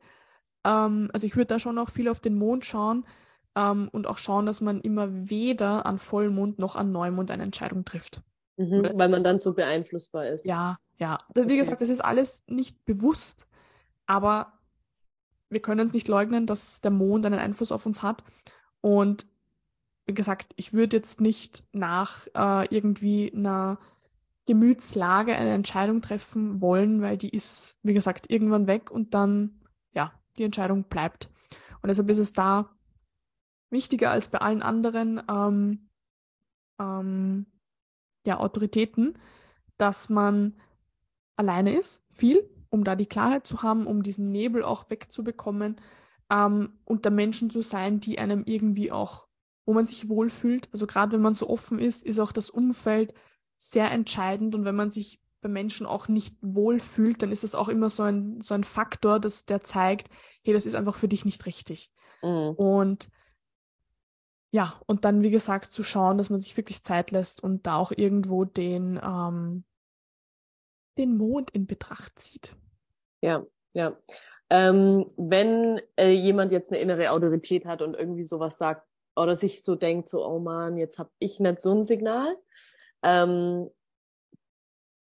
[0.62, 3.06] ähm, also ich würde da schon auch viel auf den Mond schauen,
[3.56, 7.86] ähm, und auch schauen, dass man immer weder an Vollmond noch an Neumond eine Entscheidung
[7.86, 8.20] trifft.
[8.58, 10.44] Mhm, weil man dann so beeinflussbar ist.
[10.44, 11.20] Ja, ja.
[11.34, 11.56] Wie okay.
[11.56, 13.48] gesagt, das ist alles nicht bewusst,
[14.04, 14.57] aber
[15.51, 18.24] wir können es nicht leugnen, dass der Mond einen Einfluss auf uns hat.
[18.80, 19.26] Und
[20.07, 23.78] wie gesagt, ich würde jetzt nicht nach äh, irgendwie einer
[24.46, 29.61] Gemütslage eine Entscheidung treffen wollen, weil die ist, wie gesagt, irgendwann weg und dann,
[29.92, 31.28] ja, die Entscheidung bleibt.
[31.82, 32.70] Und deshalb ist es da
[33.70, 35.90] wichtiger als bei allen anderen ähm,
[36.80, 37.46] ähm,
[38.26, 39.18] ja, Autoritäten,
[39.76, 40.55] dass man
[41.36, 45.76] alleine ist, viel, um da die Klarheit zu haben, um diesen Nebel auch wegzubekommen,
[46.30, 49.26] ähm, unter Menschen zu sein, die einem irgendwie auch,
[49.64, 50.68] wo man sich wohlfühlt.
[50.72, 53.14] Also gerade wenn man so offen ist, ist auch das Umfeld
[53.56, 57.68] sehr entscheidend und wenn man sich bei Menschen auch nicht wohlfühlt, dann ist es auch
[57.68, 60.08] immer so ein, so ein Faktor, dass der zeigt,
[60.42, 61.90] hey, das ist einfach für dich nicht richtig.
[62.22, 62.54] Mhm.
[62.56, 63.08] Und
[64.50, 67.76] ja, und dann, wie gesagt, zu schauen, dass man sich wirklich Zeit lässt und da
[67.76, 69.64] auch irgendwo den, ähm,
[70.99, 72.55] den Mond in Betracht zieht.
[73.20, 73.96] Ja, ja.
[74.51, 79.62] Ähm, wenn äh, jemand jetzt eine innere Autorität hat und irgendwie sowas sagt oder sich
[79.62, 82.36] so denkt, so, oh man, jetzt habe ich nicht so ein Signal,
[83.03, 83.68] ähm,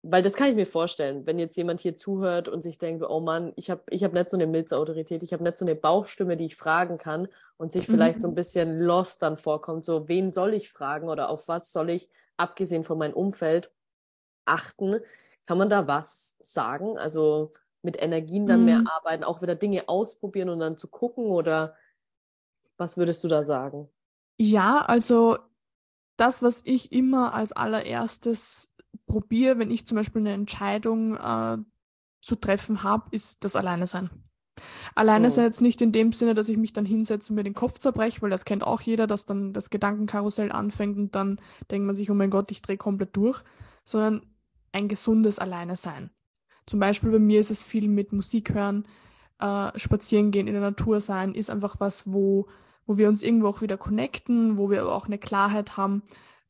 [0.02, 3.20] weil das kann ich mir vorstellen, wenn jetzt jemand hier zuhört und sich denkt, oh
[3.20, 6.36] Mann, ich habe ich hab nicht so eine Milzautorität, ich habe nicht so eine Bauchstimme,
[6.36, 8.22] die ich fragen kann und sich vielleicht mhm.
[8.22, 11.90] so ein bisschen lost dann vorkommt, so wen soll ich fragen oder auf was soll
[11.90, 13.72] ich, abgesehen von meinem Umfeld,
[14.44, 15.00] achten.
[15.48, 16.98] Kann man da was sagen?
[16.98, 18.66] Also mit Energien dann mhm.
[18.66, 21.74] mehr arbeiten, auch wieder Dinge ausprobieren und dann zu gucken oder
[22.76, 23.88] was würdest du da sagen?
[24.36, 25.38] Ja, also
[26.18, 28.74] das, was ich immer als allererstes
[29.06, 31.56] probiere, wenn ich zum Beispiel eine Entscheidung äh,
[32.20, 34.10] zu treffen habe, ist das Alleine sein.
[34.94, 35.30] Alleine oh.
[35.30, 37.78] sein jetzt nicht in dem Sinne, dass ich mich dann hinsetze und mir den Kopf
[37.78, 41.40] zerbreche, weil das kennt auch jeder, dass dann das Gedankenkarussell anfängt und dann
[41.70, 43.42] denkt man sich, oh mein Gott, ich drehe komplett durch,
[43.86, 44.26] sondern
[44.72, 46.10] ein gesundes Alleine sein.
[46.66, 48.86] Zum Beispiel bei mir ist es viel mit Musik hören,
[49.38, 52.48] äh, spazieren gehen, in der Natur sein, ist einfach was, wo,
[52.86, 56.02] wo wir uns irgendwo auch wieder connecten, wo wir aber auch eine Klarheit haben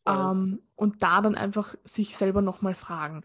[0.06, 3.24] ähm, und da dann einfach sich selber nochmal fragen.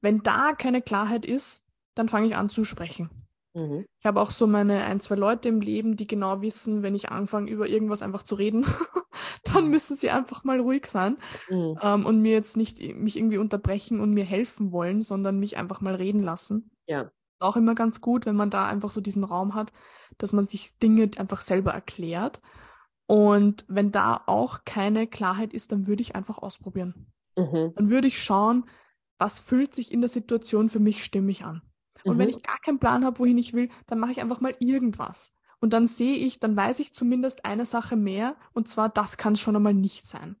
[0.00, 3.10] Wenn da keine Klarheit ist, dann fange ich an zu sprechen.
[3.54, 3.86] Mhm.
[4.00, 7.10] Ich habe auch so meine ein, zwei Leute im Leben, die genau wissen, wenn ich
[7.10, 8.64] anfange, über irgendwas einfach zu reden,
[9.44, 9.70] dann mhm.
[9.70, 11.16] müssen sie einfach mal ruhig sein
[11.48, 11.78] mhm.
[11.80, 15.80] ähm, und mir jetzt nicht mich irgendwie unterbrechen und mir helfen wollen, sondern mich einfach
[15.80, 16.70] mal reden lassen.
[16.86, 17.10] Ja.
[17.38, 19.72] Auch immer ganz gut, wenn man da einfach so diesen Raum hat,
[20.18, 22.40] dass man sich Dinge einfach selber erklärt
[23.06, 27.12] und wenn da auch keine Klarheit ist, dann würde ich einfach ausprobieren.
[27.36, 27.72] Mhm.
[27.76, 28.64] Dann würde ich schauen,
[29.18, 31.62] was fühlt sich in der Situation für mich stimmig an.
[32.04, 32.20] Und mhm.
[32.20, 35.32] wenn ich gar keinen Plan habe, wohin ich will, dann mache ich einfach mal irgendwas.
[35.60, 39.32] Und dann sehe ich, dann weiß ich zumindest eine Sache mehr, und zwar, das kann
[39.32, 40.36] es schon einmal nicht sein.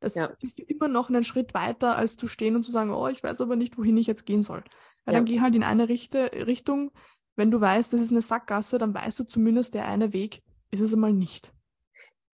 [0.00, 0.30] Das ja.
[0.40, 3.22] bist du immer noch einen Schritt weiter, als zu stehen und zu sagen, oh, ich
[3.22, 4.62] weiß aber nicht, wohin ich jetzt gehen soll.
[5.04, 5.20] Weil ja.
[5.20, 6.90] dann geh halt in eine Richte Richtung.
[7.34, 10.80] Wenn du weißt, das ist eine Sackgasse, dann weißt du zumindest der eine Weg, ist
[10.80, 11.52] es einmal nicht.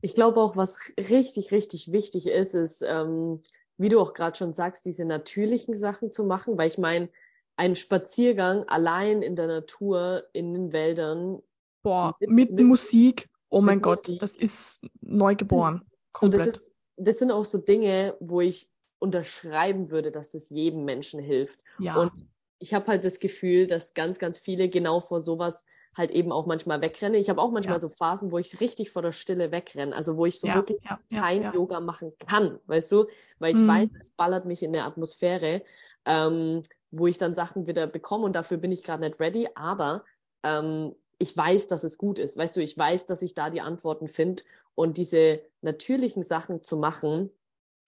[0.01, 3.40] Ich glaube auch, was richtig, richtig wichtig ist, ist, ähm,
[3.78, 7.09] wie du auch gerade schon sagst, diese natürlichen Sachen zu machen, weil ich meine,
[7.56, 11.42] ein Spaziergang allein in der Natur, in den Wäldern.
[11.82, 14.20] Boah, mit, mit, mit Musik, oh mein Gott, Musik.
[14.20, 15.82] das ist neugeboren.
[16.12, 16.40] Komplett.
[16.40, 18.68] Und das, ist, das sind auch so Dinge, wo ich
[18.98, 21.60] unterschreiben würde, dass es jedem Menschen hilft.
[21.78, 21.96] Ja.
[21.96, 22.12] Und
[22.58, 26.46] ich habe halt das Gefühl, dass ganz, ganz viele genau vor sowas halt eben auch
[26.46, 27.18] manchmal wegrenne.
[27.18, 27.80] Ich habe auch manchmal ja.
[27.80, 30.78] so Phasen, wo ich richtig vor der Stille wegrenne, also wo ich so ja, wirklich
[30.84, 33.06] ja, kein Yoga machen kann, weißt du,
[33.38, 33.68] weil ich mhm.
[33.68, 35.62] weiß, es ballert mich in der Atmosphäre,
[36.06, 36.62] ähm,
[36.93, 40.05] wo ich dann Sachen wieder bekomme und dafür bin ich gerade nicht ready, aber
[40.44, 43.60] ähm, ich weiß, dass es gut ist, weißt du, ich weiß, dass ich da die
[43.60, 44.44] Antworten finde
[44.74, 47.31] und diese natürlichen Sachen zu machen,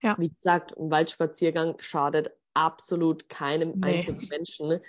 [0.03, 0.17] ja.
[0.19, 3.99] wie gesagt, ein Waldspaziergang schadet absolut keinem nee.
[3.99, 4.81] einzigen Menschen.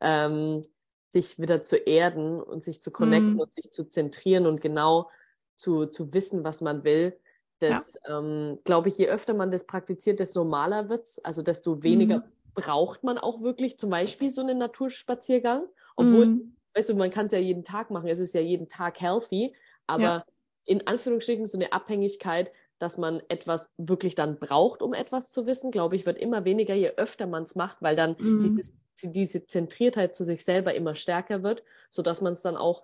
[0.00, 0.62] Ähm,
[1.10, 3.40] sich wieder zu erden und sich zu connecten mhm.
[3.40, 5.10] und sich zu zentrieren und genau
[5.56, 7.18] zu, zu wissen, was man will.
[7.58, 8.18] Das, ja.
[8.18, 11.18] ähm, glaube ich, je öfter man das praktiziert, desto normaler wird's.
[11.18, 12.24] Also desto weniger mhm.
[12.54, 15.64] Braucht man auch wirklich zum Beispiel so einen Naturspaziergang.
[15.96, 16.56] Obwohl, mhm.
[16.74, 18.08] weißt du, man kann es ja jeden Tag machen.
[18.08, 19.54] Es ist ja jeden Tag healthy.
[19.86, 20.24] Aber ja.
[20.64, 25.70] in Anführungsstrichen so eine Abhängigkeit, dass man etwas wirklich dann braucht, um etwas zu wissen,
[25.70, 28.44] glaube ich, wird immer weniger, je öfter man es macht, weil dann mhm.
[28.44, 32.82] dieses diese Zentriertheit zu sich selber immer stärker wird, so dass man es dann auch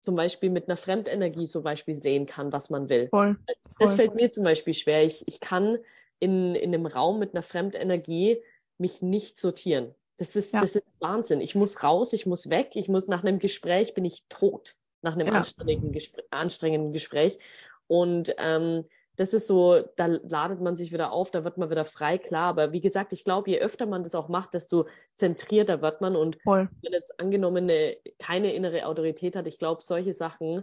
[0.00, 3.08] zum Beispiel mit einer Fremdenergie zum Beispiel sehen kann, was man will.
[3.10, 3.54] Voll, voll.
[3.78, 5.04] Das fällt mir zum Beispiel schwer.
[5.04, 5.78] Ich, ich kann
[6.18, 8.42] in, in einem Raum mit einer Fremdenergie
[8.80, 9.94] mich nicht sortieren.
[10.16, 10.60] Das ist, ja.
[10.60, 11.40] das ist Wahnsinn.
[11.40, 15.14] Ich muss raus, ich muss weg, ich muss nach einem Gespräch bin ich tot, nach
[15.14, 15.32] einem ja.
[15.32, 17.38] anstrengenden, Gespr anstrengenden Gespräch.
[17.86, 18.84] Und ähm,
[19.16, 22.48] das ist so, da ladet man sich wieder auf, da wird man wieder frei, klar.
[22.48, 26.16] Aber wie gesagt, ich glaube, je öfter man das auch macht, desto zentrierter wird man.
[26.16, 26.68] Und Voll.
[26.82, 30.62] wenn jetzt angenommen eine, keine innere Autorität hat, ich glaube, solche Sachen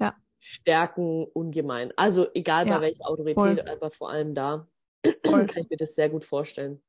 [0.00, 0.14] ja.
[0.38, 1.92] stärken ungemein.
[1.96, 2.76] Also egal ja.
[2.76, 3.60] bei welcher Autorität, Voll.
[3.60, 4.66] aber vor allem da
[5.24, 5.46] Voll.
[5.46, 6.82] kann ich mir das sehr gut vorstellen.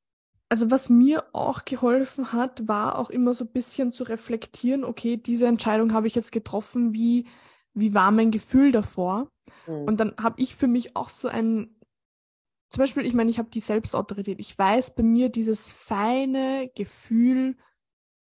[0.50, 5.16] Also was mir auch geholfen hat, war auch immer so ein bisschen zu reflektieren, okay,
[5.16, 7.28] diese Entscheidung habe ich jetzt getroffen, wie,
[7.76, 9.30] wie war mein Gefühl davor?
[9.68, 9.84] Mhm.
[9.84, 11.76] Und dann habe ich für mich auch so ein,
[12.72, 14.40] zum Beispiel, ich meine, ich habe die Selbstautorität.
[14.40, 17.56] Ich weiß bei mir dieses feine Gefühl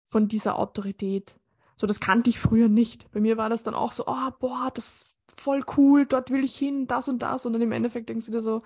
[0.03, 1.35] von dieser Autorität.
[1.77, 3.09] So, das kannte ich früher nicht.
[3.11, 6.43] Bei mir war das dann auch so, oh, boah, das ist voll cool, dort will
[6.43, 7.45] ich hin, das und das.
[7.45, 8.61] Und dann im Endeffekt denkst du dir so,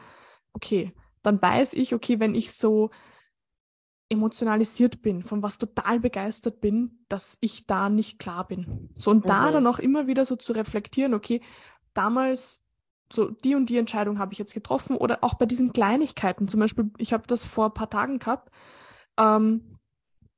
[0.53, 0.91] okay,
[1.21, 2.89] dann weiß ich, okay, wenn ich so
[4.09, 8.89] emotionalisiert bin, von was total begeistert bin, dass ich da nicht klar bin.
[8.95, 9.29] So und mhm.
[9.29, 11.41] da dann auch immer wieder so zu reflektieren, okay,
[11.93, 12.61] damals
[13.11, 16.47] so die und die Entscheidung habe ich jetzt getroffen oder auch bei diesen Kleinigkeiten.
[16.47, 18.51] Zum Beispiel, ich habe das vor ein paar Tagen gehabt.
[19.17, 19.77] Ähm,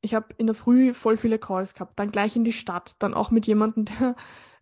[0.01, 3.13] ich habe in der Früh voll viele Calls gehabt, dann gleich in die Stadt, dann
[3.13, 4.15] auch mit jemandem, der,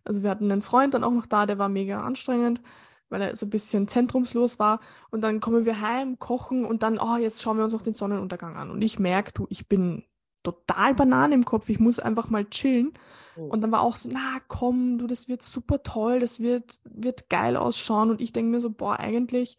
[0.04, 2.60] also wir hatten einen Freund dann auch noch da, der war mega anstrengend,
[3.08, 4.80] weil er so ein bisschen zentrumslos war.
[5.10, 7.94] Und dann kommen wir heim, kochen und dann, oh, jetzt schauen wir uns noch den
[7.94, 8.70] Sonnenuntergang an.
[8.70, 10.04] Und ich merke, du, ich bin
[10.42, 12.92] total Banane im Kopf, ich muss einfach mal chillen.
[13.36, 13.50] Mhm.
[13.50, 17.28] Und dann war auch so, na komm, du, das wird super toll, das wird, wird
[17.28, 18.10] geil ausschauen.
[18.10, 19.58] Und ich denke mir so, boah, eigentlich,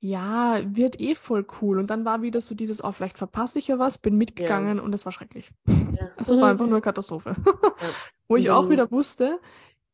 [0.00, 1.78] ja, wird eh voll cool.
[1.78, 4.82] Und dann war wieder so dieses, oh, vielleicht verpasse ich ja was, bin mitgegangen ja.
[4.82, 5.50] und es war schrecklich.
[5.66, 5.74] Ja.
[6.16, 7.36] Also es war einfach nur eine Katastrophe.
[7.44, 7.52] Ja.
[8.28, 9.40] Wo ich auch wieder wusste,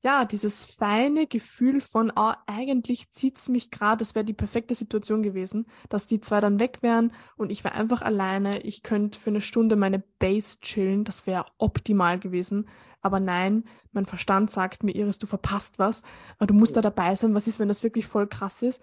[0.03, 5.23] ja, dieses feine Gefühl von, oh, eigentlich zieht's mich gerade, das wäre die perfekte Situation
[5.23, 9.31] gewesen, dass die zwei dann weg wären und ich wäre einfach alleine, ich könnte für
[9.31, 12.69] eine Stunde meine Base chillen, das wäre optimal gewesen.
[13.03, 16.03] Aber nein, mein Verstand sagt mir, Iris, du verpasst was,
[16.39, 18.83] aber du musst da dabei sein, was ist, wenn das wirklich voll krass ist?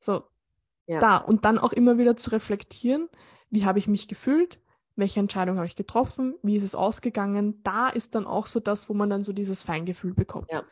[0.00, 0.24] So,
[0.86, 1.00] ja.
[1.00, 1.16] da.
[1.16, 3.08] Und dann auch immer wieder zu reflektieren,
[3.50, 4.60] wie habe ich mich gefühlt?
[4.96, 8.88] Welche Entscheidung habe ich getroffen, wie ist es ausgegangen, da ist dann auch so das,
[8.88, 10.50] wo man dann so dieses Feingefühl bekommt.
[10.50, 10.64] Ja.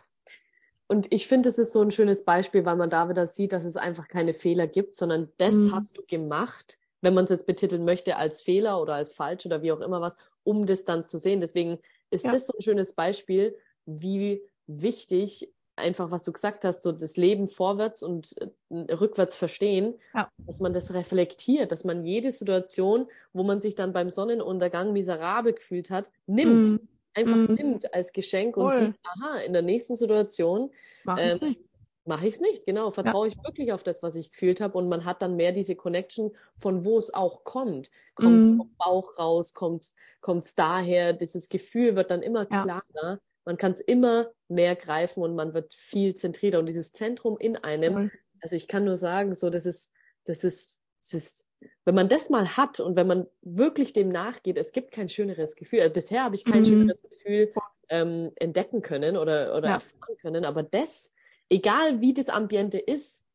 [0.87, 3.65] Und ich finde, es ist so ein schönes Beispiel, weil man da wieder sieht, dass
[3.65, 5.75] es einfach keine Fehler gibt, sondern das mhm.
[5.75, 9.63] hast du gemacht, wenn man es jetzt betiteln möchte als Fehler oder als falsch oder
[9.63, 11.41] wie auch immer was, um das dann zu sehen.
[11.41, 11.79] Deswegen
[12.11, 12.33] ist ja.
[12.33, 13.57] das so ein schönes Beispiel,
[13.87, 18.35] wie wichtig einfach, was du gesagt hast, so das Leben vorwärts und
[18.71, 20.29] äh, rückwärts verstehen, ja.
[20.47, 25.55] dass man das reflektiert, dass man jede Situation, wo man sich dann beim Sonnenuntergang miserabel
[25.55, 26.71] gefühlt hat, nimmt.
[26.71, 26.89] Mm.
[27.17, 27.55] Einfach mm.
[27.55, 28.67] nimmt als Geschenk Voll.
[28.67, 30.71] und sieht, aha, in der nächsten Situation
[31.05, 31.71] mache ähm, ich es nicht.
[32.07, 32.91] Mache ich es nicht, genau.
[32.91, 33.33] Vertraue ja.
[33.33, 36.33] ich wirklich auf das, was ich gefühlt habe und man hat dann mehr diese Connection,
[36.55, 37.91] von wo es auch kommt.
[38.15, 38.57] Kommt mm.
[38.59, 43.21] vom Bauch raus, kommt es daher, dieses Gefühl wird dann immer klarer.
[43.45, 46.59] Man kann es immer mehr greifen und man wird viel zentrierter.
[46.59, 48.11] Und dieses Zentrum in einem,
[48.41, 49.93] also ich kann nur sagen, so, das ist,
[50.25, 51.49] das ist, das ist,
[51.85, 55.57] wenn man das mal hat und wenn man wirklich dem nachgeht, es gibt kein schöneres
[55.57, 55.81] Gefühl.
[55.81, 56.67] Also bisher habe ich kein mhm.
[56.67, 57.53] schöneres Gefühl
[57.91, 59.75] ähm, entdecken können oder, oder ja.
[59.75, 60.45] erfahren können.
[60.45, 61.15] Aber das,
[61.51, 63.27] egal wie das Ambiente ist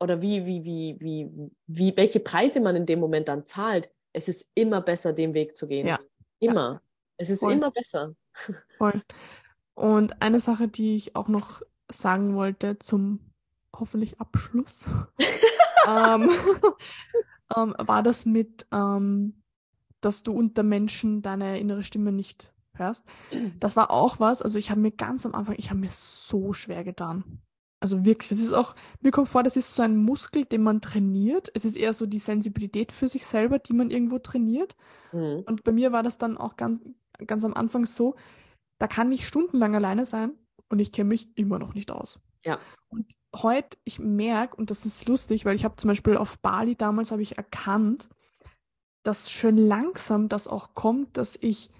[0.00, 4.28] oder wie, wie, wie, wie, wie, welche Preise man in dem Moment dann zahlt, es
[4.28, 5.86] ist immer besser, den Weg zu gehen.
[5.86, 6.00] Ja.
[6.40, 6.72] Immer.
[6.72, 6.82] Ja.
[7.16, 7.52] Es ist Voll.
[7.52, 8.14] immer besser.
[8.78, 9.02] Voll.
[9.74, 13.20] Und eine Sache, die ich auch noch sagen wollte zum
[13.74, 14.84] hoffentlich Abschluss,
[15.88, 16.30] ähm,
[17.56, 19.42] ähm, war das mit, ähm,
[20.00, 23.04] dass du unter Menschen deine innere Stimme nicht hörst.
[23.60, 26.52] Das war auch was, also ich habe mir ganz am Anfang, ich habe mir so
[26.52, 27.42] schwer getan.
[27.80, 30.80] Also wirklich, das ist auch, mir kommt vor, das ist so ein Muskel, den man
[30.80, 31.50] trainiert.
[31.52, 34.76] Es ist eher so die Sensibilität für sich selber, die man irgendwo trainiert.
[35.10, 35.42] Mhm.
[35.46, 36.80] Und bei mir war das dann auch ganz,
[37.26, 38.16] ganz am Anfang so,
[38.78, 40.32] da kann ich stundenlang alleine sein
[40.68, 42.20] und ich kenne mich immer noch nicht aus.
[42.44, 42.58] Ja.
[42.88, 46.76] Und heute, ich merke, und das ist lustig, weil ich habe zum Beispiel auf Bali
[46.76, 48.08] damals habe ich erkannt,
[49.02, 51.70] dass schön langsam das auch kommt, dass ich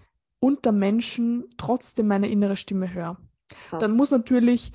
[0.40, 3.16] unter Menschen trotzdem meine innere Stimme höre.
[3.70, 4.72] Dann muss natürlich,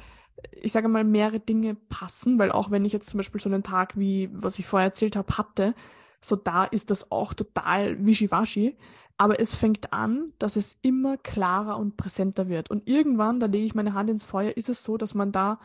[0.51, 3.63] ich sage mal, mehrere Dinge passen, weil auch wenn ich jetzt zum Beispiel so einen
[3.63, 5.73] Tag wie, was ich vorher erzählt habe, hatte,
[6.21, 8.77] so da ist das auch total wischiwaschi.
[9.17, 12.69] Aber es fängt an, dass es immer klarer und präsenter wird.
[12.69, 15.59] Und irgendwann, da lege ich meine Hand ins Feuer, ist es so, dass man da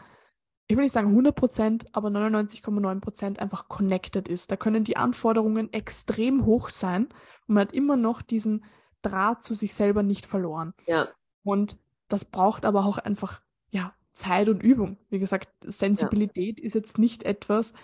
[0.73, 4.51] ich will nicht sagen 100%, aber 99,9% einfach connected ist.
[4.51, 7.09] Da können die Anforderungen extrem hoch sein
[7.47, 8.65] und man hat immer noch diesen
[9.03, 10.73] Draht zu sich selber nicht verloren.
[10.87, 11.09] Ja.
[11.43, 11.77] Und
[12.09, 14.99] das braucht aber auch einfach, ja, Zeit und Übung.
[15.11, 16.65] Wie gesagt, Sensibilität ja.
[16.65, 17.74] ist jetzt nicht etwas,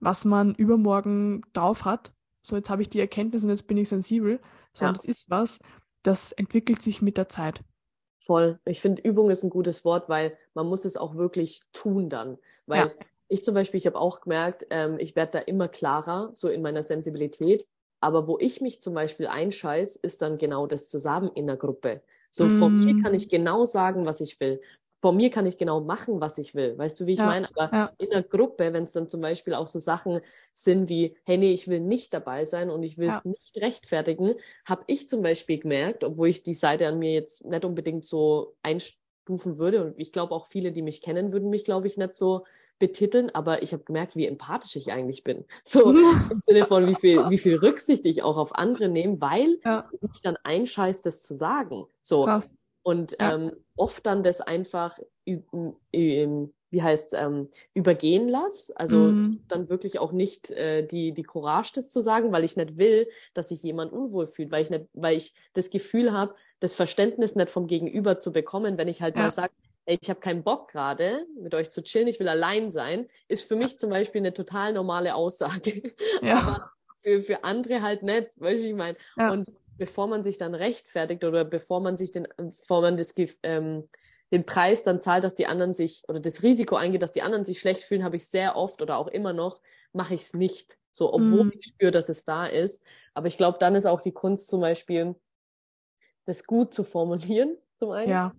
[0.00, 2.14] was man übermorgen drauf hat.
[2.40, 4.40] So, jetzt habe ich die Erkenntnis und jetzt bin ich sensibel.
[4.74, 5.00] Sondern ja.
[5.00, 5.58] das ist was,
[6.02, 7.60] das entwickelt sich mit der Zeit.
[8.18, 8.58] Voll.
[8.64, 12.38] Ich finde, Übung ist ein gutes Wort, weil man muss es auch wirklich tun dann.
[12.66, 12.90] Weil ja.
[13.28, 16.62] ich zum Beispiel, ich habe auch gemerkt, ähm, ich werde da immer klarer, so in
[16.62, 17.66] meiner Sensibilität.
[18.00, 22.02] Aber wo ich mich zum Beispiel einscheiß, ist dann genau das Zusammen in der Gruppe.
[22.30, 22.58] So mm.
[22.58, 24.60] von mir kann ich genau sagen, was ich will
[25.00, 26.76] vor mir kann ich genau machen, was ich will.
[26.76, 27.48] Weißt du, wie ich ja, meine?
[27.54, 27.92] Aber ja.
[27.98, 30.20] in der Gruppe, wenn es dann zum Beispiel auch so Sachen
[30.52, 33.30] sind wie, hey, nee, ich will nicht dabei sein und ich will es ja.
[33.30, 34.34] nicht rechtfertigen,
[34.64, 38.56] habe ich zum Beispiel gemerkt, obwohl ich die Seite an mir jetzt nicht unbedingt so
[38.62, 42.16] einstufen würde und ich glaube auch viele, die mich kennen, würden mich, glaube ich, nicht
[42.16, 42.44] so
[42.80, 45.44] betiteln, aber ich habe gemerkt, wie empathisch ich eigentlich bin.
[45.62, 45.90] So
[46.30, 49.60] im Sinne von, wie viel, wie viel Rücksicht ich auch auf andere nehme, weil
[50.12, 51.86] ich dann einscheiß, das zu sagen.
[52.00, 52.24] So.
[52.24, 52.57] Krass.
[52.88, 53.34] Und ja.
[53.34, 58.70] ähm, oft dann das einfach, wie heißt ähm, übergehen lass.
[58.70, 59.44] Also mhm.
[59.46, 63.06] dann wirklich auch nicht äh, die, die Courage, das zu sagen, weil ich nicht will,
[63.34, 67.36] dass sich jemand unwohl fühlt, weil ich nicht, weil ich das Gefühl habe, das Verständnis
[67.36, 69.24] nicht vom Gegenüber zu bekommen, wenn ich halt ja.
[69.24, 69.52] mal sage,
[69.84, 73.56] ich habe keinen Bock gerade, mit euch zu chillen, ich will allein sein, ist für
[73.56, 75.82] mich zum Beispiel eine total normale Aussage.
[76.22, 76.38] Ja.
[76.40, 76.70] Aber
[77.02, 78.96] für, für andere halt nicht, weißt du, ich meine.
[79.18, 79.30] Ja.
[79.30, 79.46] Und
[79.78, 83.84] bevor man sich dann rechtfertigt oder bevor man sich den, bevor man das, ähm,
[84.30, 87.44] den Preis dann zahlt, dass die anderen sich oder das Risiko eingeht, dass die anderen
[87.44, 89.60] sich schlecht fühlen, habe ich sehr oft oder auch immer noch,
[89.92, 90.76] mache ich es nicht.
[90.92, 91.52] So, obwohl mhm.
[91.58, 92.82] ich spüre, dass es da ist.
[93.14, 95.14] Aber ich glaube, dann ist auch die Kunst zum Beispiel,
[96.26, 98.10] das gut zu formulieren, zum einen.
[98.10, 98.34] Ja.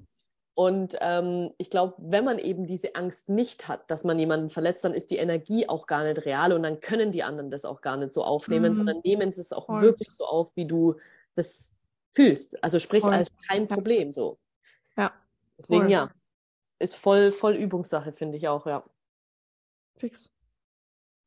[0.59, 4.83] Und ähm, ich glaube, wenn man eben diese Angst nicht hat, dass man jemanden verletzt,
[4.83, 7.79] dann ist die Energie auch gar nicht real und dann können die anderen das auch
[7.79, 8.75] gar nicht so aufnehmen, mhm.
[8.75, 9.81] sondern nehmen sie es auch Voll.
[9.81, 10.95] wirklich so auf, wie du
[11.39, 11.73] das
[12.13, 12.63] fühlst.
[12.63, 13.13] Also sprich voll.
[13.13, 14.37] als kein Problem so.
[14.97, 15.13] Ja.
[15.57, 15.91] Deswegen voll.
[15.91, 16.11] ja.
[16.79, 18.83] Ist voll, voll Übungssache, finde ich auch, ja.
[19.97, 20.31] Fix.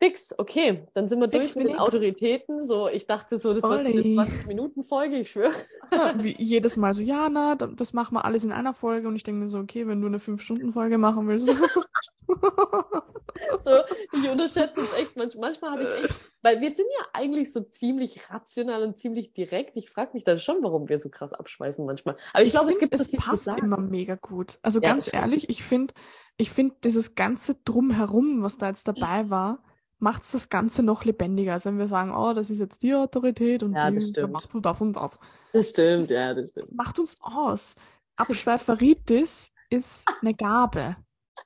[0.03, 0.85] Fix, okay.
[0.95, 2.61] Dann sind wir Fix durch mit den Autoritäten.
[2.61, 3.95] So, ich dachte so, das Olli.
[3.95, 5.55] wird eine 20-Minuten-Folge, ich schwöre.
[6.19, 9.07] Wie jedes Mal so, ja, na, das machen wir alles in einer Folge.
[9.07, 11.47] Und ich denke mir so, okay, wenn du eine 5-Stunden-Folge machen willst.
[13.59, 13.71] so,
[14.13, 15.17] ich unterschätze es echt.
[15.17, 19.33] Manchmal, manchmal habe ich echt, weil wir sind ja eigentlich so ziemlich rational und ziemlich
[19.35, 19.77] direkt.
[19.77, 22.17] Ich frage mich dann schon, warum wir so krass abschweifen manchmal.
[22.33, 24.59] Aber ich, ich glaube, es gibt es so passt immer mega gut.
[24.63, 25.95] Also ja, ganz ehrlich, ich finde,
[26.39, 29.63] ich finde dieses ganze Drumherum, was da jetzt dabei war,
[30.03, 32.93] macht es das Ganze noch lebendiger, als wenn wir sagen, oh, das ist jetzt die
[32.93, 35.21] Autorität und ja, die macht so das und das.
[35.53, 36.67] Das stimmt, das ja, das stimmt.
[36.67, 37.77] Das macht uns aus.
[38.17, 40.97] Abschweiferitis ist eine Gabe.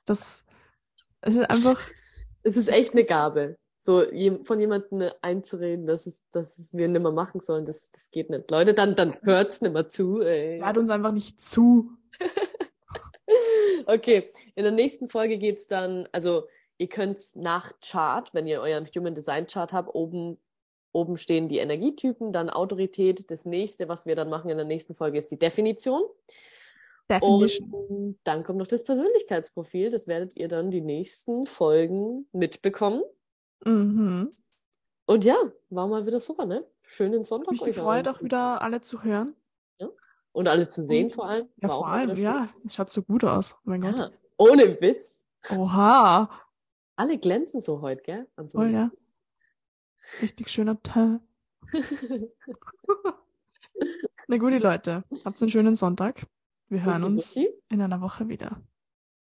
[0.05, 0.43] Das,
[1.21, 1.79] es ist einfach.
[2.41, 3.57] Es ist echt eine Gabe.
[3.79, 4.03] So
[4.43, 8.29] von jemandem einzureden, dass es, dass es wir nicht mehr machen sollen, das, das geht
[8.29, 8.49] nicht.
[8.49, 10.21] Leute, dann, dann hört's nicht mehr zu.
[10.21, 10.59] Ey.
[10.59, 11.91] Hört uns einfach nicht zu.
[13.85, 16.47] okay, in der nächsten Folge geht's dann, also
[16.77, 20.37] Ihr könnt nach Chart, wenn ihr euren Human Design Chart habt, oben,
[20.91, 23.29] oben stehen die Energietypen, dann Autorität.
[23.31, 26.03] Das nächste, was wir dann machen in der nächsten Folge, ist die Definition.
[27.09, 27.71] Definition.
[27.71, 29.89] Und dann kommt noch das Persönlichkeitsprofil.
[29.89, 33.01] Das werdet ihr dann die nächsten Folgen mitbekommen.
[33.65, 34.31] Mhm.
[35.05, 35.37] Und ja,
[35.69, 36.65] war mal wieder super, ne?
[36.83, 37.53] Schönen Sonntag.
[37.53, 39.35] Ich freue mich auch wieder, alle zu hören.
[39.79, 39.89] Ja.
[40.31, 41.47] Und alle zu sehen vor allem.
[41.61, 42.49] Ja, vor allem, ja.
[42.65, 43.55] Es schaut so gut aus.
[43.59, 44.11] Oh mein Gott.
[44.37, 45.25] Ohne Witz.
[45.49, 46.29] Oha.
[46.97, 48.27] Alle glänzen so heute, gell?
[48.35, 48.91] An so oh, ja.
[50.21, 51.19] Richtig schöner Teil.
[54.27, 55.03] Na gut, die Leute.
[55.23, 56.25] Habt einen schönen Sonntag.
[56.69, 58.59] Wir hören uns in einer Woche wieder.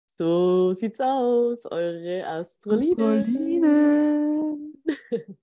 [0.05, 3.21] So sieht's aus, eure Astrolinen.
[3.21, 4.83] Astrolinen.